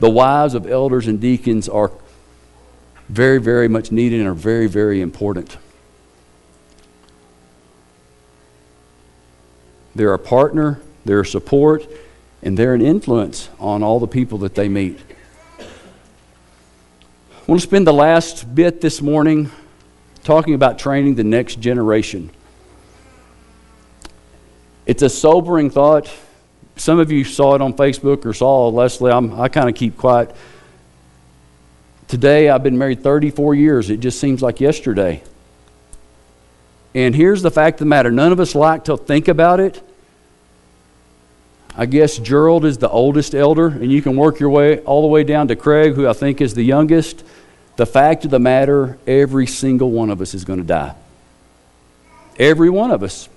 The 0.00 0.08
wives 0.08 0.54
of 0.54 0.66
elders 0.66 1.06
and 1.06 1.20
deacons 1.20 1.68
are 1.68 1.92
very, 3.10 3.38
very 3.38 3.68
much 3.68 3.92
needed 3.92 4.20
and 4.20 4.28
are 4.28 4.34
very, 4.34 4.68
very 4.68 5.02
important. 5.02 5.58
They're 9.94 10.14
a 10.14 10.18
partner, 10.18 10.80
they're 11.06 11.20
a 11.20 11.26
support, 11.26 11.86
and 12.42 12.58
they're 12.58 12.74
an 12.74 12.82
influence 12.82 13.48
on 13.58 13.82
all 13.82 14.00
the 14.00 14.06
people 14.06 14.38
that 14.38 14.54
they 14.54 14.68
meet. 14.68 14.98
I 15.58 15.64
want 17.46 17.60
to 17.60 17.66
spend 17.66 17.86
the 17.86 17.92
last 17.92 18.54
bit 18.54 18.80
this 18.80 19.00
morning 19.00 19.50
talking 20.24 20.54
about 20.54 20.80
training 20.80 21.14
the 21.14 21.22
next 21.22 21.60
generation. 21.60 22.30
It's 24.84 25.02
a 25.02 25.08
sobering 25.08 25.70
thought. 25.70 26.12
Some 26.74 26.98
of 26.98 27.12
you 27.12 27.22
saw 27.22 27.54
it 27.54 27.62
on 27.62 27.72
Facebook 27.74 28.26
or 28.26 28.34
saw 28.34 28.68
Leslie. 28.68 29.12
I'm, 29.12 29.40
I 29.40 29.48
kind 29.48 29.68
of 29.68 29.76
keep 29.76 29.96
quiet. 29.96 30.34
Today, 32.08 32.48
I've 32.48 32.64
been 32.64 32.78
married 32.78 33.02
34 33.02 33.54
years. 33.54 33.90
It 33.90 34.00
just 34.00 34.20
seems 34.20 34.42
like 34.42 34.60
yesterday. 34.60 35.22
And 36.94 37.14
here's 37.14 37.42
the 37.42 37.50
fact 37.50 37.76
of 37.76 37.78
the 37.80 37.86
matter 37.86 38.10
none 38.10 38.32
of 38.32 38.40
us 38.40 38.56
like 38.56 38.84
to 38.84 38.96
think 38.96 39.28
about 39.28 39.60
it. 39.60 39.85
I 41.78 41.84
guess 41.84 42.16
Gerald 42.16 42.64
is 42.64 42.78
the 42.78 42.88
oldest 42.88 43.34
elder, 43.34 43.66
and 43.66 43.92
you 43.92 44.00
can 44.00 44.16
work 44.16 44.40
your 44.40 44.48
way 44.48 44.80
all 44.80 45.02
the 45.02 45.08
way 45.08 45.24
down 45.24 45.48
to 45.48 45.56
Craig, 45.56 45.94
who 45.94 46.08
I 46.08 46.14
think 46.14 46.40
is 46.40 46.54
the 46.54 46.62
youngest. 46.62 47.22
The 47.76 47.84
fact 47.84 48.24
of 48.24 48.30
the 48.30 48.38
matter, 48.38 48.98
every 49.06 49.46
single 49.46 49.90
one 49.90 50.08
of 50.08 50.22
us 50.22 50.32
is 50.32 50.46
going 50.46 50.58
to 50.58 50.64
die. 50.64 50.94
Every 52.38 52.70
one 52.70 52.90
of 52.90 53.02
us. 53.02 53.28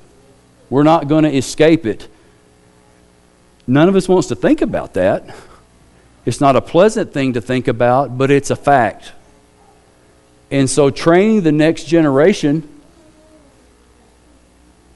We're 0.70 0.84
not 0.84 1.10
going 1.10 1.26
to 1.26 1.36
escape 1.36 1.86
it. 1.86 2.08
None 3.68 3.90
of 3.90 3.96
us 3.96 4.08
wants 4.08 4.30
to 4.30 4.36
think 4.36 4.62
about 4.62 4.94
that. 4.94 5.36
It's 6.26 6.40
not 6.40 6.56
a 6.56 6.62
pleasant 6.62 7.12
thing 7.12 7.34
to 7.34 7.42
think 7.42 7.68
about, 7.68 8.18
but 8.18 8.32
it's 8.32 8.52
a 8.52 8.56
fact. 8.56 9.12
And 10.50 10.70
so, 10.70 10.90
training 10.90 11.42
the 11.42 11.52
next 11.52 11.86
generation 11.86 12.68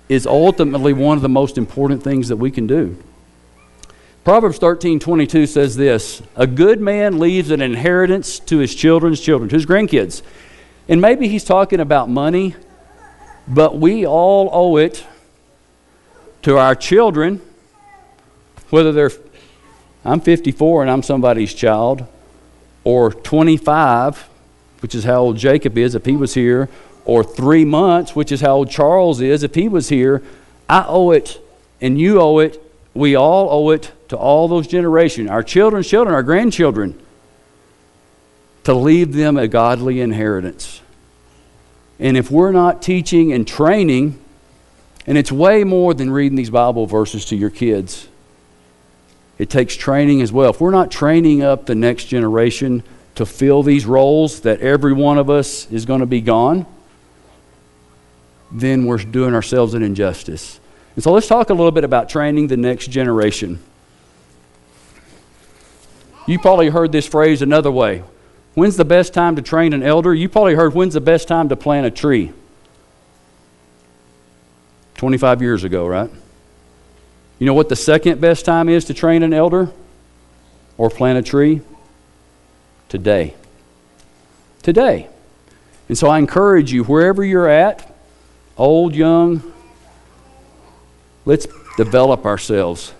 is 0.07 0.25
ultimately 0.25 0.93
one 0.93 1.17
of 1.17 1.21
the 1.21 1.29
most 1.29 1.57
important 1.57 2.03
things 2.03 2.29
that 2.29 2.37
we 2.37 2.49
can 2.49 2.67
do. 2.67 2.97
Proverbs 4.23 4.57
13 4.57 4.99
22 4.99 5.45
says 5.47 5.75
this 5.75 6.21
A 6.35 6.47
good 6.47 6.79
man 6.79 7.19
leaves 7.19 7.51
an 7.51 7.61
inheritance 7.61 8.39
to 8.39 8.59
his 8.59 8.73
children's 8.73 9.19
children, 9.19 9.49
to 9.49 9.55
his 9.55 9.65
grandkids. 9.65 10.21
And 10.87 11.01
maybe 11.01 11.27
he's 11.27 11.43
talking 11.43 11.79
about 11.79 12.09
money, 12.09 12.55
but 13.47 13.77
we 13.77 14.05
all 14.05 14.49
owe 14.51 14.77
it 14.77 15.05
to 16.43 16.57
our 16.57 16.75
children, 16.75 17.41
whether 18.69 18.91
they're, 18.91 19.11
I'm 20.05 20.19
54 20.19 20.83
and 20.83 20.91
I'm 20.91 21.03
somebody's 21.03 21.53
child, 21.53 22.05
or 22.83 23.11
25, 23.11 24.29
which 24.81 24.95
is 24.95 25.03
how 25.05 25.19
old 25.19 25.37
Jacob 25.37 25.77
is 25.77 25.95
if 25.95 26.05
he 26.05 26.15
was 26.15 26.33
here, 26.33 26.69
or 27.05 27.23
three 27.23 27.65
months, 27.65 28.15
which 28.15 28.31
is 28.31 28.41
how 28.41 28.55
old 28.55 28.69
Charles 28.69 29.19
is 29.19 29.43
if 29.43 29.55
he 29.55 29.67
was 29.67 29.89
here, 29.89 30.23
I 30.69 30.85
owe 30.87 31.11
it, 31.11 31.41
and 31.81 31.99
you 31.99 32.21
owe 32.21 32.39
it. 32.39 32.62
We 32.93 33.15
all 33.15 33.49
owe 33.49 33.69
it 33.71 33.91
to 34.09 34.17
all 34.17 34.47
those 34.47 34.67
generations, 34.67 35.29
our 35.29 35.43
children's 35.43 35.87
children, 35.87 36.13
our 36.13 36.23
grandchildren, 36.23 36.99
to 38.63 38.73
leave 38.73 39.13
them 39.13 39.37
a 39.37 39.47
godly 39.47 39.99
inheritance. 39.99 40.81
And 41.99 42.17
if 42.17 42.29
we're 42.29 42.51
not 42.51 42.81
teaching 42.81 43.33
and 43.33 43.47
training 43.47 44.19
and 45.05 45.17
it's 45.17 45.31
way 45.31 45.63
more 45.63 45.93
than 45.93 46.09
reading 46.09 46.37
these 46.37 46.49
Bible 46.49 46.85
verses 46.85 47.25
to 47.25 47.35
your 47.35 47.49
kids. 47.49 48.07
It 49.37 49.49
takes 49.49 49.75
training 49.75 50.21
as 50.21 50.31
well. 50.31 50.51
If 50.51 50.61
we're 50.61 50.71
not 50.71 50.91
training 50.91 51.43
up 51.43 51.65
the 51.65 51.75
next 51.75 52.05
generation 52.05 52.83
to 53.15 53.25
fill 53.25 53.63
these 53.63 53.85
roles 53.85 54.41
that 54.41 54.61
every 54.61 54.93
one 54.93 55.17
of 55.17 55.29
us 55.29 55.69
is 55.71 55.85
going 55.85 55.99
to 55.99 56.05
be 56.05 56.21
gone, 56.21 56.65
then 58.51 58.85
we're 58.85 58.97
doing 58.97 59.33
ourselves 59.33 59.73
an 59.73 59.83
injustice. 59.83 60.59
And 60.95 61.03
so 61.03 61.11
let's 61.11 61.27
talk 61.27 61.49
a 61.49 61.53
little 61.53 61.71
bit 61.71 61.83
about 61.83 62.09
training 62.09 62.47
the 62.47 62.57
next 62.57 62.87
generation. 62.87 63.59
You 66.27 66.39
probably 66.39 66.69
heard 66.69 66.91
this 66.91 67.05
phrase 67.05 67.41
another 67.41 67.71
way. 67.71 68.03
When's 68.53 68.77
the 68.77 68.85
best 68.85 69.13
time 69.13 69.35
to 69.35 69.41
train 69.41 69.73
an 69.73 69.83
elder? 69.83 70.13
You 70.13 70.29
probably 70.29 70.55
heard 70.55 70.73
when's 70.73 70.93
the 70.93 71.01
best 71.01 71.27
time 71.27 71.49
to 71.49 71.55
plant 71.55 71.85
a 71.85 71.91
tree. 71.91 72.31
25 74.95 75.41
years 75.41 75.63
ago, 75.63 75.87
right? 75.87 76.09
You 77.39 77.45
know 77.47 77.53
what 77.53 77.67
the 77.67 77.75
second 77.75 78.21
best 78.21 78.45
time 78.45 78.69
is 78.69 78.85
to 78.85 78.93
train 78.93 79.23
an 79.23 79.33
elder 79.33 79.71
or 80.77 80.89
plant 80.89 81.17
a 81.17 81.21
tree? 81.21 81.61
Today. 82.89 83.33
Today. 84.61 85.09
And 85.89 85.97
so 85.97 86.07
I 86.07 86.19
encourage 86.19 86.71
you, 86.71 86.83
wherever 86.83 87.23
you're 87.23 87.49
at, 87.49 87.91
old, 88.55 88.95
young, 88.95 89.52
let's 91.25 91.47
develop 91.77 92.25
ourselves. 92.25 92.93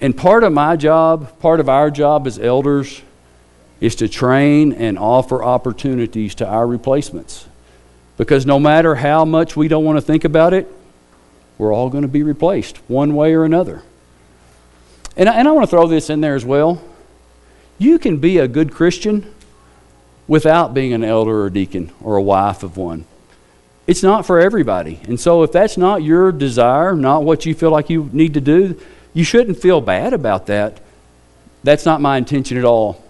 And 0.00 0.16
part 0.16 0.44
of 0.44 0.52
my 0.52 0.76
job, 0.76 1.38
part 1.40 1.60
of 1.60 1.68
our 1.68 1.90
job 1.90 2.26
as 2.26 2.38
elders, 2.38 3.02
is 3.80 3.94
to 3.96 4.08
train 4.08 4.72
and 4.72 4.98
offer 4.98 5.42
opportunities 5.42 6.34
to 6.36 6.46
our 6.46 6.66
replacements. 6.66 7.46
Because 8.16 8.46
no 8.46 8.58
matter 8.58 8.94
how 8.94 9.24
much 9.24 9.56
we 9.56 9.68
don't 9.68 9.84
want 9.84 9.98
to 9.98 10.02
think 10.02 10.24
about 10.24 10.54
it, 10.54 10.70
we're 11.58 11.72
all 11.72 11.90
going 11.90 12.02
to 12.02 12.08
be 12.08 12.22
replaced 12.22 12.78
one 12.88 13.14
way 13.14 13.34
or 13.34 13.44
another. 13.44 13.82
And 15.16 15.28
I, 15.28 15.34
and 15.34 15.48
I 15.48 15.52
want 15.52 15.64
to 15.64 15.70
throw 15.70 15.86
this 15.86 16.10
in 16.10 16.20
there 16.20 16.34
as 16.34 16.44
well. 16.44 16.82
You 17.78 17.98
can 17.98 18.18
be 18.18 18.38
a 18.38 18.48
good 18.48 18.72
Christian 18.72 19.32
without 20.26 20.74
being 20.74 20.92
an 20.92 21.04
elder 21.04 21.42
or 21.42 21.50
deacon 21.50 21.92
or 22.00 22.16
a 22.16 22.22
wife 22.22 22.62
of 22.62 22.76
one. 22.76 23.04
It's 23.86 24.02
not 24.02 24.26
for 24.26 24.40
everybody. 24.40 25.00
And 25.06 25.18
so 25.18 25.42
if 25.42 25.52
that's 25.52 25.76
not 25.76 26.02
your 26.02 26.32
desire, 26.32 26.94
not 26.94 27.22
what 27.22 27.46
you 27.46 27.54
feel 27.54 27.70
like 27.70 27.88
you 27.88 28.10
need 28.12 28.34
to 28.34 28.40
do, 28.40 28.80
you 29.14 29.24
shouldn't 29.24 29.58
feel 29.58 29.80
bad 29.80 30.12
about 30.12 30.46
that. 30.46 30.80
That's 31.62 31.84
not 31.84 32.00
my 32.00 32.16
intention 32.16 32.56
at 32.56 32.64
all. 32.64 33.02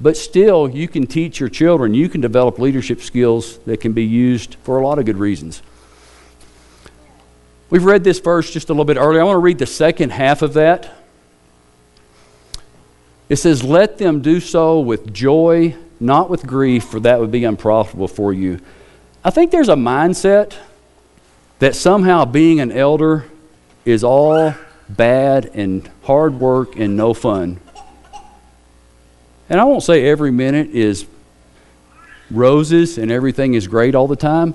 But 0.00 0.16
still, 0.16 0.68
you 0.68 0.88
can 0.88 1.06
teach 1.06 1.40
your 1.40 1.48
children, 1.48 1.94
you 1.94 2.08
can 2.08 2.20
develop 2.20 2.58
leadership 2.58 3.00
skills 3.00 3.58
that 3.60 3.80
can 3.80 3.92
be 3.92 4.04
used 4.04 4.56
for 4.62 4.78
a 4.78 4.86
lot 4.86 4.98
of 4.98 5.06
good 5.06 5.16
reasons. 5.16 5.62
We've 7.70 7.84
read 7.84 8.04
this 8.04 8.20
verse 8.20 8.52
just 8.52 8.68
a 8.68 8.72
little 8.72 8.84
bit 8.84 8.96
earlier. 8.96 9.20
I 9.20 9.24
want 9.24 9.36
to 9.36 9.40
read 9.40 9.58
the 9.58 9.66
second 9.66 10.10
half 10.10 10.42
of 10.42 10.54
that. 10.54 10.92
It 13.28 13.36
says, 13.36 13.64
Let 13.64 13.98
them 13.98 14.22
do 14.22 14.38
so 14.38 14.78
with 14.80 15.12
joy, 15.12 15.74
not 15.98 16.30
with 16.30 16.46
grief, 16.46 16.84
for 16.84 17.00
that 17.00 17.18
would 17.18 17.32
be 17.32 17.44
unprofitable 17.44 18.08
for 18.08 18.32
you. 18.32 18.60
I 19.26 19.30
think 19.30 19.50
there's 19.50 19.68
a 19.68 19.74
mindset 19.74 20.54
that 21.58 21.74
somehow 21.74 22.26
being 22.26 22.60
an 22.60 22.70
elder 22.70 23.24
is 23.84 24.04
all 24.04 24.54
bad 24.88 25.46
and 25.52 25.90
hard 26.04 26.38
work 26.38 26.76
and 26.76 26.96
no 26.96 27.12
fun. 27.12 27.58
And 29.50 29.58
I 29.58 29.64
won't 29.64 29.82
say 29.82 30.06
every 30.06 30.30
minute 30.30 30.70
is 30.70 31.06
roses 32.30 32.98
and 32.98 33.10
everything 33.10 33.54
is 33.54 33.66
great 33.66 33.96
all 33.96 34.06
the 34.06 34.14
time, 34.14 34.54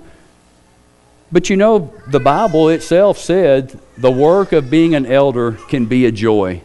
but 1.34 1.50
you 1.50 1.58
know, 1.58 1.94
the 2.08 2.22
Bible 2.22 2.70
itself 2.70 3.18
said 3.18 3.78
the 3.98 4.10
work 4.10 4.54
of 4.54 4.70
being 4.70 4.96
an 4.96 5.06
elder 5.06 5.52
can 5.52 5.86
be 5.86 6.06
a 6.06 6.14
joy. 6.14 6.62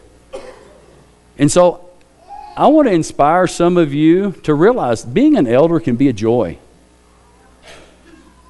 And 1.38 1.50
so 1.50 1.90
I 2.56 2.68
want 2.68 2.86
to 2.86 2.94
inspire 2.94 3.48
some 3.48 3.76
of 3.76 3.92
you 3.92 4.30
to 4.44 4.54
realize 4.54 5.04
being 5.04 5.36
an 5.36 5.48
elder 5.48 5.80
can 5.80 5.96
be 5.96 6.06
a 6.06 6.12
joy. 6.12 6.58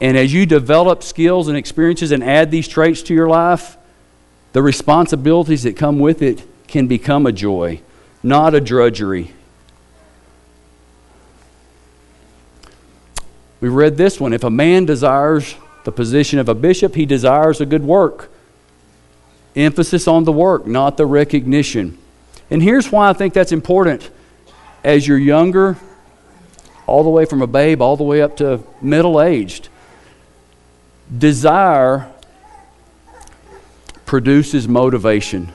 And 0.00 0.16
as 0.16 0.32
you 0.32 0.44
develop 0.44 1.02
skills 1.02 1.48
and 1.48 1.56
experiences 1.56 2.12
and 2.12 2.22
add 2.22 2.50
these 2.50 2.68
traits 2.68 3.02
to 3.02 3.14
your 3.14 3.28
life, 3.28 3.76
the 4.52 4.62
responsibilities 4.62 5.62
that 5.62 5.76
come 5.76 5.98
with 5.98 6.22
it 6.22 6.42
can 6.66 6.86
become 6.86 7.26
a 7.26 7.32
joy, 7.32 7.80
not 8.22 8.54
a 8.54 8.60
drudgery. 8.60 9.32
We 13.60 13.68
read 13.68 13.96
this 13.96 14.20
one 14.20 14.32
if 14.32 14.44
a 14.44 14.50
man 14.50 14.84
desires 14.84 15.54
the 15.84 15.92
position 15.92 16.38
of 16.38 16.48
a 16.48 16.54
bishop, 16.54 16.94
he 16.94 17.06
desires 17.06 17.60
a 17.60 17.66
good 17.66 17.84
work. 17.84 18.30
Emphasis 19.54 20.06
on 20.06 20.24
the 20.24 20.32
work, 20.32 20.66
not 20.66 20.96
the 20.96 21.06
recognition. 21.06 21.96
And 22.50 22.62
here's 22.62 22.92
why 22.92 23.08
I 23.08 23.12
think 23.12 23.32
that's 23.32 23.52
important. 23.52 24.10
as 24.84 25.08
you're 25.08 25.18
younger, 25.18 25.76
all 26.86 27.02
the 27.02 27.10
way 27.10 27.24
from 27.24 27.42
a 27.42 27.46
babe 27.46 27.82
all 27.82 27.96
the 27.96 28.04
way 28.04 28.22
up 28.22 28.36
to 28.36 28.62
middle 28.80 29.20
aged. 29.20 29.68
Desire 31.14 32.12
produces 34.04 34.66
motivation. 34.66 35.52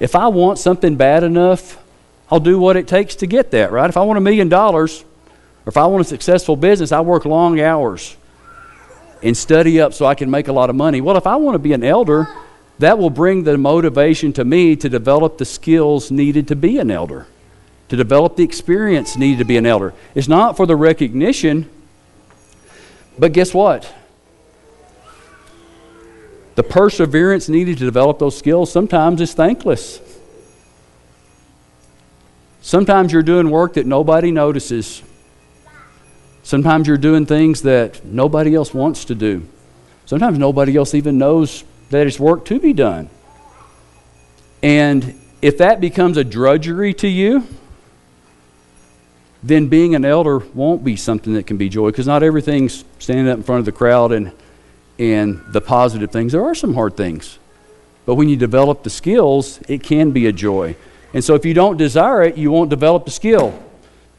If 0.00 0.14
I 0.14 0.28
want 0.28 0.58
something 0.58 0.96
bad 0.96 1.24
enough, 1.24 1.82
I'll 2.30 2.40
do 2.40 2.58
what 2.58 2.76
it 2.76 2.88
takes 2.88 3.16
to 3.16 3.26
get 3.26 3.50
that, 3.52 3.72
right? 3.72 3.88
If 3.88 3.96
I 3.96 4.02
want 4.02 4.18
a 4.18 4.20
million 4.20 4.48
dollars, 4.48 5.04
or 5.66 5.68
if 5.68 5.76
I 5.76 5.86
want 5.86 6.02
a 6.02 6.08
successful 6.08 6.56
business, 6.56 6.92
I 6.92 7.00
work 7.00 7.24
long 7.24 7.60
hours 7.60 8.16
and 9.22 9.36
study 9.36 9.80
up 9.80 9.94
so 9.94 10.04
I 10.04 10.14
can 10.14 10.30
make 10.30 10.48
a 10.48 10.52
lot 10.52 10.68
of 10.68 10.76
money. 10.76 11.00
Well, 11.00 11.16
if 11.16 11.26
I 11.26 11.36
want 11.36 11.54
to 11.54 11.58
be 11.58 11.72
an 11.72 11.82
elder, 11.82 12.28
that 12.78 12.98
will 12.98 13.10
bring 13.10 13.44
the 13.44 13.56
motivation 13.56 14.32
to 14.34 14.44
me 14.44 14.76
to 14.76 14.88
develop 14.88 15.38
the 15.38 15.44
skills 15.44 16.10
needed 16.10 16.48
to 16.48 16.56
be 16.56 16.78
an 16.78 16.90
elder, 16.90 17.26
to 17.88 17.96
develop 17.96 18.36
the 18.36 18.42
experience 18.42 19.16
needed 19.16 19.38
to 19.38 19.44
be 19.44 19.56
an 19.56 19.64
elder. 19.64 19.94
It's 20.14 20.28
not 20.28 20.56
for 20.56 20.66
the 20.66 20.76
recognition, 20.76 21.70
but 23.18 23.32
guess 23.32 23.54
what? 23.54 23.92
The 26.54 26.62
perseverance 26.62 27.48
needed 27.48 27.78
to 27.78 27.84
develop 27.84 28.18
those 28.18 28.38
skills 28.38 28.70
sometimes 28.70 29.20
is 29.20 29.34
thankless. 29.34 30.00
Sometimes 32.60 33.12
you're 33.12 33.22
doing 33.22 33.50
work 33.50 33.74
that 33.74 33.86
nobody 33.86 34.30
notices. 34.30 35.02
Sometimes 36.42 36.86
you're 36.86 36.96
doing 36.96 37.26
things 37.26 37.62
that 37.62 38.04
nobody 38.04 38.54
else 38.54 38.72
wants 38.72 39.04
to 39.06 39.14
do. 39.14 39.46
Sometimes 40.06 40.38
nobody 40.38 40.76
else 40.76 40.94
even 40.94 41.18
knows 41.18 41.64
that 41.90 42.06
it's 42.06 42.20
work 42.20 42.44
to 42.46 42.60
be 42.60 42.72
done. 42.72 43.08
And 44.62 45.20
if 45.42 45.58
that 45.58 45.80
becomes 45.80 46.16
a 46.16 46.24
drudgery 46.24 46.94
to 46.94 47.08
you, 47.08 47.46
then 49.46 49.68
being 49.68 49.94
an 49.94 50.04
elder 50.04 50.38
won't 50.38 50.82
be 50.82 50.96
something 50.96 51.34
that 51.34 51.46
can 51.46 51.58
be 51.58 51.68
joy 51.68 51.90
because 51.90 52.06
not 52.06 52.22
everything's 52.22 52.84
standing 52.98 53.28
up 53.28 53.36
in 53.36 53.42
front 53.42 53.58
of 53.58 53.66
the 53.66 53.72
crowd 53.72 54.10
and 54.10 54.32
and 54.98 55.42
the 55.48 55.60
positive 55.60 56.10
things. 56.10 56.32
There 56.32 56.44
are 56.44 56.54
some 56.54 56.74
hard 56.74 56.96
things. 56.96 57.38
But 58.06 58.14
when 58.14 58.28
you 58.28 58.36
develop 58.36 58.82
the 58.82 58.90
skills, 58.90 59.60
it 59.68 59.82
can 59.82 60.12
be 60.12 60.26
a 60.26 60.32
joy. 60.32 60.76
And 61.12 61.24
so 61.24 61.34
if 61.34 61.44
you 61.44 61.54
don't 61.54 61.76
desire 61.76 62.22
it, 62.22 62.36
you 62.36 62.50
won't 62.50 62.70
develop 62.70 63.04
the 63.04 63.10
skill 63.10 63.60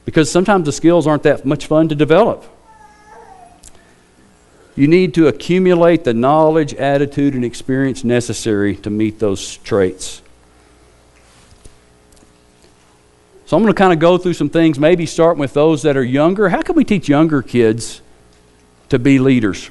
because 0.05 0.31
sometimes 0.31 0.65
the 0.65 0.71
skills 0.71 1.07
aren't 1.07 1.23
that 1.23 1.45
much 1.45 1.65
fun 1.65 1.89
to 1.89 1.95
develop. 1.95 2.45
You 4.75 4.87
need 4.87 5.13
to 5.13 5.27
accumulate 5.27 6.03
the 6.03 6.13
knowledge, 6.13 6.73
attitude, 6.73 7.33
and 7.33 7.45
experience 7.45 8.03
necessary 8.03 8.75
to 8.77 8.89
meet 8.89 9.19
those 9.19 9.57
traits. 9.57 10.21
So 13.45 13.55
I'm 13.55 13.61
going 13.61 13.73
to 13.73 13.77
kind 13.77 13.93
of 13.93 13.99
go 13.99 14.17
through 14.17 14.33
some 14.33 14.49
things, 14.49 14.79
maybe 14.79 15.05
starting 15.05 15.39
with 15.39 15.53
those 15.53 15.83
that 15.83 15.95
are 15.95 16.03
younger. 16.03 16.49
How 16.49 16.63
can 16.63 16.75
we 16.75 16.83
teach 16.83 17.07
younger 17.07 17.43
kids 17.43 18.01
to 18.89 18.97
be 18.97 19.19
leaders? 19.19 19.69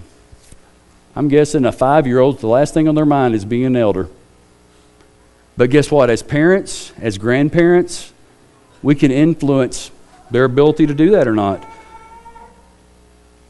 I'm 1.16 1.29
guessing 1.29 1.64
a 1.64 1.72
five 1.72 2.07
year 2.07 2.20
old, 2.20 2.39
the 2.39 2.47
last 2.47 2.72
thing 2.72 2.87
on 2.89 2.95
their 2.95 3.07
mind 3.07 3.35
is 3.35 3.45
being 3.45 3.66
an 3.66 3.77
elder. 3.77 4.09
But 5.57 5.70
guess 5.70 5.91
what? 5.91 6.09
As 6.09 6.22
parents, 6.22 6.93
as 7.01 7.18
grandparents, 7.18 8.12
we 8.83 8.95
can 8.95 9.11
influence 9.11 9.91
their 10.31 10.45
ability 10.45 10.87
to 10.87 10.95
do 10.95 11.11
that 11.11 11.27
or 11.27 11.35
not. 11.35 11.64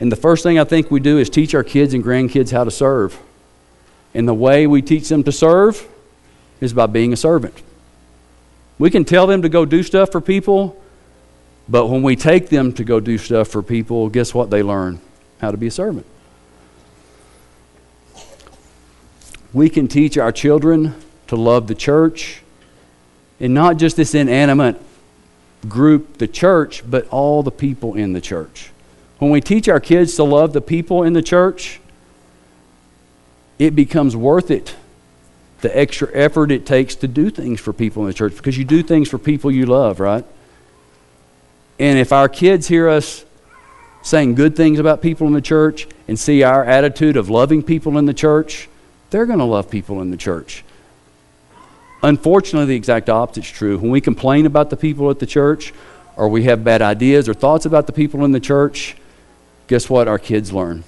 And 0.01 0.11
the 0.11 0.16
first 0.16 0.43
thing 0.43 0.59
I 0.59 0.64
think 0.64 0.91
we 0.91 1.01
do 1.01 1.18
is 1.18 1.29
teach 1.31 1.55
our 1.55 1.64
kids 1.64 1.95
and 1.95 2.03
grandkids 2.03 2.51
how 2.51 2.64
to 2.64 2.70
serve. 2.70 3.18
And 4.14 4.27
the 4.27 4.35
way 4.35 4.66
we 4.66 4.81
teach 4.81 5.09
them 5.09 5.22
to 5.25 5.33
serve 5.33 5.87
is 6.61 6.72
by 6.72 6.87
being 6.87 7.12
a 7.12 7.16
servant. 7.16 7.55
We 8.85 8.91
can 8.91 9.07
tell 9.07 9.26
them 9.26 9.41
to 9.41 9.49
go 9.49 9.64
do 9.64 9.82
stuff 9.82 10.12
for 10.12 10.20
people, 10.20 10.78
but 11.70 11.87
when 11.87 12.03
we 12.03 12.16
take 12.16 12.51
them 12.51 12.70
to 12.74 12.85
go 12.85 13.01
do 13.01 13.16
stuff 13.16 13.49
for 13.49 13.62
people, 13.62 14.11
guess 14.11 14.35
what 14.35 14.51
they 14.51 14.62
learn? 14.62 15.01
How 15.41 15.51
to 15.51 15.57
be 15.57 15.68
a 15.68 15.70
servant. 15.70 16.05
we 19.55 19.70
can 19.70 19.89
teach 19.89 20.18
our 20.18 20.30
children 20.30 20.95
to 21.28 21.35
love 21.35 21.66
the 21.66 21.74
church 21.74 22.43
and 23.41 23.55
not 23.55 23.78
just 23.78 23.97
this 23.97 24.14
inanimate 24.14 24.78
group, 25.66 26.18
the 26.18 26.28
church, 26.28 26.82
but 26.87 27.09
all 27.09 27.43
the 27.43 27.51
people 27.51 27.95
in 27.95 28.12
the 28.12 28.20
church. 28.20 28.70
When 29.18 29.30
we 29.30 29.41
teach 29.41 29.66
our 29.66 29.80
kids 29.80 30.14
to 30.16 30.24
love 30.24 30.53
the 30.53 30.61
people 30.61 31.05
in 31.05 31.14
the 31.14 31.22
church, 31.22 31.80
it 33.59 33.74
becomes 33.74 34.14
worth 34.14 34.51
it 34.51 34.76
the 35.65 35.75
extra 35.75 36.11
effort 36.12 36.51
it 36.51 36.67
takes 36.67 36.95
to 36.95 37.09
do 37.09 37.31
things 37.31 37.59
for 37.59 37.73
people 37.73 38.03
in 38.03 38.09
the 38.09 38.12
church 38.12 38.37
because 38.37 38.59
you 38.59 38.67
do 38.67 38.83
things 38.83 39.09
for 39.09 39.17
people 39.17 39.51
you 39.51 39.65
love, 39.65 39.99
right? 39.99 40.23
And 41.79 41.99
if 41.99 42.12
our 42.12 42.29
kids 42.29 42.69
hear 42.69 42.87
us 42.87 43.25
saying 44.03 44.35
good 44.35 44.57
things 44.57 44.79
about 44.79 45.01
people 45.01 45.27
in 45.27 45.33
the 45.33 45.41
church 45.41 45.89
and 46.07 46.19
see 46.19 46.43
our 46.43 46.67
attitude 46.67 47.17
of 47.17 47.31
loving 47.31 47.62
people 47.62 47.97
in 47.97 48.05
the 48.05 48.12
church, 48.12 48.69
they're 49.09 49.25
going 49.25 49.39
to 49.39 49.47
love 49.47 49.71
people 49.71 50.03
in 50.03 50.11
the 50.11 50.19
church. 50.19 50.62
Unfortunately, 52.03 52.67
the 52.67 52.77
exact 52.77 53.09
opposite 53.09 53.45
is 53.45 53.51
true. 53.51 53.79
When 53.79 53.91
we 53.91 54.03
complain 54.03 54.45
about 54.45 54.69
the 54.69 54.77
people 54.77 55.09
at 55.09 55.19
the 55.19 55.27
church, 55.27 55.73
or 56.15 56.29
we 56.29 56.45
have 56.45 56.62
bad 56.62 56.83
ideas 56.83 57.27
or 57.27 57.33
thoughts 57.33 57.65
about 57.65 57.87
the 57.87 57.95
people 57.95 58.23
in 58.27 58.33
the 58.33 58.39
church, 58.39 58.97
guess 59.67 59.89
what 59.89 60.09
our 60.09 60.19
kids 60.19 60.53
learn? 60.53 60.85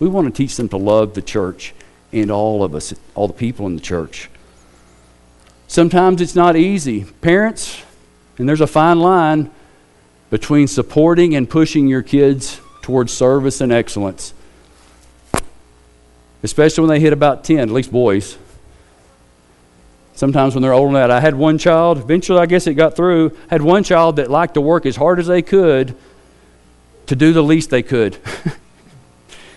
We 0.00 0.08
want 0.08 0.26
to 0.26 0.36
teach 0.36 0.56
them 0.56 0.68
to 0.70 0.76
love 0.76 1.14
the 1.14 1.22
church 1.22 1.74
and 2.12 2.30
all 2.30 2.62
of 2.64 2.74
us, 2.74 2.92
all 3.14 3.26
the 3.26 3.34
people 3.34 3.66
in 3.66 3.74
the 3.74 3.82
church. 3.82 4.30
Sometimes 5.68 6.20
it's 6.20 6.34
not 6.34 6.56
easy. 6.56 7.04
Parents, 7.20 7.82
and 8.38 8.48
there's 8.48 8.60
a 8.60 8.66
fine 8.66 9.00
line 9.00 9.50
between 10.30 10.66
supporting 10.66 11.34
and 11.34 11.48
pushing 11.48 11.86
your 11.86 12.02
kids 12.02 12.60
towards 12.82 13.12
service 13.12 13.60
and 13.60 13.72
excellence 13.72 14.34
especially 16.42 16.82
when 16.82 16.90
they 16.90 17.00
hit 17.00 17.12
about 17.12 17.44
10, 17.44 17.58
at 17.58 17.70
least 17.70 17.92
boys. 17.92 18.38
Sometimes 20.14 20.54
when 20.54 20.62
they're 20.62 20.72
older 20.72 20.92
than 20.92 21.08
that. 21.08 21.10
I 21.10 21.20
had 21.20 21.34
one 21.34 21.58
child, 21.58 21.98
eventually 21.98 22.38
I 22.38 22.46
guess 22.46 22.66
it 22.66 22.74
got 22.74 22.96
through, 22.96 23.36
had 23.48 23.62
one 23.62 23.84
child 23.84 24.16
that 24.16 24.30
liked 24.30 24.54
to 24.54 24.60
work 24.60 24.86
as 24.86 24.96
hard 24.96 25.18
as 25.18 25.26
they 25.26 25.42
could 25.42 25.96
to 27.06 27.16
do 27.16 27.32
the 27.32 27.42
least 27.42 27.70
they 27.70 27.82
could. 27.82 28.18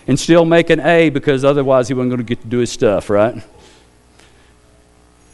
and 0.06 0.18
still 0.18 0.44
make 0.44 0.70
an 0.70 0.80
A 0.80 1.10
because 1.10 1.44
otherwise 1.44 1.88
he 1.88 1.94
wasn't 1.94 2.10
going 2.10 2.18
to 2.18 2.24
get 2.24 2.40
to 2.42 2.46
do 2.46 2.58
his 2.58 2.70
stuff, 2.70 3.08
right? 3.10 3.42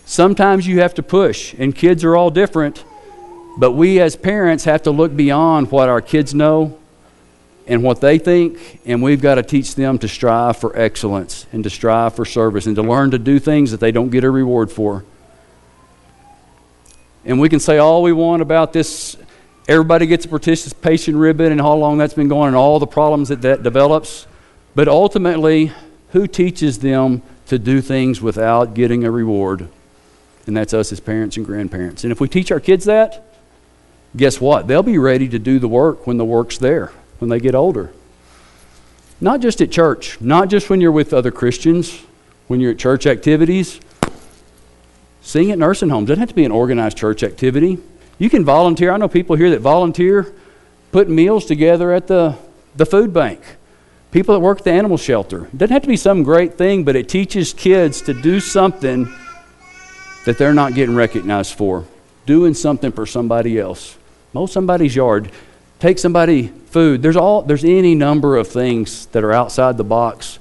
Sometimes 0.05 0.67
you 0.67 0.81
have 0.81 0.95
to 0.95 1.03
push, 1.03 1.55
and 1.55 1.75
kids 1.75 2.03
are 2.05 2.17
all 2.17 2.31
different, 2.31 2.85
but 3.59 3.73
we 3.73 4.01
as 4.01 4.17
parents 4.17 4.65
have 4.65 4.83
to 4.83 4.91
look 4.91 5.15
beyond 5.15 5.71
what 5.71 5.89
our 5.89 6.01
kids 6.01 6.35
know 6.35 6.79
and 7.67 7.85
what 7.85 8.01
they 8.01 8.19
think, 8.19 8.81
and 8.85 9.03
we've 9.03 9.23
got 9.23 9.37
to 9.37 9.43
teach 9.45 9.77
them 9.77 9.99
to 9.99 10.09
strive 10.09 10.57
for 10.57 10.77
excellence 10.77 11.47
and 11.53 11.63
to 11.63 11.71
strive 11.71 12.17
for 12.17 12.25
service 12.25 12.67
and 12.67 12.75
to 12.75 12.83
learn 12.83 13.13
to 13.13 13.19
do 13.19 13.39
things 13.39 13.71
that 13.71 13.79
they 13.79 13.93
don't 13.93 14.11
get 14.11 14.25
a 14.25 14.31
reward 14.31 14.73
for. 14.73 15.05
And 17.25 17.39
we 17.39 17.49
can 17.49 17.61
say 17.61 17.79
all 17.79 18.03
we 18.03 18.13
want 18.13 18.43
about 18.43 18.73
this. 18.73 19.17
Everybody 19.69 20.07
gets 20.07 20.25
a 20.25 20.29
participation 20.29 21.17
ribbon 21.17 21.53
and 21.53 21.61
how 21.61 21.75
long 21.75 21.99
that's 21.99 22.15
been 22.15 22.29
going 22.29 22.49
and 22.49 22.57
all 22.57 22.79
the 22.81 22.87
problems 22.87 23.29
that 23.29 23.43
that 23.43 23.63
develops. 23.63 24.27
But 24.75 24.89
ultimately, 24.89 25.73
who 26.11 26.27
teaches 26.27 26.79
them 26.79 27.23
to 27.47 27.59
do 27.59 27.81
things 27.81 28.21
without 28.21 28.75
getting 28.75 29.05
a 29.05 29.11
reward? 29.11 29.69
And 30.47 30.57
that's 30.57 30.75
us 30.75 30.93
as 30.93 31.01
parents 31.01 31.37
and 31.37 31.45
grandparents. 31.45 32.05
And 32.05 32.13
if 32.13 32.21
we 32.21 32.29
teach 32.29 32.51
our 32.51 32.61
kids 32.61 32.85
that, 32.87 33.25
guess 34.17 34.41
what? 34.41 34.67
They'll 34.67 34.83
be 34.83 34.99
ready 34.99 35.29
to 35.29 35.39
do 35.39 35.59
the 35.59 35.69
work 35.69 36.07
when 36.07 36.17
the 36.17 36.25
work's 36.25 36.59
there 36.59 36.93
when 37.19 37.29
they 37.29 37.39
get 37.39 37.55
older. 37.55 37.93
Not 39.21 39.41
just 39.41 39.61
at 39.61 39.71
church, 39.71 40.21
not 40.21 40.49
just 40.49 40.71
when 40.71 40.81
you're 40.81 40.93
with 40.93 41.13
other 41.13 41.31
Christians, 41.31 42.03
when 42.49 42.61
you're 42.61 42.73
at 42.73 42.79
church 42.79 43.07
activities. 43.07 43.81
Sing 45.21 45.51
at 45.51 45.59
nursing 45.59 45.91
homes 45.91 46.09
doesn't 46.09 46.21
have 46.21 46.31
to 46.31 46.35
be 46.35 46.45
an 46.45 46.51
organized 46.51 46.97
church 46.97 47.23
activity. 47.23 47.79
You 48.19 48.31
can 48.31 48.45
volunteer. 48.45 48.91
I 48.93 48.97
know 48.97 49.09
people 49.09 49.37
here 49.37 49.51
that 49.51 49.61
volunteer 49.61 50.33
putting 50.93 51.15
meals 51.15 51.45
together 51.45 51.93
at 51.93 52.07
the, 52.07 52.37
the 52.75 52.87
food 52.87 53.13
bank. 53.13 53.41
People 54.11 54.35
that 54.35 54.41
work 54.41 54.59
at 54.59 54.65
the 54.65 54.73
animal 54.73 54.97
shelter. 54.97 55.47
It 55.47 55.59
doesn't 55.59 55.73
have 55.73 55.83
to 55.83 55.89
be 55.89 55.97
some 55.97 56.23
great 56.23 56.55
thing, 56.55 56.85
but 56.85 56.97
it 56.97 57.09
teaches 57.09 57.53
kids 57.53 58.03
to 58.03 58.15
do 58.15 58.41
something 58.41 59.13
that 60.25 60.37
they're 60.37 60.55
not 60.55 60.75
getting 60.75 60.95
recognized 60.95 61.55
for. 61.55 61.85
Doing 62.27 62.55
something 62.55 62.93
for 62.93 63.07
somebody 63.07 63.59
else. 63.59 63.97
Mow 64.33 64.47
somebody's 64.47 64.95
yard 64.95 65.31
take 65.81 65.99
somebody 65.99 66.49
food. 66.67 67.03
There's 67.03 67.17
all 67.17 67.43
there's 67.43 67.65
any 67.65 67.97
number 67.97 68.37
of 68.37 68.47
things 68.47 69.07
that 69.07 69.25
are 69.25 69.33
outside 69.33 69.77
the 69.77 69.85
box 69.85 70.39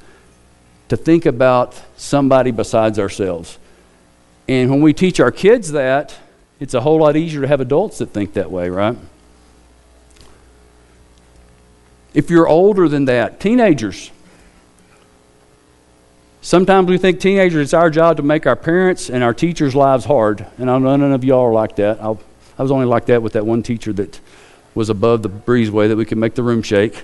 to 0.90 0.98
think 0.98 1.26
about 1.26 1.82
somebody 1.98 2.52
besides 2.52 3.00
ourselves. 3.00 3.58
And 4.48 4.70
when 4.70 4.82
we 4.82 4.94
teach 4.94 5.20
our 5.20 5.32
kids 5.32 5.72
that, 5.72 6.16
it's 6.60 6.74
a 6.74 6.82
whole 6.82 7.00
lot 7.00 7.16
easier 7.16 7.42
to 7.42 7.48
have 7.48 7.62
adults 7.62 8.00
that 8.00 8.08
think 8.08 8.34
that 8.34 8.52
way, 8.52 8.70
right? 8.70 8.98
If 12.14 12.30
you're 12.30 12.48
older 12.48 12.88
than 12.88 13.06
that, 13.06 13.40
teenagers. 13.40 14.12
Sometimes 16.42 16.88
we 16.88 16.98
think 16.98 17.20
teenagers, 17.20 17.62
it's 17.62 17.74
our 17.74 17.90
job 17.90 18.18
to 18.18 18.24
make 18.24 18.48
our 18.48 18.56
parents 18.56 19.10
and 19.10 19.24
our 19.24 19.34
teachers' 19.34 19.76
lives 19.76 20.06
hard. 20.06 20.46
And 20.58 20.70
I 20.70 20.78
know 20.78 20.96
none 20.96 21.12
of 21.12 21.24
y'all 21.24 21.46
are 21.46 21.54
like 21.54 21.76
that. 21.76 22.02
I'll, 22.02 22.20
I 22.58 22.64
was 22.64 22.72
only 22.72 22.86
like 22.86 23.06
that 23.08 23.22
with 23.22 23.34
that 23.34 23.46
one 23.46 23.62
teacher 23.62 23.94
that 23.94 24.20
was 24.74 24.90
above 24.90 25.22
the 25.22 25.30
breezeway 25.30 25.88
that 25.90 25.98
we 25.98 26.06
could 26.06 26.18
make 26.18 26.36
the 26.36 26.44
room 26.44 26.64
shake. 26.64 27.04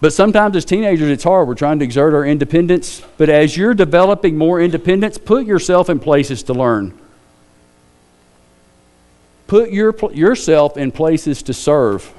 But 0.00 0.12
sometimes 0.12 0.54
as 0.56 0.64
teenagers, 0.64 1.08
it's 1.08 1.24
hard. 1.24 1.48
We're 1.48 1.54
trying 1.54 1.78
to 1.80 1.84
exert 1.84 2.14
our 2.14 2.24
independence. 2.24 3.02
But 3.16 3.28
as 3.28 3.56
you're 3.56 3.74
developing 3.74 4.36
more 4.36 4.60
independence, 4.60 5.18
put 5.18 5.46
yourself 5.46 5.88
in 5.88 5.98
places 5.98 6.42
to 6.44 6.52
learn. 6.52 6.98
Put 9.46 9.70
your, 9.70 9.94
yourself 10.12 10.76
in 10.76 10.92
places 10.92 11.42
to 11.44 11.52
serve. 11.52 12.12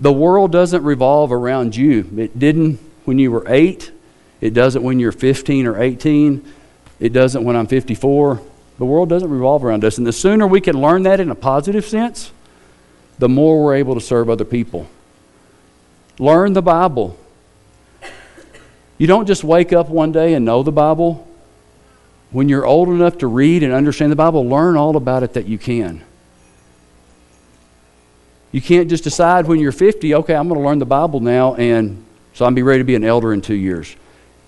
The 0.00 0.12
world 0.12 0.52
doesn't 0.52 0.82
revolve 0.82 1.32
around 1.32 1.76
you. 1.76 2.10
It 2.16 2.38
didn't 2.38 2.80
when 3.04 3.18
you 3.18 3.30
were 3.30 3.44
eight. 3.46 3.92
It 4.40 4.54
doesn't 4.54 4.82
when 4.82 4.98
you're 4.98 5.12
15 5.12 5.66
or 5.66 5.80
18. 5.80 6.44
It 6.98 7.12
doesn't 7.12 7.44
when 7.44 7.56
I'm 7.56 7.66
54. 7.66 8.40
The 8.78 8.84
world 8.84 9.08
doesn't 9.08 9.30
revolve 9.30 9.64
around 9.64 9.84
us. 9.84 9.98
And 9.98 10.06
the 10.06 10.12
sooner 10.12 10.46
we 10.46 10.60
can 10.60 10.80
learn 10.80 11.04
that 11.04 11.20
in 11.20 11.30
a 11.30 11.34
positive 11.34 11.84
sense, 11.84 12.32
the 13.18 13.28
more 13.28 13.62
we're 13.62 13.76
able 13.76 13.94
to 13.94 14.00
serve 14.00 14.28
other 14.28 14.44
people. 14.44 14.88
Learn 16.18 16.52
the 16.52 16.62
Bible. 16.62 17.18
You 18.98 19.06
don't 19.06 19.26
just 19.26 19.44
wake 19.44 19.72
up 19.72 19.88
one 19.88 20.12
day 20.12 20.34
and 20.34 20.44
know 20.44 20.62
the 20.62 20.72
Bible. 20.72 21.28
When 22.30 22.48
you're 22.48 22.64
old 22.64 22.88
enough 22.88 23.18
to 23.18 23.26
read 23.26 23.62
and 23.62 23.72
understand 23.72 24.10
the 24.10 24.16
Bible, 24.16 24.48
learn 24.48 24.76
all 24.76 24.96
about 24.96 25.22
it 25.22 25.34
that 25.34 25.46
you 25.46 25.58
can. 25.58 26.02
You 28.52 28.60
can't 28.60 28.88
just 28.88 29.02
decide 29.02 29.46
when 29.46 29.58
you're 29.58 29.72
50, 29.72 30.14
okay, 30.14 30.34
I'm 30.34 30.46
going 30.46 30.60
to 30.60 30.66
learn 30.66 30.78
the 30.78 30.86
Bible 30.86 31.20
now, 31.20 31.54
and 31.54 32.04
so 32.34 32.44
I'm 32.44 32.54
be 32.54 32.62
ready 32.62 32.80
to 32.80 32.84
be 32.84 32.94
an 32.94 33.04
elder 33.04 33.32
in 33.32 33.40
two 33.40 33.54
years. 33.54 33.96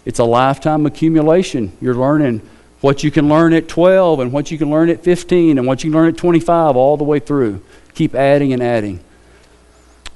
It's 0.05 0.19
a 0.19 0.25
lifetime 0.25 0.85
accumulation. 0.85 1.73
You're 1.81 1.95
learning 1.95 2.43
what 2.83 3.03
you 3.03 3.11
can 3.11 3.31
learn 3.31 3.55
at 3.55 3.67
12 3.67 4.21
and 4.21 4.31
what 4.31 4.51
you 4.51 4.59
can 4.59 4.71
learn 4.71 4.91
at 4.91 5.03
15 5.03 5.57
and 5.57 5.67
what 5.67 5.83
you 5.83 5.91
can 5.91 5.99
learn 5.99 6.09
at 6.09 6.19
25 6.19 6.77
all 6.77 6.99
the 6.99 7.05
way 7.05 7.19
through. 7.19 7.63
Keep 7.95 8.15
adding 8.15 8.53
and 8.53 8.63
adding. 8.63 9.01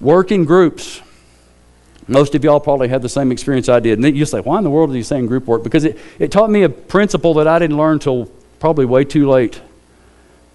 Work 0.00 0.32
in 0.32 0.44
groups. 0.44 1.00
Most 2.06 2.34
of 2.34 2.44
y'all 2.44 2.60
probably 2.60 2.88
had 2.88 3.00
the 3.00 3.08
same 3.08 3.32
experience 3.32 3.70
I 3.70 3.80
did. 3.80 3.98
And 3.98 4.16
you 4.16 4.26
say, 4.26 4.40
why 4.40 4.58
in 4.58 4.64
the 4.64 4.70
world 4.70 4.90
are 4.90 4.96
you 4.96 5.02
saying 5.02 5.26
group 5.26 5.46
work? 5.46 5.62
Because 5.62 5.84
it, 5.84 5.98
it 6.18 6.30
taught 6.30 6.50
me 6.50 6.62
a 6.62 6.68
principle 6.68 7.34
that 7.34 7.48
I 7.48 7.58
didn't 7.58 7.78
learn 7.78 7.94
until 7.94 8.26
probably 8.60 8.84
way 8.84 9.04
too 9.04 9.28
late. 9.28 9.60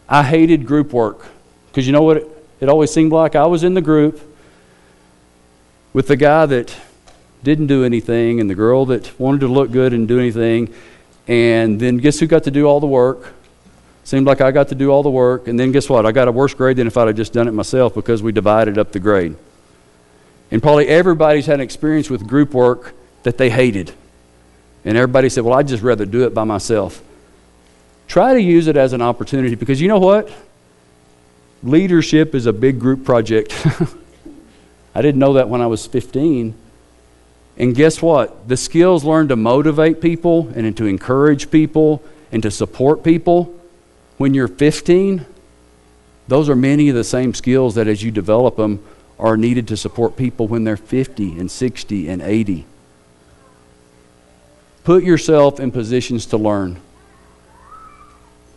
I 0.07 0.21
hated 0.21 0.67
group 0.67 0.93
work. 0.93 1.25
Because 1.67 1.88
you 1.88 1.93
know 1.93 2.03
what 2.03 2.32
it 2.64 2.70
always 2.70 2.93
seemed 2.93 3.11
like? 3.11 3.36
I 3.36 3.45
was 3.45 3.66
in 3.66 3.74
the 3.74 3.82
group 3.82 4.22
with 5.91 6.07
the 6.07 6.16
guy 6.16 6.45
that 6.45 6.74
didn't 7.43 7.68
do 7.68 7.84
anything 7.84 8.39
and 8.39 8.49
the 8.49 8.55
girl 8.55 8.86
that 8.86 9.20
wanted 9.20 9.41
to 9.41 9.49
look 9.49 9.70
good 9.70 9.91
and 9.91 10.07
do 10.07 10.18
anything. 10.18 10.74
And 11.28 11.78
then 11.78 11.97
guess 11.97 12.20
who 12.20 12.26
got 12.26 12.45
to 12.45 12.51
do 12.51 12.66
all 12.66 12.80
the 12.80 12.88
work? 12.88 13.34
Seemed 14.05 14.26
like 14.26 14.39
I 14.39 14.51
got 14.51 14.70
to 14.70 14.76
do 14.76 14.91
all 14.91 15.03
the 15.03 15.09
work. 15.09 15.49
And 15.49 15.59
then 15.59 15.74
guess 15.74 15.89
what? 15.89 16.05
I 16.05 16.14
got 16.14 16.30
a 16.30 16.32
worse 16.32 16.53
grade 16.53 16.78
than 16.78 16.88
if 16.88 16.95
I'd 16.95 17.07
have 17.07 17.18
just 17.18 17.34
done 17.34 17.49
it 17.49 17.51
myself 17.51 17.95
because 17.95 18.24
we 18.24 18.32
divided 18.32 18.78
up 18.78 18.93
the 18.93 18.99
grade. 18.99 19.36
And 20.49 20.61
probably 20.61 20.88
everybody's 20.88 21.47
had 21.47 21.55
an 21.55 21.61
experience 21.61 22.09
with 22.09 22.26
group 22.26 22.53
work 22.53 22.93
that 23.24 23.38
they 23.38 23.49
hated. 23.49 23.91
And 24.86 24.97
everybody 24.97 25.28
said, 25.28 25.43
Well, 25.43 25.59
I'd 25.59 25.68
just 25.68 25.84
rather 25.84 26.05
do 26.05 26.24
it 26.24 26.34
by 26.34 26.45
myself. 26.45 27.03
Try 28.07 28.36
to 28.36 28.41
use 28.41 28.68
it 28.68 28.78
as 28.78 28.93
an 28.93 29.01
opportunity 29.01 29.55
because 29.55 29.82
you 29.82 29.89
know 29.89 29.99
what? 29.99 30.32
Leadership 31.64 32.36
is 32.36 32.45
a 32.45 32.53
big 32.53 32.80
group 32.80 33.05
project. 33.05 33.53
I 34.95 35.01
didn't 35.01 35.20
know 35.20 35.34
that 35.34 35.49
when 35.49 35.61
I 35.61 35.68
was 35.68 35.88
15. 35.88 36.53
And 37.57 37.76
guess 37.76 38.01
what? 38.01 38.47
The 38.47 38.57
skills 38.57 39.03
learned 39.03 39.30
to 39.30 39.36
motivate 39.36 40.01
people 40.01 40.49
and 40.55 40.76
to 40.78 40.86
encourage 40.86 41.49
people 41.49 42.03
and 42.32 42.43
to 42.43 42.51
support 42.51 43.03
people 43.03 43.57
when 44.18 44.34
you're 44.34 44.47
15, 44.47 45.26
those 46.28 46.49
are 46.49 46.55
many 46.55 46.89
of 46.89 46.95
the 46.95 47.03
same 47.03 47.34
skills 47.34 47.76
that 47.76 47.88
as 47.88 48.03
you 48.03 48.11
develop 48.11 48.57
them 48.57 48.84
are 49.20 49.38
needed 49.38 49.68
to 49.70 49.78
support 49.78 50.16
people 50.16 50.47
when 50.47 50.64
they're 50.64 50.78
50 50.78 51.39
and 51.39 51.49
60 51.49 52.09
and 52.09 52.22
80. 52.22 52.66
Put 54.84 55.03
yourself 55.03 55.59
in 55.59 55.72
positions 55.72 56.26
to 56.28 56.38
learn. 56.38 56.80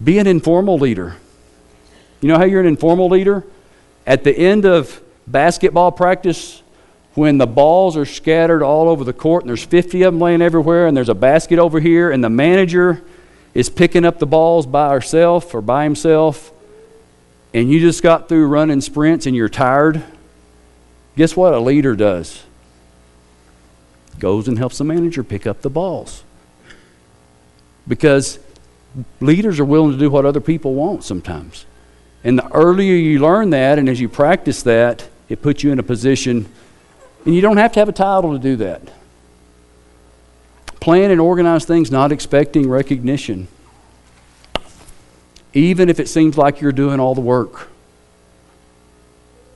Be 0.03 0.19
an 0.19 0.27
informal 0.27 0.79
leader. 0.79 1.17
You 2.21 2.29
know 2.29 2.39
how 2.39 2.45
you're 2.45 2.61
an 2.61 2.67
informal 2.67 3.09
leader? 3.09 3.45
At 4.07 4.25
the 4.25 4.37
end 4.37 4.65
of 4.65 5.01
basketball 5.27 5.93
practice, 5.93 6.63
when 7.15 7.39
the 7.39 7.47
balls 7.47 7.97
are 7.97 8.05
scattered 8.05 8.63
all 8.63 8.89
over 8.89 9.05
the 9.05 9.13
court 9.13 9.43
and 9.43 9.49
there's 9.49 9.65
50 9.65 10.03
of 10.03 10.13
them 10.13 10.21
laying 10.21 10.43
everywhere 10.43 10.87
and 10.87 10.97
there's 10.97 11.09
a 11.09 11.15
basket 11.15 11.59
over 11.59 11.81
here 11.81 12.11
and 12.11 12.23
the 12.23 12.31
manager 12.31 13.03
is 13.55 13.71
picking 13.71 14.05
up 14.05 14.19
the 14.19 14.27
balls 14.27 14.67
by 14.67 14.93
herself 14.93 15.55
or 15.55 15.63
by 15.63 15.85
himself 15.85 16.53
and 17.55 17.71
you 17.71 17.81
just 17.81 18.03
got 18.03 18.29
through 18.29 18.47
running 18.47 18.83
sprints 18.83 19.25
and 19.25 19.35
you're 19.35 19.49
tired 19.49 20.05
Guess 21.17 21.35
what 21.35 21.55
a 21.55 21.59
leader 21.59 21.97
does? 21.97 22.45
Goes 24.19 24.49
and 24.49 24.59
helps 24.59 24.79
the 24.79 24.85
manager 24.85 25.25
pick 25.25 25.47
up 25.47 25.63
the 25.63 25.71
balls. 25.71 26.23
Because 27.89 28.39
leaders 29.21 29.59
are 29.59 29.65
willing 29.65 29.93
to 29.93 29.99
do 29.99 30.11
what 30.11 30.27
other 30.27 30.41
people 30.41 30.75
want 30.75 31.05
sometimes. 31.05 31.65
And 32.27 32.37
the 32.37 32.53
earlier 32.53 32.95
you 32.95 33.21
learn 33.21 33.51
that 33.51 33.79
and 33.79 33.89
as 33.89 34.01
you 34.01 34.09
practice 34.09 34.65
that, 34.65 35.09
it 35.29 35.43
puts 35.43 35.63
you 35.63 35.71
in 35.71 35.79
a 35.79 35.85
position, 35.85 36.53
and 37.25 37.33
you 37.33 37.41
don't 37.41 37.57
have 37.57 37.71
to 37.75 37.79
have 37.79 37.89
a 37.89 37.93
title 37.93 38.33
to 38.33 38.39
do 38.41 38.57
that. 38.57 38.83
Plan 40.81 41.13
and 41.13 41.21
organize 41.21 41.65
things 41.65 41.89
not 41.89 42.11
expecting 42.11 42.69
recognition, 42.69 43.47
even 45.55 45.89
if 45.89 46.01
it 46.01 46.09
seems 46.09 46.37
like 46.37 46.61
you're 46.61 46.73
doing 46.73 46.99
all 46.99 47.15
the 47.15 47.21
work. 47.21 47.69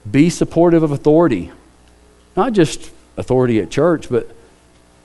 Be 0.09 0.31
supportive 0.31 0.85
of 0.85 0.93
authority. 0.93 1.51
Not 2.37 2.53
just 2.53 2.93
authority 3.16 3.59
at 3.59 3.73
church, 3.73 4.09
but 4.09 4.31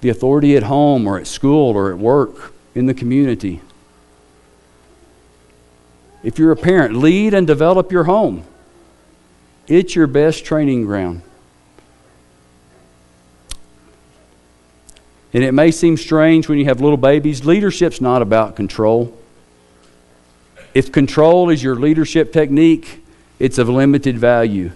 the 0.01 0.09
authority 0.09 0.55
at 0.55 0.61
home 0.61 1.07
or 1.07 1.17
at 1.17 1.25
school 1.25 1.75
or 1.75 1.91
at 1.91 1.97
work 1.97 2.53
in 2.75 2.85
the 2.85 2.93
community. 2.93 3.61
If 6.25 6.39
you're 6.39 6.51
a 6.51 6.57
parent, 6.57 6.95
lead 6.95 7.35
and 7.35 7.45
develop 7.45 7.91
your 7.91 8.05
home. 8.05 8.43
It's 9.67 9.95
your 9.95 10.07
best 10.07 10.43
training 10.43 10.85
ground. 10.85 11.21
And 15.33 15.43
it 15.43 15.51
may 15.51 15.69
seem 15.69 15.97
strange 15.97 16.49
when 16.49 16.57
you 16.57 16.65
have 16.65 16.81
little 16.81 16.97
babies. 16.97 17.45
Leadership's 17.45 18.01
not 18.01 18.23
about 18.23 18.55
control. 18.55 19.15
If 20.73 20.91
control 20.91 21.51
is 21.51 21.61
your 21.61 21.75
leadership 21.75 22.33
technique, 22.33 23.05
it's 23.37 23.59
of 23.59 23.69
limited 23.69 24.17
value. 24.17 24.71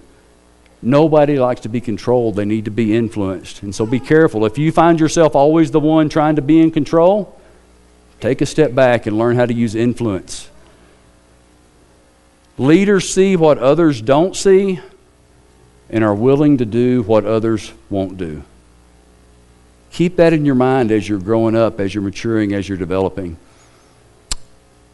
Nobody 0.84 1.40
likes 1.40 1.62
to 1.62 1.70
be 1.70 1.82
controlled, 1.82 2.36
they 2.36 2.46
need 2.46 2.66
to 2.66 2.72
be 2.72 2.96
influenced. 2.96 3.64
And 3.64 3.74
so 3.74 3.88
be 3.88 4.00
careful. 4.00 4.46
If 4.46 4.60
you 4.60 4.72
find 4.72 5.00
yourself 5.00 5.36
always 5.36 5.72
the 5.72 5.80
one 5.80 6.10
trying 6.10 6.36
to 6.36 6.44
be 6.44 6.60
in 6.60 6.70
control, 6.70 7.42
take 8.20 8.40
a 8.40 8.46
step 8.46 8.76
back 8.76 9.08
and 9.08 9.18
learn 9.18 9.36
how 9.36 9.48
to 9.48 9.54
use 9.54 9.74
influence. 9.74 10.48
Leaders 12.60 13.12
see 13.12 13.36
what 13.36 13.58
others 13.58 14.02
don't 14.02 14.36
see 14.36 14.80
and 15.90 16.04
are 16.04 16.14
willing 16.14 16.60
to 16.60 16.66
do 16.66 17.02
what 17.02 17.26
others 17.26 17.74
won't 17.90 18.18
do. 18.18 18.44
Keep 19.92 20.18
that 20.18 20.34
in 20.34 20.46
your 20.46 20.56
mind 20.56 20.92
as 20.92 21.10
you're 21.10 21.18
growing 21.18 21.56
up, 21.56 21.80
as 21.80 21.96
you're 21.96 22.04
maturing, 22.04 22.54
as 22.54 22.70
you're 22.70 22.78
developing. 22.78 23.38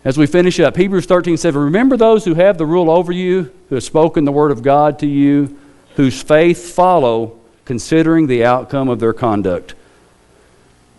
As 0.05 0.17
we 0.17 0.25
finish 0.25 0.59
up, 0.61 0.77
Hebrews 0.77 1.05
13 1.07 1.35
7, 1.35 1.61
remember 1.61 1.97
those 1.97 2.23
who 2.23 2.35
have 2.35 2.57
the 2.57 2.65
rule 2.65 2.89
over 2.89 3.11
you, 3.11 3.51
who 3.67 3.75
have 3.75 3.83
spoken 3.83 4.23
the 4.23 4.31
word 4.31 4.51
of 4.51 4.63
God 4.63 4.99
to 4.99 5.07
you 5.07 5.57
whose 5.95 6.21
faith 6.21 6.73
follow 6.73 7.37
considering 7.63 8.27
the 8.27 8.45
outcome 8.45 8.89
of 8.89 8.99
their 8.99 9.13
conduct. 9.13 9.73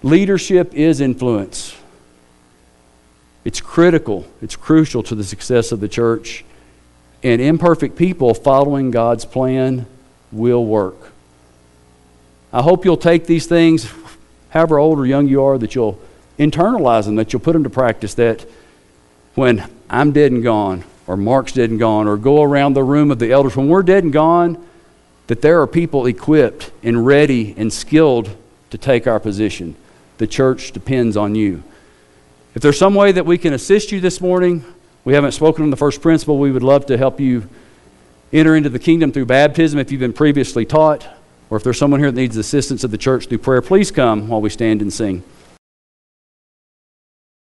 Leadership 0.03 0.75
is 0.75 1.01
influence. 1.01 1.77
It's 3.45 3.61
critical, 3.61 4.27
it's 4.43 4.57
crucial 4.57 5.03
to 5.05 5.15
the 5.15 5.23
success 5.23 5.71
of 5.71 5.81
the 5.81 5.89
church. 5.89 6.45
And 7.23 7.41
imperfect 7.41 7.97
people 7.97 8.35
following 8.35 8.91
God's 8.91 9.25
plan 9.25 9.87
will 10.31 10.65
work. 10.65 11.13
I 12.53 12.63
hope 12.63 12.85
you'll 12.85 12.97
take 12.97 13.27
these 13.27 13.47
things, 13.47 13.93
however 14.51 14.79
old 14.79 14.99
or 14.99 15.07
young 15.07 15.27
you 15.29 15.43
are, 15.43 15.59
that 15.59 15.75
you'll 15.75 15.99
internalize 16.39 17.07
them, 17.07 17.17
that 17.17 17.33
you'll 17.33 17.41
put 17.41 17.53
them 17.53 17.65
to 17.65 17.71
practice, 17.71 18.15
that 18.15 18.47
when 19.35 19.69
I'm 19.91 20.13
dead 20.13 20.33
and 20.33 20.43
gone, 20.43 20.85
or 21.07 21.17
Mark's 21.17 21.53
dead 21.53 21.71
and 21.71 21.79
gone, 21.79 22.07
or 22.07 22.17
go 22.17 22.43
around 22.43 22.75
the 22.75 22.83
room 22.83 23.11
of 23.11 23.19
the 23.19 23.33
elders, 23.33 23.57
when 23.57 23.69
we're 23.69 23.83
dead 23.83 24.05
and 24.05 24.13
gone, 24.13 24.65
that 25.27 25.43
there 25.43 25.61
are 25.61 25.67
people 25.67 26.07
equipped 26.07 26.71
and 26.83 27.05
ready 27.05 27.55
and 27.57 27.73
skilled 27.73 28.35
to 28.71 28.79
take 28.79 29.07
our 29.07 29.21
position. 29.21 29.75
The 30.19 30.27
church 30.27 30.73
depends 30.73 31.17
on 31.17 31.35
you. 31.35 31.63
If 32.55 32.63
there's 32.63 32.79
some 32.79 32.95
way 32.95 33.13
that 33.13 33.27
we 33.27 33.37
can 33.37 33.53
assist 33.53 33.93
you 33.93 34.01
this 34.01 34.21
morning, 34.21 34.65
we 35.07 35.15
haven't 35.15 35.33
spoken 35.33 35.63
on 35.63 35.71
the 35.71 35.77
first 35.77 36.03
principle. 36.03 36.37
We 36.37 36.51
would 36.51 36.65
love 36.65 36.87
to 36.87 36.99
help 36.99 37.21
you 37.21 37.49
enter 38.33 38.57
into 38.57 38.69
the 38.69 38.81
kingdom 38.81 39.13
through 39.13 39.27
baptism 39.27 39.79
if 39.79 39.93
you've 39.93 40.01
been 40.01 40.13
previously 40.13 40.67
taught, 40.67 41.07
or 41.49 41.57
if 41.57 41.63
there's 41.63 41.79
someone 41.79 42.01
here 42.01 42.11
that 42.11 42.21
needs 42.21 42.35
the 42.35 42.41
assistance 42.41 42.83
of 42.83 42.91
the 42.91 42.99
church 42.99 43.29
through 43.29 43.39
prayer, 43.39 43.63
please 43.63 43.93
come 43.93 44.27
while 44.27 44.41
we 44.41 44.51
stand 44.51 44.83
and 44.83 44.93
sing. 44.93 45.23